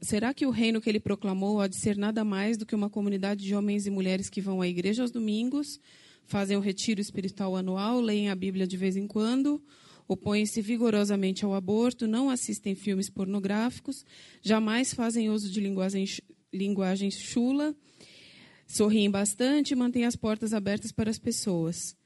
será 0.00 0.32
que 0.32 0.46
o 0.46 0.50
reino 0.50 0.80
que 0.80 0.88
ele 0.88 0.98
proclamou 0.98 1.60
há 1.60 1.68
de 1.68 1.76
ser 1.76 1.98
nada 1.98 2.24
mais 2.24 2.56
do 2.56 2.64
que 2.64 2.74
uma 2.74 2.88
comunidade 2.88 3.44
de 3.44 3.54
homens 3.54 3.86
e 3.86 3.90
mulheres 3.90 4.30
que 4.30 4.40
vão 4.40 4.62
à 4.62 4.66
igreja 4.66 5.02
aos 5.02 5.10
domingos, 5.10 5.78
fazem 6.24 6.56
o 6.56 6.60
retiro 6.60 7.02
espiritual 7.02 7.54
anual, 7.54 8.00
leem 8.00 8.30
a 8.30 8.34
Bíblia 8.34 8.66
de 8.66 8.78
vez 8.78 8.96
em 8.96 9.06
quando, 9.06 9.62
opõem-se 10.08 10.60
vigorosamente 10.60 11.44
ao 11.44 11.54
aborto, 11.54 12.06
não 12.06 12.30
assistem 12.30 12.74
filmes 12.74 13.10
pornográficos, 13.10 14.04
jamais 14.42 14.94
fazem 14.94 15.30
uso 15.30 15.50
de 15.50 15.60
linguagem, 15.60 16.04
linguagem 16.52 17.10
chula, 17.10 17.74
sorriem 18.66 19.10
bastante 19.10 19.72
e 19.72 19.76
mantêm 19.76 20.04
as 20.04 20.16
portas 20.16 20.52
abertas 20.52 20.92
para 20.92 21.10
as 21.10 21.18
pessoas. 21.18 21.96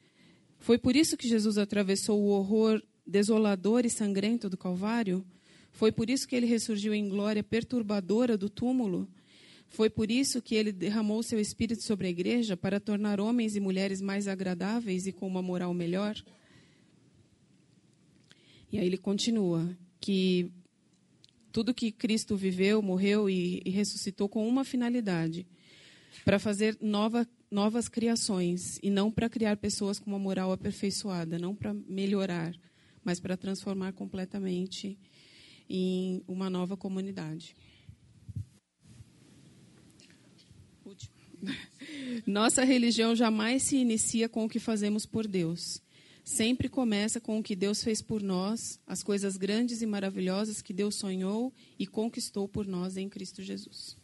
Foi 0.58 0.78
por 0.78 0.94
isso 0.94 1.16
que 1.16 1.28
Jesus 1.28 1.56
atravessou 1.58 2.20
o 2.20 2.28
horror 2.28 2.82
desolador 3.06 3.84
e 3.84 3.90
sangrento 3.90 4.48
do 4.48 4.56
Calvário? 4.56 5.24
Foi 5.72 5.90
por 5.90 6.10
isso 6.10 6.28
que 6.28 6.36
ele 6.36 6.46
ressurgiu 6.46 6.92
em 6.92 7.08
glória 7.08 7.42
perturbadora 7.42 8.36
do 8.36 8.48
túmulo? 8.48 9.08
Foi 9.68 9.88
por 9.88 10.10
isso 10.10 10.42
que 10.42 10.54
ele 10.54 10.72
derramou 10.72 11.22
seu 11.22 11.38
espírito 11.38 11.82
sobre 11.82 12.08
a 12.08 12.10
igreja 12.10 12.56
para 12.56 12.80
tornar 12.80 13.20
homens 13.20 13.54
e 13.56 13.60
mulheres 13.60 14.00
mais 14.00 14.26
agradáveis 14.26 15.06
e 15.06 15.12
com 15.12 15.26
uma 15.26 15.40
moral 15.40 15.72
melhor? 15.72 16.16
E 18.72 18.78
aí 18.78 18.86
ele 18.86 18.98
continua 18.98 19.76
que 20.00 20.50
tudo 21.52 21.74
que 21.74 21.90
Cristo 21.90 22.36
viveu, 22.36 22.80
morreu 22.80 23.28
e, 23.28 23.60
e 23.64 23.70
ressuscitou 23.70 24.28
com 24.28 24.46
uma 24.46 24.64
finalidade 24.64 25.46
para 26.24 26.38
fazer 26.38 26.76
nova, 26.80 27.26
novas 27.50 27.88
criações 27.88 28.78
e 28.82 28.90
não 28.90 29.10
para 29.10 29.28
criar 29.28 29.56
pessoas 29.56 29.98
com 29.98 30.10
uma 30.10 30.18
moral 30.18 30.52
aperfeiçoada, 30.52 31.38
não 31.38 31.54
para 31.54 31.74
melhorar, 31.74 32.54
mas 33.04 33.18
para 33.18 33.36
transformar 33.36 33.92
completamente 33.92 34.98
em 35.68 36.22
uma 36.26 36.48
nova 36.48 36.76
comunidade. 36.76 37.54
Nossa 42.26 42.64
religião 42.64 43.14
jamais 43.14 43.62
se 43.62 43.76
inicia 43.76 44.28
com 44.28 44.44
o 44.44 44.48
que 44.48 44.58
fazemos 44.58 45.06
por 45.06 45.26
Deus. 45.26 45.82
Sempre 46.30 46.68
começa 46.68 47.20
com 47.20 47.40
o 47.40 47.42
que 47.42 47.56
Deus 47.56 47.82
fez 47.82 48.00
por 48.00 48.22
nós, 48.22 48.78
as 48.86 49.02
coisas 49.02 49.36
grandes 49.36 49.82
e 49.82 49.86
maravilhosas 49.86 50.62
que 50.62 50.72
Deus 50.72 50.94
sonhou 50.94 51.52
e 51.76 51.88
conquistou 51.88 52.46
por 52.46 52.68
nós 52.68 52.96
em 52.96 53.08
Cristo 53.08 53.42
Jesus. 53.42 53.96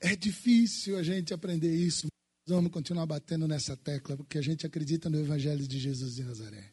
É 0.00 0.16
difícil 0.16 0.96
a 0.96 1.02
gente 1.02 1.34
aprender 1.34 1.76
isso. 1.76 2.06
Vamos 2.46 2.72
continuar 2.72 3.04
batendo 3.04 3.46
nessa 3.46 3.76
tecla, 3.76 4.16
porque 4.16 4.38
a 4.38 4.42
gente 4.42 4.64
acredita 4.64 5.10
no 5.10 5.20
Evangelho 5.20 5.68
de 5.68 5.78
Jesus 5.78 6.14
de 6.14 6.24
Nazaré. 6.24 6.72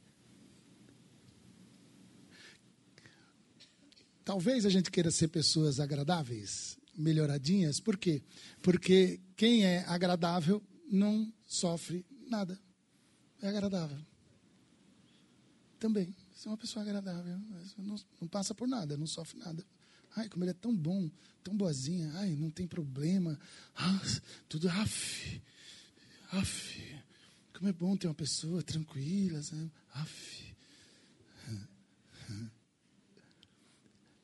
Talvez 4.23 4.65
a 4.65 4.69
gente 4.69 4.89
queira 4.89 5.11
ser 5.11 5.27
pessoas 5.27 5.81
agradáveis, 5.81 6.77
melhoradinhas. 6.97 7.81
Por 7.81 7.97
quê? 7.97 8.23
Porque 8.61 9.19
quem 9.35 9.65
é 9.65 9.79
agradável 9.89 10.63
não 10.93 11.33
sofre 11.47 12.05
nada. 12.29 12.59
É 13.41 13.47
agradável. 13.47 13.99
Também. 15.79 16.15
Você 16.33 16.47
é 16.47 16.51
uma 16.51 16.57
pessoa 16.57 16.83
agradável. 16.83 17.39
Não, 17.77 17.95
não 18.21 18.27
passa 18.27 18.53
por 18.53 18.67
nada, 18.67 18.95
não 18.95 19.07
sofre 19.07 19.39
nada. 19.39 19.65
Ai, 20.15 20.29
como 20.29 20.43
ele 20.43 20.51
é 20.51 20.53
tão 20.53 20.73
bom, 20.75 21.09
tão 21.43 21.57
boazinha. 21.57 22.11
Ai, 22.13 22.35
não 22.35 22.51
tem 22.51 22.67
problema. 22.67 23.39
Ah, 23.75 23.99
tudo, 24.47 24.69
af, 24.69 25.41
af. 26.31 27.03
Como 27.53 27.67
é 27.67 27.73
bom 27.73 27.97
ter 27.97 28.07
uma 28.07 28.13
pessoa 28.13 28.61
tranquila, 28.61 29.41
sabe? 29.41 29.71
Af. 29.93 30.55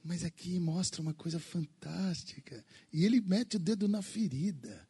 Mas 0.03 0.23
aqui 0.23 0.59
mostra 0.59 1.01
uma 1.01 1.13
coisa 1.13 1.39
fantástica. 1.39 2.63
E 2.93 3.05
ele 3.05 3.21
mete 3.21 3.57
o 3.57 3.59
dedo 3.59 3.87
na 3.87 4.01
ferida. 4.01 4.87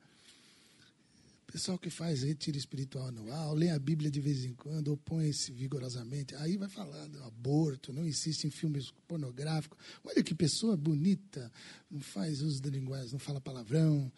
Pessoal 1.52 1.80
que 1.80 1.89
faz 1.89 2.22
retiro 2.22 2.58
espiritual 2.58 3.08
anual, 3.08 3.56
lê 3.56 3.72
a 3.72 3.80
Bíblia 3.80 4.12
de 4.12 4.22
vez 4.22 4.45
em 4.45 4.54
quando, 4.54 4.93
opõe-se 4.93 5.52
vigorosamente, 5.52 6.36
aí 6.36 6.56
vai 6.58 6.70
falando 6.70 7.24
aborto, 7.24 7.91
não 7.91 8.08
insiste 8.08 8.43
em 8.43 8.52
filmes 8.52 8.91
pornográficos. 9.08 9.76
Olha 10.04 10.22
que 10.24 10.36
pessoa 10.36 10.78
bonita, 10.78 11.52
não 11.89 12.02
faz 12.02 12.43
uso 12.43 12.62
da 12.62 12.70
linguagem, 12.70 13.14
não 13.14 13.20
fala 13.20 13.41
palavrão, 13.41 14.12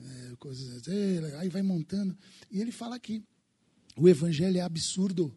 é, 0.00 0.36
coisas 0.36 0.76
assim, 0.76 1.18
aí 1.38 1.50
vai 1.50 1.60
montando. 1.60 2.16
E 2.50 2.58
ele 2.58 2.72
fala 2.72 2.96
aqui: 2.96 3.22
o 3.94 4.08
evangelho 4.08 4.56
é 4.56 4.62
absurdo. 4.62 5.30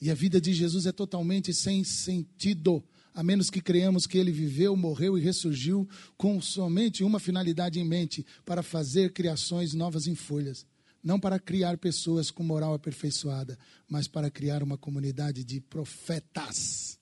E 0.00 0.10
a 0.10 0.14
vida 0.14 0.40
de 0.40 0.54
Jesus 0.54 0.86
é 0.86 0.92
totalmente 0.92 1.52
sem 1.52 1.84
sentido 1.84 2.82
a 3.14 3.22
menos 3.22 3.48
que 3.48 3.60
creamos 3.60 4.06
que 4.06 4.18
ele 4.18 4.32
viveu, 4.32 4.76
morreu 4.76 5.16
e 5.16 5.20
ressurgiu 5.20 5.88
com 6.16 6.40
somente 6.40 7.04
uma 7.04 7.20
finalidade 7.20 7.78
em 7.78 7.84
mente: 7.84 8.26
para 8.44 8.62
fazer 8.62 9.12
criações 9.12 9.72
novas 9.72 10.06
em 10.08 10.16
folhas. 10.16 10.66
Não 11.02 11.20
para 11.20 11.38
criar 11.38 11.78
pessoas 11.78 12.30
com 12.30 12.42
moral 12.42 12.74
aperfeiçoada, 12.74 13.58
mas 13.88 14.08
para 14.08 14.30
criar 14.30 14.62
uma 14.62 14.78
comunidade 14.78 15.44
de 15.44 15.60
profetas. 15.60 16.98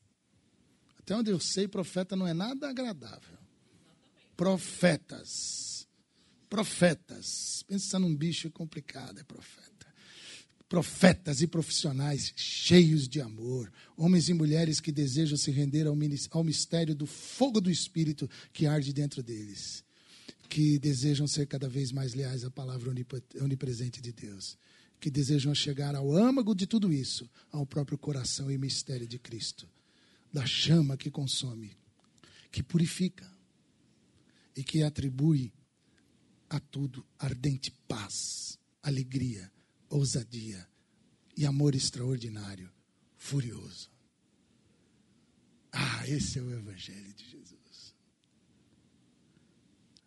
Até 0.99 1.17
onde 1.17 1.31
eu 1.31 1.41
sei, 1.41 1.67
profeta 1.67 2.15
não 2.15 2.27
é 2.27 2.35
nada 2.35 2.69
agradável. 2.69 3.39
Profetas. 4.37 5.89
Profetas. 6.51 7.65
Pensa 7.67 7.99
num 7.99 8.15
bicho 8.15 8.51
complicado, 8.51 9.19
é 9.21 9.25
profeta. 9.25 9.72
Profetas 10.73 11.43
e 11.43 11.47
profissionais 11.47 12.33
cheios 12.35 13.07
de 13.07 13.21
amor, 13.21 13.71
homens 13.95 14.31
e 14.31 14.33
mulheres 14.33 14.81
que 14.81 14.91
desejam 14.91 15.37
se 15.37 15.51
render 15.51 15.87
ao 15.87 16.43
mistério 16.43 16.95
do 16.95 17.05
fogo 17.05 17.61
do 17.61 17.71
Espírito 17.71 18.27
que 18.55 18.65
arde 18.65 18.91
dentro 18.91 19.23
deles, 19.23 19.85
que 20.49 20.79
desejam 20.79 21.27
ser 21.27 21.47
cada 21.47 21.69
vez 21.69 21.93
mais 21.93 22.15
leais 22.15 22.43
à 22.43 22.51
palavra 22.51 22.89
onip- 22.89 23.23
onipresente 23.39 24.01
de 24.01 24.13
Deus, 24.13 24.57
que 24.99 25.11
desejam 25.11 25.55
chegar 25.55 25.95
ao 25.95 26.17
âmago 26.17 26.55
de 26.55 26.67
tudo 26.67 26.91
isso, 26.91 27.29
ao 27.51 27.67
próprio 27.67 27.99
coração 27.99 28.51
e 28.51 28.57
mistério 28.57 29.07
de 29.07 29.19
Cristo, 29.19 29.69
da 30.33 30.47
chama 30.47 30.97
que 30.97 31.11
consome, 31.11 31.77
que 32.51 32.63
purifica 32.63 33.31
e 34.57 34.65
que 34.65 34.83
atribui 34.83 35.53
a 36.49 36.59
tudo 36.59 37.05
ardente 37.19 37.71
paz, 37.87 38.59
alegria, 38.83 39.53
ousadia 39.93 40.67
e 41.37 41.47
amor 41.47 41.75
extraordinário, 41.75 42.71
furioso. 43.17 43.91
Ah, 45.71 46.07
esse 46.09 46.39
é 46.39 46.43
o 46.43 46.51
Evangelho 46.51 47.13
de 47.15 47.31
Jesus. 47.31 47.95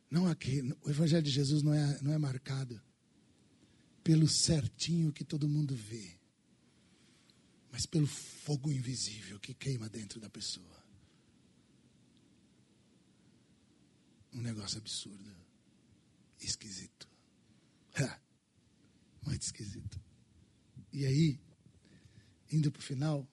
Não 0.10 0.28
aqui, 0.28 0.62
o 0.82 0.90
Evangelho 0.90 1.24
de 1.24 1.32
Jesus 1.32 1.62
não 1.62 1.74
é, 1.74 2.02
não 2.02 2.12
é 2.12 2.18
marcado 2.18 2.82
pelo 4.04 4.28
certinho 4.28 5.12
que 5.12 5.24
todo 5.24 5.50
mundo 5.50 5.76
vê, 5.76 6.18
mas 7.72 7.86
pelo 7.86 8.08
fogo 8.08 8.72
invisível 8.72 9.40
que 9.40 9.54
queima 9.54 9.90
dentro 9.90 10.20
da 10.20 10.30
pessoa. 10.30 10.84
Um 14.34 14.42
negócio 14.42 14.78
absurdo, 14.78 15.32
esquisito. 16.40 17.10
Ha, 17.96 18.20
muito 19.26 19.42
esquisito. 19.42 20.00
E 20.94 21.06
aí, 21.06 21.40
indo 22.52 22.72
para 22.72 22.80
o 22.80 22.84
final, 22.84 23.28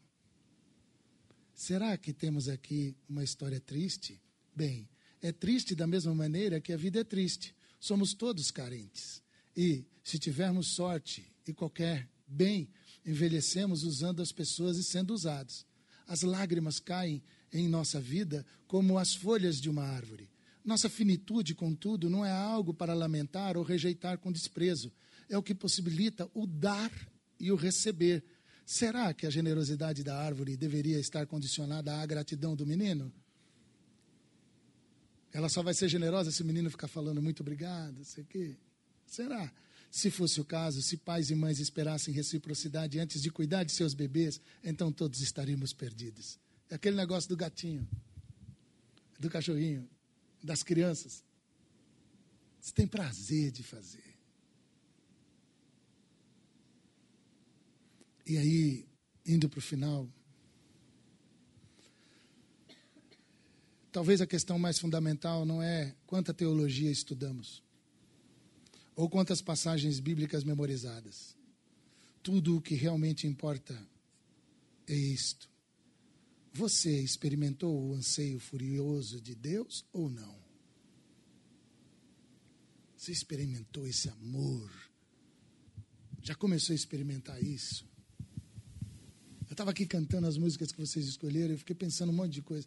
será 1.54 1.96
que 1.96 2.12
temos 2.12 2.48
aqui 2.48 2.96
uma 3.08 3.22
história 3.22 3.60
triste? 3.60 4.20
Bem, 4.54 4.88
é 5.20 5.30
triste 5.30 5.74
da 5.74 5.86
mesma 5.86 6.14
maneira 6.14 6.60
que 6.60 6.72
a 6.72 6.76
vida 6.76 7.00
é 7.00 7.04
triste. 7.04 7.54
Somos 7.78 8.14
todos 8.14 8.50
carentes. 8.50 9.22
E, 9.56 9.84
se 10.02 10.18
tivermos 10.18 10.68
sorte 10.68 11.32
e 11.46 11.52
qualquer 11.52 12.08
bem, 12.26 12.68
envelhecemos 13.04 13.84
usando 13.84 14.22
as 14.22 14.32
pessoas 14.32 14.76
e 14.78 14.84
sendo 14.84 15.12
usados. 15.12 15.66
As 16.06 16.22
lágrimas 16.22 16.78
caem 16.80 17.22
em 17.52 17.68
nossa 17.68 18.00
vida 18.00 18.44
como 18.66 18.98
as 18.98 19.14
folhas 19.14 19.60
de 19.60 19.68
uma 19.68 19.84
árvore. 19.84 20.30
Nossa 20.64 20.88
finitude, 20.88 21.54
contudo, 21.54 22.08
não 22.08 22.24
é 22.24 22.30
algo 22.30 22.72
para 22.72 22.94
lamentar 22.94 23.56
ou 23.56 23.62
rejeitar 23.62 24.18
com 24.18 24.32
desprezo. 24.32 24.92
É 25.32 25.38
o 25.38 25.42
que 25.42 25.54
possibilita 25.54 26.30
o 26.34 26.46
dar 26.46 26.92
e 27.40 27.50
o 27.50 27.56
receber. 27.56 28.22
Será 28.66 29.14
que 29.14 29.26
a 29.26 29.30
generosidade 29.30 30.04
da 30.04 30.14
árvore 30.14 30.58
deveria 30.58 31.00
estar 31.00 31.26
condicionada 31.26 31.96
à 31.96 32.04
gratidão 32.04 32.54
do 32.54 32.66
menino? 32.66 33.10
Ela 35.32 35.48
só 35.48 35.62
vai 35.62 35.72
ser 35.72 35.88
generosa 35.88 36.30
se 36.30 36.42
o 36.42 36.44
menino 36.44 36.70
ficar 36.70 36.86
falando 36.86 37.22
muito 37.22 37.40
obrigado, 37.40 38.04
sei 38.04 38.24
quê. 38.24 38.58
Será? 39.06 39.50
Se 39.90 40.10
fosse 40.10 40.38
o 40.38 40.44
caso, 40.44 40.82
se 40.82 40.98
pais 40.98 41.30
e 41.30 41.34
mães 41.34 41.58
esperassem 41.60 42.12
reciprocidade 42.12 42.98
antes 42.98 43.22
de 43.22 43.30
cuidar 43.30 43.64
de 43.64 43.72
seus 43.72 43.94
bebês, 43.94 44.38
então 44.62 44.92
todos 44.92 45.22
estaríamos 45.22 45.72
perdidos. 45.72 46.38
É 46.68 46.74
aquele 46.74 46.96
negócio 46.96 47.30
do 47.30 47.38
gatinho, 47.38 47.88
do 49.18 49.30
cachorrinho, 49.30 49.88
das 50.44 50.62
crianças. 50.62 51.24
Você 52.60 52.74
tem 52.74 52.86
prazer 52.86 53.50
de 53.50 53.62
fazer. 53.62 54.11
E 58.26 58.38
aí, 58.38 58.86
indo 59.26 59.48
para 59.48 59.58
o 59.58 59.62
final, 59.62 60.08
talvez 63.90 64.20
a 64.20 64.26
questão 64.26 64.58
mais 64.58 64.78
fundamental 64.78 65.44
não 65.44 65.62
é 65.62 65.94
quanta 66.06 66.32
teologia 66.32 66.90
estudamos 66.90 67.62
ou 68.94 69.08
quantas 69.08 69.40
passagens 69.40 69.98
bíblicas 69.98 70.44
memorizadas. 70.44 71.36
Tudo 72.22 72.56
o 72.56 72.60
que 72.60 72.74
realmente 72.74 73.26
importa 73.26 73.76
é 74.86 74.94
isto. 74.94 75.50
Você 76.52 77.00
experimentou 77.00 77.88
o 77.88 77.94
anseio 77.94 78.38
furioso 78.38 79.20
de 79.20 79.34
Deus 79.34 79.84
ou 79.92 80.08
não? 80.08 80.36
Você 82.96 83.10
experimentou 83.10 83.86
esse 83.86 84.08
amor? 84.08 84.70
Já 86.22 86.34
começou 86.34 86.72
a 86.72 86.76
experimentar 86.76 87.42
isso? 87.42 87.91
Eu 89.52 89.54
estava 89.54 89.70
aqui 89.70 89.84
cantando 89.84 90.26
as 90.26 90.38
músicas 90.38 90.72
que 90.72 90.80
vocês 90.80 91.06
escolheram, 91.06 91.52
eu 91.52 91.58
fiquei 91.58 91.76
pensando 91.76 92.08
um 92.08 92.14
monte 92.14 92.32
de 92.32 92.40
coisa. 92.40 92.66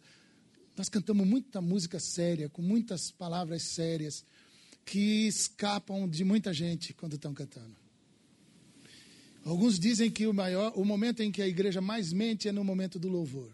Nós 0.76 0.88
cantamos 0.88 1.26
muita 1.26 1.60
música 1.60 1.98
séria, 1.98 2.48
com 2.48 2.62
muitas 2.62 3.10
palavras 3.10 3.62
sérias, 3.64 4.24
que 4.84 5.26
escapam 5.26 6.08
de 6.08 6.22
muita 6.22 6.54
gente 6.54 6.94
quando 6.94 7.14
estão 7.14 7.34
cantando. 7.34 7.74
Alguns 9.44 9.80
dizem 9.80 10.08
que 10.08 10.28
o 10.28 10.32
maior, 10.32 10.74
o 10.76 10.84
momento 10.84 11.24
em 11.24 11.32
que 11.32 11.42
a 11.42 11.48
igreja 11.48 11.80
mais 11.80 12.12
mente 12.12 12.46
é 12.46 12.52
no 12.52 12.62
momento 12.62 13.00
do 13.00 13.08
louvor. 13.08 13.50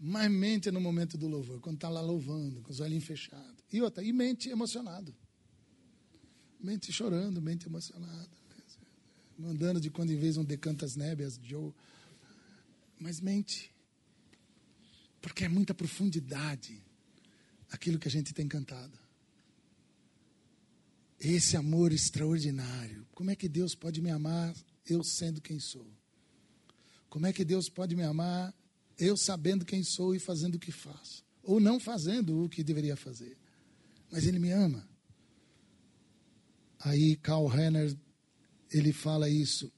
Mais 0.00 0.28
mente 0.28 0.68
é 0.68 0.72
no 0.72 0.80
momento 0.80 1.16
do 1.16 1.28
louvor, 1.28 1.60
quando 1.60 1.76
está 1.76 1.88
lá 1.88 2.00
louvando, 2.00 2.60
com 2.62 2.72
os 2.72 2.80
olhinhos 2.80 3.04
fechados. 3.04 3.64
E 3.72 3.80
outra, 3.80 4.02
e 4.02 4.12
mente 4.12 4.48
emocionado. 4.48 5.14
Mente 6.58 6.92
chorando, 6.92 7.40
mente 7.40 7.68
emocionado. 7.68 8.39
Mandando 9.40 9.80
de 9.80 9.88
quando 9.88 10.10
em 10.10 10.18
vez 10.18 10.36
um 10.36 10.44
decantas 10.44 10.96
nébias, 10.96 11.40
Joe. 11.42 11.72
Mas 12.98 13.20
mente. 13.20 13.74
Porque 15.22 15.44
é 15.44 15.48
muita 15.48 15.72
profundidade 15.72 16.82
aquilo 17.70 17.98
que 17.98 18.06
a 18.06 18.10
gente 18.10 18.34
tem 18.34 18.46
cantado. 18.46 18.98
Esse 21.18 21.56
amor 21.56 21.90
extraordinário. 21.90 23.06
Como 23.12 23.30
é 23.30 23.36
que 23.36 23.48
Deus 23.48 23.74
pode 23.74 24.02
me 24.02 24.10
amar 24.10 24.54
eu 24.86 25.02
sendo 25.02 25.40
quem 25.40 25.58
sou? 25.58 25.90
Como 27.08 27.26
é 27.26 27.32
que 27.32 27.44
Deus 27.44 27.70
pode 27.70 27.96
me 27.96 28.02
amar 28.02 28.54
eu 28.98 29.16
sabendo 29.16 29.64
quem 29.64 29.82
sou 29.82 30.14
e 30.14 30.18
fazendo 30.18 30.56
o 30.56 30.58
que 30.58 30.70
faço? 30.70 31.24
Ou 31.42 31.58
não 31.58 31.80
fazendo 31.80 32.44
o 32.44 32.48
que 32.48 32.62
deveria 32.62 32.96
fazer. 32.96 33.38
Mas 34.10 34.26
Ele 34.26 34.38
me 34.38 34.50
ama. 34.50 34.86
Aí 36.78 37.16
Karl 37.16 37.46
Renner, 37.46 37.96
ele 38.70 38.92
fala 38.92 39.28
isso 39.28 39.72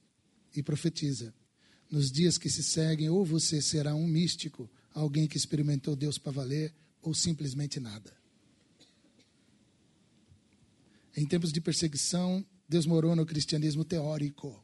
e 0.54 0.62
profetiza. 0.62 1.34
Nos 1.90 2.10
dias 2.10 2.38
que 2.38 2.48
se 2.48 2.62
seguem, 2.62 3.08
ou 3.08 3.24
você 3.24 3.60
será 3.60 3.94
um 3.94 4.06
místico, 4.06 4.70
alguém 4.94 5.26
que 5.26 5.36
experimentou 5.36 5.96
Deus 5.96 6.18
para 6.18 6.32
valer, 6.32 6.74
ou 7.00 7.14
simplesmente 7.14 7.80
nada. 7.80 8.12
Em 11.16 11.26
tempos 11.26 11.52
de 11.52 11.60
perseguição, 11.60 12.44
desmorona 12.68 13.22
o 13.22 13.26
cristianismo 13.26 13.84
teórico. 13.84 14.62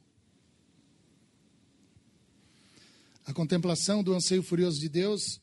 A 3.25 3.33
contemplação 3.33 4.03
do 4.03 4.15
anseio 4.15 4.41
furioso 4.41 4.79
de 4.79 4.89
Deus 4.89 5.39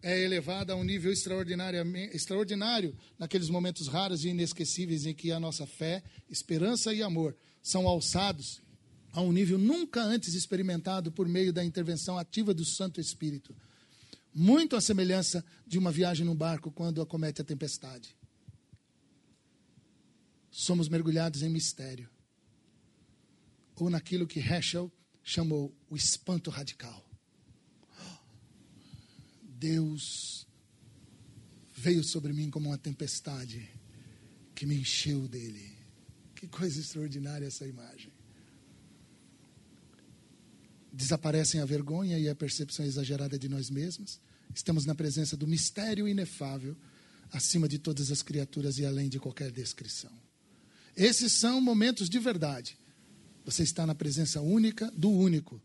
é 0.00 0.18
elevada 0.22 0.72
a 0.72 0.76
um 0.76 0.84
nível 0.84 1.12
extraordinário 1.12 2.96
naqueles 3.18 3.50
momentos 3.50 3.88
raros 3.88 4.24
e 4.24 4.28
inesquecíveis 4.28 5.04
em 5.04 5.14
que 5.14 5.30
a 5.30 5.40
nossa 5.40 5.66
fé, 5.66 6.02
esperança 6.30 6.94
e 6.94 7.02
amor 7.02 7.36
são 7.64 7.88
alçados 7.88 8.62
a 9.10 9.22
um 9.22 9.32
nível 9.32 9.56
nunca 9.56 10.02
antes 10.02 10.34
experimentado 10.34 11.10
por 11.10 11.26
meio 11.26 11.50
da 11.50 11.64
intervenção 11.64 12.18
ativa 12.18 12.52
do 12.52 12.64
Santo 12.64 13.00
Espírito. 13.00 13.56
Muito 14.34 14.76
à 14.76 14.82
semelhança 14.82 15.42
de 15.66 15.78
uma 15.78 15.90
viagem 15.90 16.26
num 16.26 16.34
barco 16.34 16.70
quando 16.70 17.00
acomete 17.00 17.40
a 17.40 17.44
tempestade. 17.44 18.14
Somos 20.50 20.90
mergulhados 20.90 21.42
em 21.42 21.48
mistério. 21.48 22.10
Ou 23.76 23.88
naquilo 23.88 24.26
que 24.26 24.40
Heschel 24.40 24.92
chamou 25.22 25.74
o 25.88 25.96
espanto 25.96 26.50
radical. 26.50 27.02
Deus 29.42 30.46
veio 31.74 32.04
sobre 32.04 32.32
mim 32.34 32.50
como 32.50 32.68
uma 32.68 32.78
tempestade 32.78 33.70
que 34.54 34.66
me 34.66 34.76
encheu 34.76 35.26
dele. 35.26 35.73
Que 36.44 36.48
coisa 36.48 36.78
extraordinária 36.78 37.46
essa 37.46 37.66
imagem. 37.66 38.12
Desaparecem 40.92 41.58
a 41.62 41.64
vergonha 41.64 42.18
e 42.18 42.28
a 42.28 42.34
percepção 42.34 42.84
exagerada 42.84 43.38
de 43.38 43.48
nós 43.48 43.70
mesmos. 43.70 44.20
Estamos 44.54 44.84
na 44.84 44.94
presença 44.94 45.38
do 45.38 45.46
mistério 45.46 46.06
inefável, 46.06 46.76
acima 47.32 47.66
de 47.66 47.78
todas 47.78 48.10
as 48.10 48.20
criaturas 48.20 48.78
e 48.78 48.84
além 48.84 49.08
de 49.08 49.18
qualquer 49.18 49.50
descrição. 49.50 50.12
Esses 50.94 51.32
são 51.32 51.62
momentos 51.62 52.10
de 52.10 52.18
verdade. 52.18 52.76
Você 53.46 53.62
está 53.62 53.86
na 53.86 53.94
presença 53.94 54.42
única 54.42 54.90
do 54.94 55.10
único. 55.10 55.62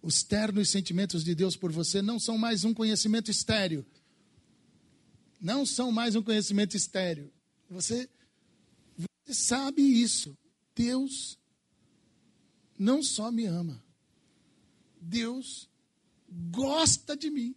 Os 0.00 0.22
ternos 0.22 0.70
sentimentos 0.70 1.24
de 1.24 1.34
Deus 1.34 1.56
por 1.56 1.72
você 1.72 2.00
não 2.00 2.20
são 2.20 2.38
mais 2.38 2.62
um 2.62 2.72
conhecimento 2.72 3.28
estéreo. 3.28 3.84
Não 5.40 5.66
são 5.66 5.90
mais 5.90 6.14
um 6.14 6.22
conhecimento 6.22 6.76
estéreo. 6.76 7.28
Você, 7.68 8.08
você 9.24 9.34
sabe 9.34 9.82
isso. 9.82 10.36
Deus 10.74 11.38
não 12.78 13.02
só 13.02 13.30
me 13.30 13.46
ama, 13.46 13.84
Deus 15.00 15.68
gosta 16.50 17.16
de 17.16 17.30
mim. 17.30 17.54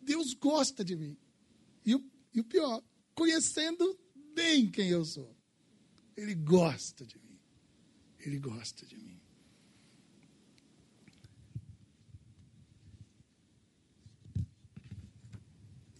Deus 0.00 0.34
gosta 0.34 0.84
de 0.84 0.96
mim. 0.96 1.16
E 1.84 1.94
o, 1.94 2.04
e 2.32 2.40
o 2.40 2.44
pior, 2.44 2.82
conhecendo 3.14 3.98
bem 4.34 4.70
quem 4.70 4.88
eu 4.88 5.04
sou, 5.04 5.36
Ele 6.16 6.34
gosta 6.34 7.04
de 7.04 7.18
mim. 7.18 7.38
Ele 8.20 8.38
gosta 8.38 8.86
de 8.86 8.96
mim. 8.96 9.20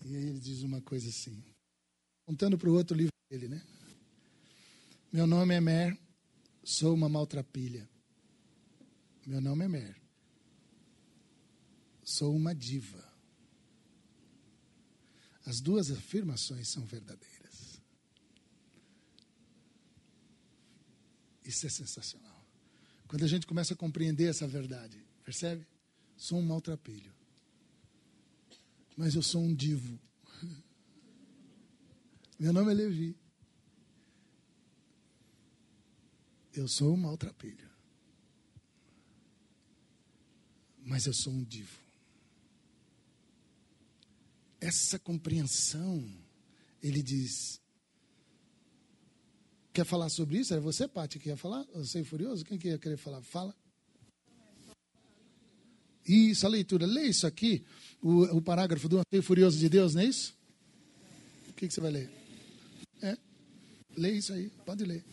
E 0.05 0.17
aí 0.17 0.29
ele 0.29 0.39
diz 0.39 0.63
uma 0.63 0.81
coisa 0.81 1.09
assim, 1.09 1.43
contando 2.27 2.59
para 2.59 2.69
o 2.69 2.75
outro 2.75 2.97
livro 2.97 3.13
dele, 3.31 3.47
né? 3.47 3.63
Meu 5.13 5.27
nome 5.27 5.55
é 5.55 5.61
Mer, 5.61 5.97
sou 6.65 6.93
uma 6.93 7.09
maltrapilha. 7.09 7.89
Meu 9.25 9.41
nome 9.41 9.65
é 9.65 9.69
Mer. 9.69 9.97
Sou 12.03 12.35
uma 12.35 12.55
diva. 12.55 13.03
As 15.47 15.61
duas 15.61 15.91
afirmações 15.93 16.69
são 16.69 16.85
verdadeiras. 16.85 17.81
Isso 21.45 21.65
é 21.65 21.71
sensacional. 21.71 22.45
Quando 23.07 23.25
a 23.25 23.29
gente 23.29 23.47
começa 23.47 23.75
a 23.75 23.77
compreender 23.77 24.29
essa 24.29 24.49
verdade, 24.49 25.01
percebe? 25.25 25.65
Sou 26.17 26.39
um 26.39 26.43
maltrapilho. 26.43 27.15
Mas 28.97 29.15
eu 29.15 29.23
sou 29.23 29.41
um 29.41 29.55
divo. 29.55 29.97
Meu 32.39 32.53
nome 32.53 32.71
é 32.71 32.75
Levi. 32.75 33.17
Eu 36.53 36.69
sou 36.69 36.93
um 36.93 36.97
maltrapilho. 36.97 37.71
Mas 40.85 41.07
eu 41.07 41.13
sou 41.13 41.33
um 41.33 41.43
divo. 41.43 41.79
Essa 44.61 44.99
compreensão, 44.99 46.05
ele 46.83 47.03
diz. 47.03 47.61
Quer 49.73 49.85
falar 49.85 50.09
sobre 50.09 50.39
isso? 50.39 50.55
É 50.55 50.61
você, 50.61 50.87
Paty, 50.87 51.19
que 51.19 51.29
ia 51.29 51.37
falar? 51.37 51.65
Você 51.75 52.05
furioso? 52.05 52.45
Quem 52.45 52.59
que 52.59 52.69
ia 52.69 52.79
querer 52.79 52.97
falar? 52.97 53.23
Fala. 53.23 53.55
Isso, 56.07 56.47
a 56.47 56.49
leitura. 56.49 56.87
Lê 56.87 57.09
isso 57.09 57.27
aqui, 57.27 57.65
o, 58.01 58.23
o 58.37 58.43
parágrafo 58.43 58.89
do 58.89 58.99
Anseio 58.99 59.23
Furioso 59.23 59.59
de 59.59 59.69
Deus, 59.69 59.95
não 59.95 60.03
é 60.03 60.07
isso? 60.07 60.37
O 61.49 61.53
que, 61.53 61.67
que 61.67 61.75
você 61.75 61.81
vai 61.81 61.91
ler? 61.91 62.26
É? 63.03 63.17
Lê 63.97 64.13
isso 64.13 64.33
aí, 64.33 64.51
pode 64.65 64.85
ler. 64.85 65.05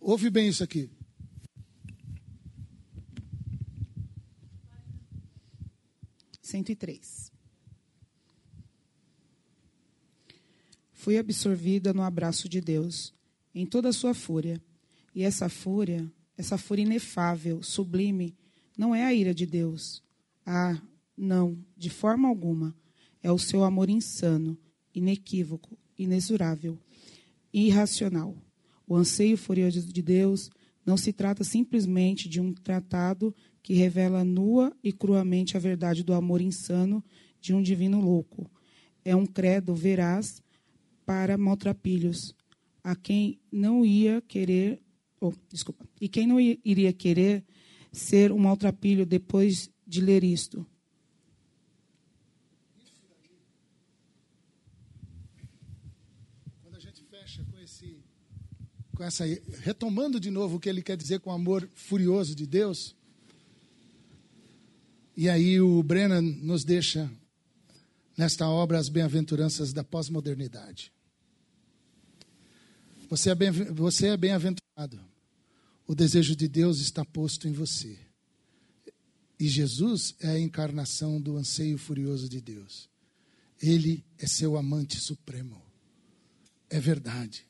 Ouve 0.00 0.30
bem 0.30 0.48
isso 0.48 0.62
aqui. 0.62 0.90
Cento 6.40 6.70
e 6.70 6.76
três. 6.76 7.32
Fui 10.92 11.18
absorvida 11.18 11.92
no 11.92 12.02
abraço 12.02 12.48
de 12.48 12.60
Deus, 12.60 13.14
em 13.54 13.66
toda 13.66 13.88
a 13.88 13.92
sua 13.92 14.14
fúria. 14.14 14.60
E 15.14 15.22
essa 15.22 15.48
fúria, 15.48 16.10
essa 16.36 16.58
fúria 16.58 16.82
inefável, 16.82 17.62
sublime, 17.62 18.36
não 18.76 18.94
é 18.94 19.04
a 19.04 19.14
ira 19.14 19.34
de 19.34 19.46
Deus. 19.46 20.02
Ah, 20.44 20.80
não, 21.16 21.58
de 21.76 21.90
forma 21.90 22.28
alguma. 22.28 22.74
É 23.22 23.32
o 23.32 23.38
seu 23.38 23.64
amor 23.64 23.88
insano, 23.88 24.58
inequívoco, 24.94 25.78
inexorável, 25.98 26.78
irracional. 27.52 28.36
O 28.86 28.96
anseio 28.96 29.36
furioso 29.36 29.92
de 29.92 30.02
Deus 30.02 30.50
não 30.84 30.96
se 30.96 31.12
trata 31.12 31.42
simplesmente 31.42 32.28
de 32.28 32.40
um 32.40 32.54
tratado 32.54 33.34
que 33.62 33.74
revela 33.74 34.24
nua 34.24 34.72
e 34.82 34.92
cruamente 34.92 35.56
a 35.56 35.60
verdade 35.60 36.04
do 36.04 36.14
amor 36.14 36.40
insano 36.40 37.04
de 37.40 37.52
um 37.52 37.60
divino 37.60 38.00
louco. 38.00 38.48
É 39.04 39.16
um 39.16 39.26
credo 39.26 39.74
veraz 39.74 40.40
para 41.04 41.36
maltrapilhos, 41.36 42.34
a 42.82 42.94
quem 42.94 43.40
não 43.50 43.84
ia 43.84 44.20
querer, 44.20 44.80
oh, 45.20 45.32
desculpa, 45.48 45.88
e 46.00 46.08
quem 46.08 46.26
não 46.26 46.40
iria 46.40 46.92
querer 46.92 47.44
ser 47.92 48.30
um 48.30 48.38
maltrapilho 48.38 49.06
depois 49.06 49.70
de 49.86 50.00
ler 50.00 50.22
isto. 50.22 50.66
Quando 56.62 56.76
a 56.76 56.80
gente 56.80 57.02
fecha 57.04 57.44
com 57.44 57.58
esse, 57.58 57.98
com 58.96 59.04
essa, 59.04 59.24
retomando 59.60 60.18
de 60.18 60.30
novo 60.30 60.56
o 60.56 60.60
que 60.60 60.68
ele 60.68 60.82
quer 60.82 60.96
dizer 60.96 61.20
com 61.20 61.30
o 61.30 61.34
amor 61.34 61.68
furioso 61.74 62.34
de 62.34 62.46
Deus, 62.46 62.96
e 65.16 65.28
aí 65.28 65.60
o 65.60 65.82
Brennan 65.82 66.20
nos 66.20 66.64
deixa 66.64 67.10
nesta 68.16 68.48
obra 68.48 68.78
as 68.78 68.88
bem-aventuranças 68.88 69.72
da 69.72 69.84
pós-modernidade. 69.84 70.92
Você 73.08 73.30
é 73.30 73.34
bem, 73.34 73.50
você 73.50 74.08
é 74.08 74.16
bem-aventurado. 74.16 75.00
O 75.86 75.94
desejo 75.94 76.34
de 76.34 76.48
Deus 76.48 76.80
está 76.80 77.04
posto 77.04 77.46
em 77.48 77.52
você. 77.52 77.98
E 79.38 79.48
Jesus 79.48 80.14
é 80.20 80.30
a 80.30 80.40
encarnação 80.40 81.20
do 81.20 81.36
anseio 81.36 81.78
furioso 81.78 82.28
de 82.28 82.40
Deus. 82.40 82.90
Ele 83.62 84.04
é 84.18 84.26
seu 84.26 84.56
amante 84.56 84.98
supremo. 85.00 85.62
É 86.68 86.80
verdade. 86.80 87.45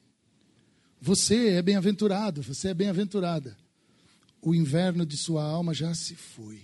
Você 1.00 1.50
é 1.50 1.62
bem-aventurado, 1.62 2.42
você 2.42 2.68
é 2.68 2.74
bem-aventurada. 2.74 3.56
O 4.40 4.54
inverno 4.54 5.04
de 5.04 5.16
sua 5.16 5.44
alma 5.44 5.74
já 5.74 5.94
se 5.94 6.14
foi. 6.14 6.62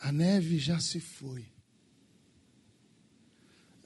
A 0.00 0.12
neve 0.12 0.58
já 0.58 0.78
se 0.80 1.00
foi. 1.00 1.46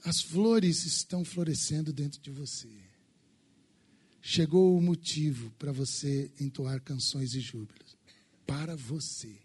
As 0.03 0.21
flores 0.21 0.85
estão 0.85 1.23
florescendo 1.23 1.93
dentro 1.93 2.19
de 2.19 2.31
você 2.31 2.91
chegou 4.21 4.77
o 4.77 4.81
motivo 4.81 5.49
para 5.57 5.71
você 5.71 6.31
entoar 6.39 6.81
canções 6.81 7.33
e 7.33 7.39
júbilos. 7.39 7.97
Para 8.45 8.75
você. 8.75 9.35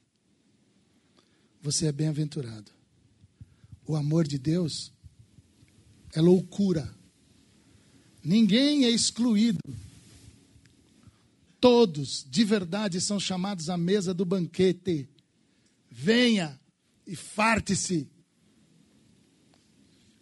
Você 1.62 1.86
é 1.86 1.92
bem-aventurado. 1.92 2.70
O 3.86 3.96
amor 3.96 4.26
de 4.26 4.38
Deus 4.38 4.92
é 6.12 6.20
loucura. 6.20 6.94
Ninguém 8.26 8.84
é 8.84 8.90
excluído. 8.90 9.60
Todos, 11.60 12.26
de 12.28 12.44
verdade, 12.44 13.00
são 13.00 13.20
chamados 13.20 13.70
à 13.70 13.76
mesa 13.76 14.12
do 14.12 14.24
banquete. 14.24 15.08
Venha 15.88 16.58
e 17.06 17.14
farte-se. 17.14 18.10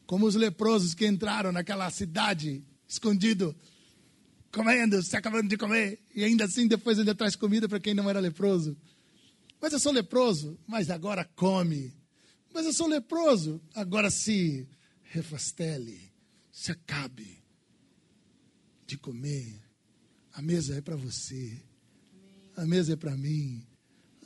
Como 0.04 0.26
os 0.26 0.34
leprosos 0.34 0.92
que 0.92 1.06
entraram 1.06 1.50
naquela 1.50 1.90
cidade, 1.90 2.62
escondido, 2.86 3.56
comendo, 4.52 5.02
se 5.02 5.16
acabando 5.16 5.48
de 5.48 5.56
comer, 5.56 5.98
e 6.14 6.22
ainda 6.24 6.44
assim 6.44 6.68
depois 6.68 6.98
ainda 6.98 7.14
traz 7.14 7.34
comida 7.34 7.66
para 7.66 7.80
quem 7.80 7.94
não 7.94 8.10
era 8.10 8.20
leproso. 8.20 8.76
Mas 9.58 9.72
eu 9.72 9.80
sou 9.80 9.92
leproso, 9.92 10.58
mas 10.66 10.90
agora 10.90 11.24
come. 11.34 11.90
Mas 12.52 12.66
eu 12.66 12.72
sou 12.74 12.86
leproso, 12.86 13.62
agora 13.74 14.10
se 14.10 14.68
refastele, 15.04 16.12
se 16.52 16.70
acabe 16.70 17.43
de 18.86 18.96
comer. 18.96 19.60
A 20.32 20.42
mesa 20.42 20.74
é 20.74 20.80
para 20.80 20.96
você, 20.96 21.62
a 22.56 22.66
mesa 22.66 22.94
é 22.94 22.96
para 22.96 23.16
mim, 23.16 23.64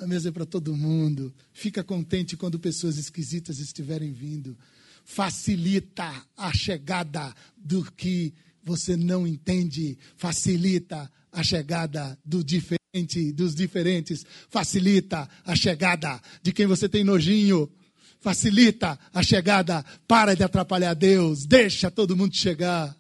a 0.00 0.06
mesa 0.06 0.28
é 0.28 0.32
para 0.32 0.46
todo 0.46 0.76
mundo. 0.76 1.34
Fica 1.52 1.82
contente 1.82 2.36
quando 2.36 2.58
pessoas 2.58 2.96
esquisitas 2.96 3.58
estiverem 3.58 4.12
vindo. 4.12 4.56
Facilita 5.04 6.26
a 6.36 6.52
chegada 6.52 7.34
do 7.56 7.84
que 7.92 8.34
você 8.62 8.96
não 8.96 9.26
entende, 9.26 9.98
facilita 10.16 11.10
a 11.32 11.42
chegada 11.42 12.18
do 12.24 12.44
diferente, 12.44 13.32
dos 13.32 13.54
diferentes, 13.54 14.24
facilita 14.48 15.28
a 15.44 15.56
chegada 15.56 16.20
de 16.42 16.52
quem 16.52 16.66
você 16.66 16.88
tem 16.88 17.04
nojinho, 17.04 17.70
facilita 18.20 18.98
a 19.12 19.22
chegada, 19.22 19.84
para 20.06 20.34
de 20.34 20.42
atrapalhar 20.42 20.94
Deus, 20.94 21.46
deixa 21.46 21.90
todo 21.90 22.16
mundo 22.16 22.36
chegar. 22.36 22.96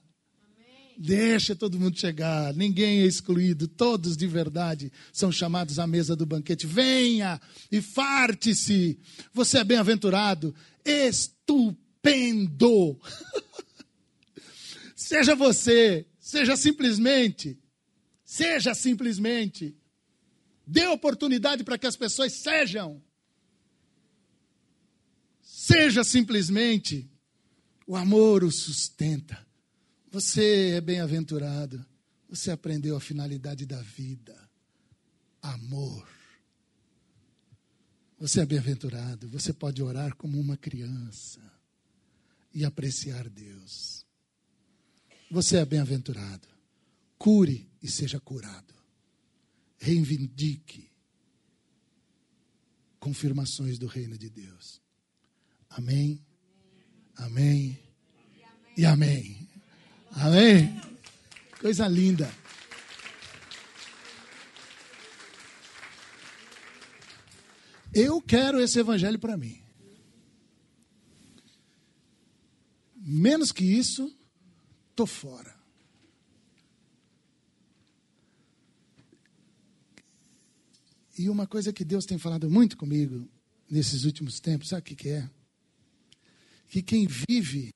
Deixa 1.00 1.54
todo 1.54 1.78
mundo 1.78 1.96
chegar, 1.96 2.52
ninguém 2.54 3.02
é 3.02 3.06
excluído, 3.06 3.68
todos 3.68 4.16
de 4.16 4.26
verdade 4.26 4.90
são 5.12 5.30
chamados 5.30 5.78
à 5.78 5.86
mesa 5.86 6.16
do 6.16 6.26
banquete. 6.26 6.66
Venha 6.66 7.40
e 7.70 7.80
farte-se. 7.80 8.98
Você 9.32 9.58
é 9.58 9.64
bem-aventurado, 9.64 10.52
estupendo. 10.84 12.50
Seja 14.96 15.36
você, 15.36 16.04
seja 16.18 16.56
simplesmente, 16.56 17.56
seja 18.24 18.74
simplesmente. 18.74 19.76
Dê 20.66 20.88
oportunidade 20.88 21.62
para 21.62 21.78
que 21.78 21.86
as 21.86 21.94
pessoas 21.96 22.32
sejam. 22.32 23.00
Seja 25.40 26.02
simplesmente. 26.02 27.08
O 27.86 27.96
amor 27.96 28.42
o 28.44 28.50
sustenta. 28.50 29.47
Você 30.10 30.70
é 30.70 30.80
bem-aventurado. 30.80 31.84
Você 32.28 32.50
aprendeu 32.50 32.96
a 32.96 33.00
finalidade 33.00 33.66
da 33.66 33.80
vida: 33.82 34.36
amor. 35.42 36.08
Você 38.18 38.40
é 38.40 38.46
bem-aventurado, 38.46 39.28
você 39.28 39.52
pode 39.52 39.80
orar 39.82 40.16
como 40.16 40.40
uma 40.40 40.56
criança 40.56 41.40
e 42.52 42.64
apreciar 42.64 43.28
Deus. 43.28 44.04
Você 45.30 45.58
é 45.58 45.64
bem-aventurado. 45.64 46.48
Cure 47.16 47.70
e 47.82 47.88
seja 47.88 48.18
curado. 48.18 48.74
Reivindique 49.78 50.90
confirmações 52.98 53.78
do 53.78 53.86
reino 53.86 54.18
de 54.18 54.28
Deus. 54.28 54.80
Amém. 55.70 56.24
Amém. 57.16 57.78
E 58.76 58.84
amém. 58.84 59.47
Amém. 60.12 60.80
Coisa 61.60 61.86
linda. 61.86 62.30
Eu 67.92 68.20
quero 68.20 68.60
esse 68.60 68.78
evangelho 68.78 69.18
para 69.18 69.36
mim. 69.36 69.60
Menos 72.94 73.50
que 73.50 73.64
isso, 73.64 74.14
tô 74.94 75.06
fora. 75.06 75.56
E 81.18 81.28
uma 81.28 81.46
coisa 81.46 81.72
que 81.72 81.84
Deus 81.84 82.04
tem 82.04 82.18
falado 82.18 82.48
muito 82.48 82.76
comigo 82.76 83.28
nesses 83.68 84.04
últimos 84.04 84.38
tempos, 84.38 84.68
sabe 84.68 84.82
o 84.82 84.84
que, 84.84 84.94
que 84.94 85.08
é? 85.08 85.30
Que 86.68 86.82
quem 86.82 87.06
vive 87.06 87.70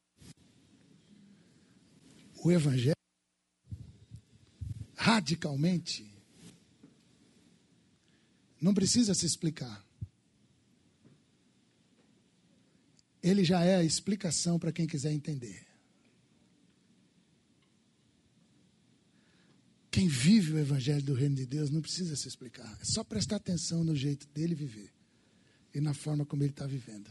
o 2.45 2.51
Evangelho 2.51 2.97
radicalmente 4.97 6.13
não 8.61 8.75
precisa 8.75 9.15
se 9.15 9.27
explicar. 9.27 9.85
Ele 13.23 13.45
já 13.45 13.63
é 13.65 13.77
a 13.77 13.85
explicação 13.85 14.59
para 14.59 14.73
quem 14.73 14.87
quiser 14.87 15.13
entender. 15.13 15.67
Quem 19.91 20.09
vive 20.09 20.55
o 20.55 20.59
Evangelho 20.59 21.03
do 21.03 21.15
Reino 21.15 21.37
de 21.37 21.47
Deus 21.47 21.71
não 21.71 21.81
precisa 21.81 22.17
se 22.17 22.27
explicar. 22.27 22.79
É 22.81 22.85
só 22.85 23.05
prestar 23.05 23.37
atenção 23.37 23.85
no 23.85 23.95
jeito 23.95 24.27
dele 24.29 24.55
viver 24.55 24.93
e 25.73 25.81
na 25.81 25.95
forma 25.95 26.25
como 26.25 26.43
ele 26.43 26.51
está 26.51 26.67
vivendo. 26.67 27.11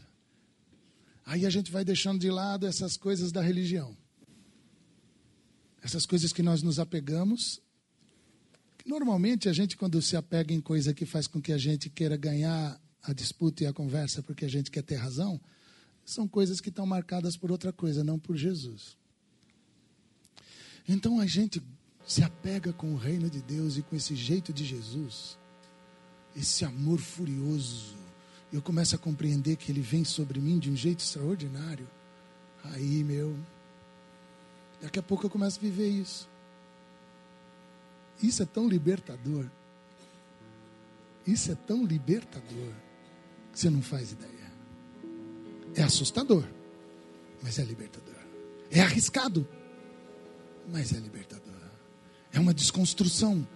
Aí 1.24 1.46
a 1.46 1.50
gente 1.50 1.70
vai 1.70 1.84
deixando 1.84 2.20
de 2.20 2.30
lado 2.30 2.66
essas 2.66 2.96
coisas 2.96 3.30
da 3.30 3.40
religião. 3.40 3.96
Essas 5.82 6.06
coisas 6.06 6.32
que 6.32 6.42
nós 6.42 6.62
nos 6.62 6.78
apegamos. 6.78 7.60
Normalmente 8.86 9.48
a 9.48 9.52
gente, 9.52 9.76
quando 9.76 10.00
se 10.00 10.16
apega 10.16 10.54
em 10.54 10.60
coisa 10.60 10.94
que 10.94 11.04
faz 11.04 11.26
com 11.26 11.40
que 11.40 11.52
a 11.52 11.58
gente 11.58 11.90
queira 11.90 12.16
ganhar 12.16 12.80
a 13.02 13.12
disputa 13.12 13.64
e 13.64 13.66
a 13.66 13.72
conversa 13.72 14.22
porque 14.22 14.44
a 14.44 14.48
gente 14.48 14.70
quer 14.70 14.82
ter 14.82 14.96
razão, 14.96 15.40
são 16.04 16.26
coisas 16.28 16.60
que 16.60 16.68
estão 16.68 16.86
marcadas 16.86 17.36
por 17.36 17.50
outra 17.50 17.72
coisa, 17.72 18.04
não 18.04 18.18
por 18.18 18.36
Jesus. 18.36 18.96
Então 20.88 21.20
a 21.20 21.26
gente 21.26 21.62
se 22.06 22.22
apega 22.22 22.72
com 22.72 22.92
o 22.92 22.96
reino 22.96 23.30
de 23.30 23.40
Deus 23.40 23.76
e 23.76 23.82
com 23.82 23.94
esse 23.94 24.14
jeito 24.14 24.52
de 24.52 24.64
Jesus, 24.64 25.38
esse 26.34 26.64
amor 26.64 26.98
furioso, 26.98 27.96
eu 28.52 28.60
começo 28.60 28.94
a 28.94 28.98
compreender 28.98 29.56
que 29.56 29.72
ele 29.72 29.80
vem 29.80 30.04
sobre 30.04 30.38
mim 30.38 30.58
de 30.58 30.70
um 30.70 30.76
jeito 30.76 31.00
extraordinário. 31.00 31.88
Aí, 32.64 33.02
meu, 33.02 33.34
daqui 34.82 34.98
a 34.98 35.02
pouco 35.02 35.24
eu 35.24 35.30
começo 35.30 35.58
a 35.58 35.62
viver 35.62 35.88
isso. 35.88 36.28
Isso 38.22 38.42
é 38.42 38.46
tão 38.46 38.68
libertador. 38.68 39.46
Isso 41.26 41.52
é 41.52 41.54
tão 41.54 41.84
libertador 41.84 42.72
que 43.52 43.58
você 43.58 43.70
não 43.70 43.80
faz 43.80 44.12
ideia. 44.12 44.52
É 45.74 45.82
assustador, 45.82 46.44
mas 47.42 47.58
é 47.58 47.64
libertador. 47.64 48.14
É 48.70 48.80
arriscado, 48.80 49.46
mas 50.68 50.92
é 50.92 50.98
libertador. 50.98 51.42
É 52.32 52.40
uma 52.40 52.52
desconstrução. 52.52 53.46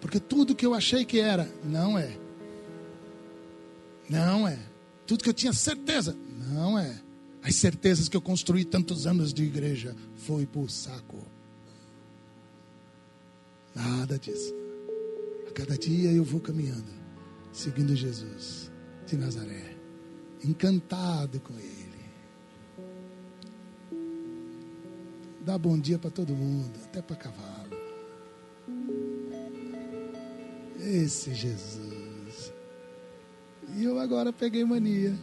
Porque 0.00 0.20
tudo 0.20 0.54
que 0.54 0.64
eu 0.64 0.74
achei 0.74 1.04
que 1.04 1.18
era, 1.18 1.50
não 1.64 1.98
é. 1.98 2.16
Não 4.08 4.46
é. 4.46 4.58
Tudo 5.06 5.24
que 5.24 5.30
eu 5.30 5.34
tinha 5.34 5.52
certeza, 5.52 6.16
não 6.48 6.78
é. 6.78 7.00
As 7.46 7.54
certezas 7.54 8.08
que 8.08 8.16
eu 8.16 8.20
construí 8.20 8.64
tantos 8.64 9.06
anos 9.06 9.32
de 9.32 9.44
igreja 9.44 9.94
foi 10.16 10.44
pro 10.44 10.68
saco. 10.68 11.24
Nada 13.72 14.18
disso. 14.18 14.52
A 15.48 15.52
cada 15.52 15.78
dia 15.78 16.10
eu 16.10 16.24
vou 16.24 16.40
caminhando, 16.40 16.90
seguindo 17.52 17.94
Jesus 17.94 18.68
de 19.06 19.16
Nazaré, 19.16 19.76
encantado 20.44 21.38
com 21.38 21.54
Ele. 21.56 21.86
Dá 25.42 25.56
bom 25.56 25.78
dia 25.78 26.00
para 26.00 26.10
todo 26.10 26.34
mundo, 26.34 26.76
até 26.82 27.00
para 27.00 27.14
cavalo. 27.14 27.76
Esse 30.80 31.32
Jesus. 31.32 32.52
E 33.76 33.84
eu 33.84 34.00
agora 34.00 34.32
peguei 34.32 34.64
mania. 34.64 35.16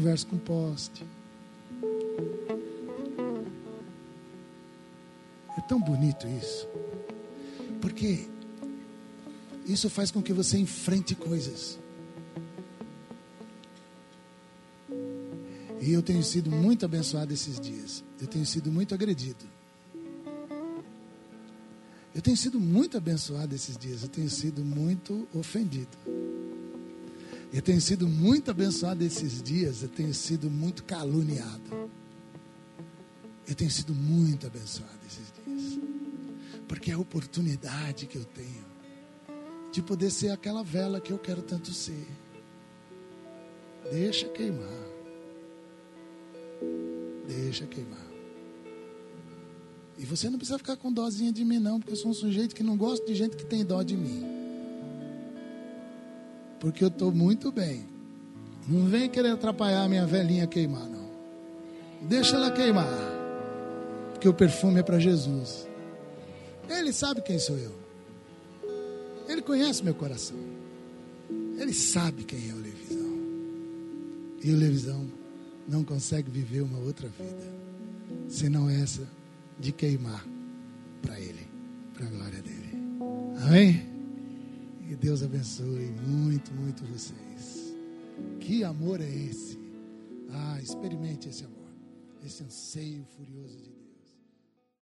Converso 0.00 0.26
com 0.28 0.38
poste. 0.38 1.04
É 5.58 5.60
tão 5.68 5.78
bonito 5.78 6.26
isso. 6.26 6.66
Porque 7.82 8.26
isso 9.66 9.90
faz 9.90 10.10
com 10.10 10.22
que 10.22 10.32
você 10.32 10.56
enfrente 10.56 11.14
coisas. 11.14 11.78
E 15.82 15.92
eu 15.92 16.00
tenho 16.02 16.22
sido 16.22 16.50
muito 16.50 16.86
abençoado 16.86 17.34
esses 17.34 17.60
dias. 17.60 18.02
Eu 18.18 18.26
tenho 18.26 18.46
sido 18.46 18.72
muito 18.72 18.94
agredido. 18.94 19.44
Eu 22.14 22.22
tenho 22.22 22.38
sido 22.38 22.58
muito 22.58 22.96
abençoado 22.96 23.54
esses 23.54 23.76
dias. 23.76 24.02
Eu 24.02 24.08
tenho 24.08 24.30
sido 24.30 24.64
muito 24.64 25.28
ofendido. 25.34 25.98
Eu 27.52 27.60
tenho 27.60 27.80
sido 27.80 28.06
muito 28.06 28.50
abençoado 28.50 29.02
esses 29.02 29.42
dias. 29.42 29.82
Eu 29.82 29.88
tenho 29.88 30.14
sido 30.14 30.48
muito 30.48 30.84
caluniado. 30.84 31.90
Eu 33.46 33.54
tenho 33.54 33.70
sido 33.70 33.92
muito 33.92 34.46
abençoado 34.46 34.98
esses 35.06 35.32
dias. 35.32 35.80
Porque 36.68 36.92
é 36.92 36.94
a 36.94 36.98
oportunidade 36.98 38.06
que 38.06 38.16
eu 38.16 38.24
tenho 38.24 38.70
de 39.72 39.82
poder 39.82 40.10
ser 40.10 40.30
aquela 40.30 40.62
vela 40.62 41.00
que 41.00 41.12
eu 41.12 41.18
quero 41.18 41.42
tanto 41.42 41.72
ser. 41.72 42.06
Deixa 43.90 44.28
queimar. 44.28 44.68
Deixa 47.26 47.66
queimar. 47.66 48.10
E 49.98 50.04
você 50.04 50.30
não 50.30 50.38
precisa 50.38 50.58
ficar 50.58 50.76
com 50.76 50.92
dózinha 50.92 51.32
de 51.32 51.44
mim, 51.44 51.58
não, 51.58 51.78
porque 51.78 51.92
eu 51.92 51.96
sou 51.96 52.10
um 52.10 52.14
sujeito 52.14 52.54
que 52.54 52.62
não 52.62 52.76
gosta 52.76 53.04
de 53.04 53.14
gente 53.14 53.36
que 53.36 53.44
tem 53.44 53.64
dó 53.64 53.82
de 53.82 53.96
mim. 53.96 54.29
Porque 56.60 56.84
eu 56.84 56.88
estou 56.88 57.10
muito 57.10 57.50
bem. 57.50 57.86
Não 58.68 58.86
vem 58.86 59.08
querer 59.08 59.30
atrapalhar 59.30 59.82
a 59.82 59.88
minha 59.88 60.06
velhinha 60.06 60.46
queimar, 60.46 60.88
não. 60.88 61.10
Deixa 62.02 62.36
ela 62.36 62.50
queimar. 62.50 62.86
Porque 64.12 64.28
o 64.28 64.34
perfume 64.34 64.80
é 64.80 64.82
para 64.82 64.98
Jesus. 64.98 65.66
Ele 66.68 66.92
sabe 66.92 67.22
quem 67.22 67.38
sou 67.38 67.58
eu. 67.58 67.74
Ele 69.26 69.42
conhece 69.42 69.82
meu 69.82 69.94
coração. 69.94 70.36
Ele 71.58 71.72
sabe 71.72 72.24
quem 72.24 72.50
é 72.50 72.52
o 72.52 72.58
Levisão. 72.58 73.18
E 74.42 74.52
o 74.52 74.56
Levisão 74.56 75.06
não 75.66 75.82
consegue 75.82 76.30
viver 76.30 76.60
uma 76.60 76.78
outra 76.78 77.08
vida 77.08 77.60
senão 78.28 78.68
essa 78.68 79.06
de 79.58 79.72
queimar 79.72 80.24
para 81.02 81.18
Ele, 81.18 81.46
para 81.94 82.06
a 82.06 82.10
glória 82.10 82.42
dele. 82.42 82.70
Amém? 83.46 83.89
E 84.90 84.96
Deus 84.96 85.22
abençoe 85.22 85.92
muito, 86.04 86.52
muito 86.52 86.84
vocês. 86.86 87.76
Que 88.40 88.64
amor 88.64 89.00
é 89.00 89.08
esse? 89.08 89.56
Ah, 90.28 90.60
experimente 90.60 91.28
esse 91.28 91.44
amor, 91.44 91.68
esse 92.26 92.42
anseio 92.42 93.04
furioso 93.16 93.56
de 93.56 93.70
Deus. 93.70 93.79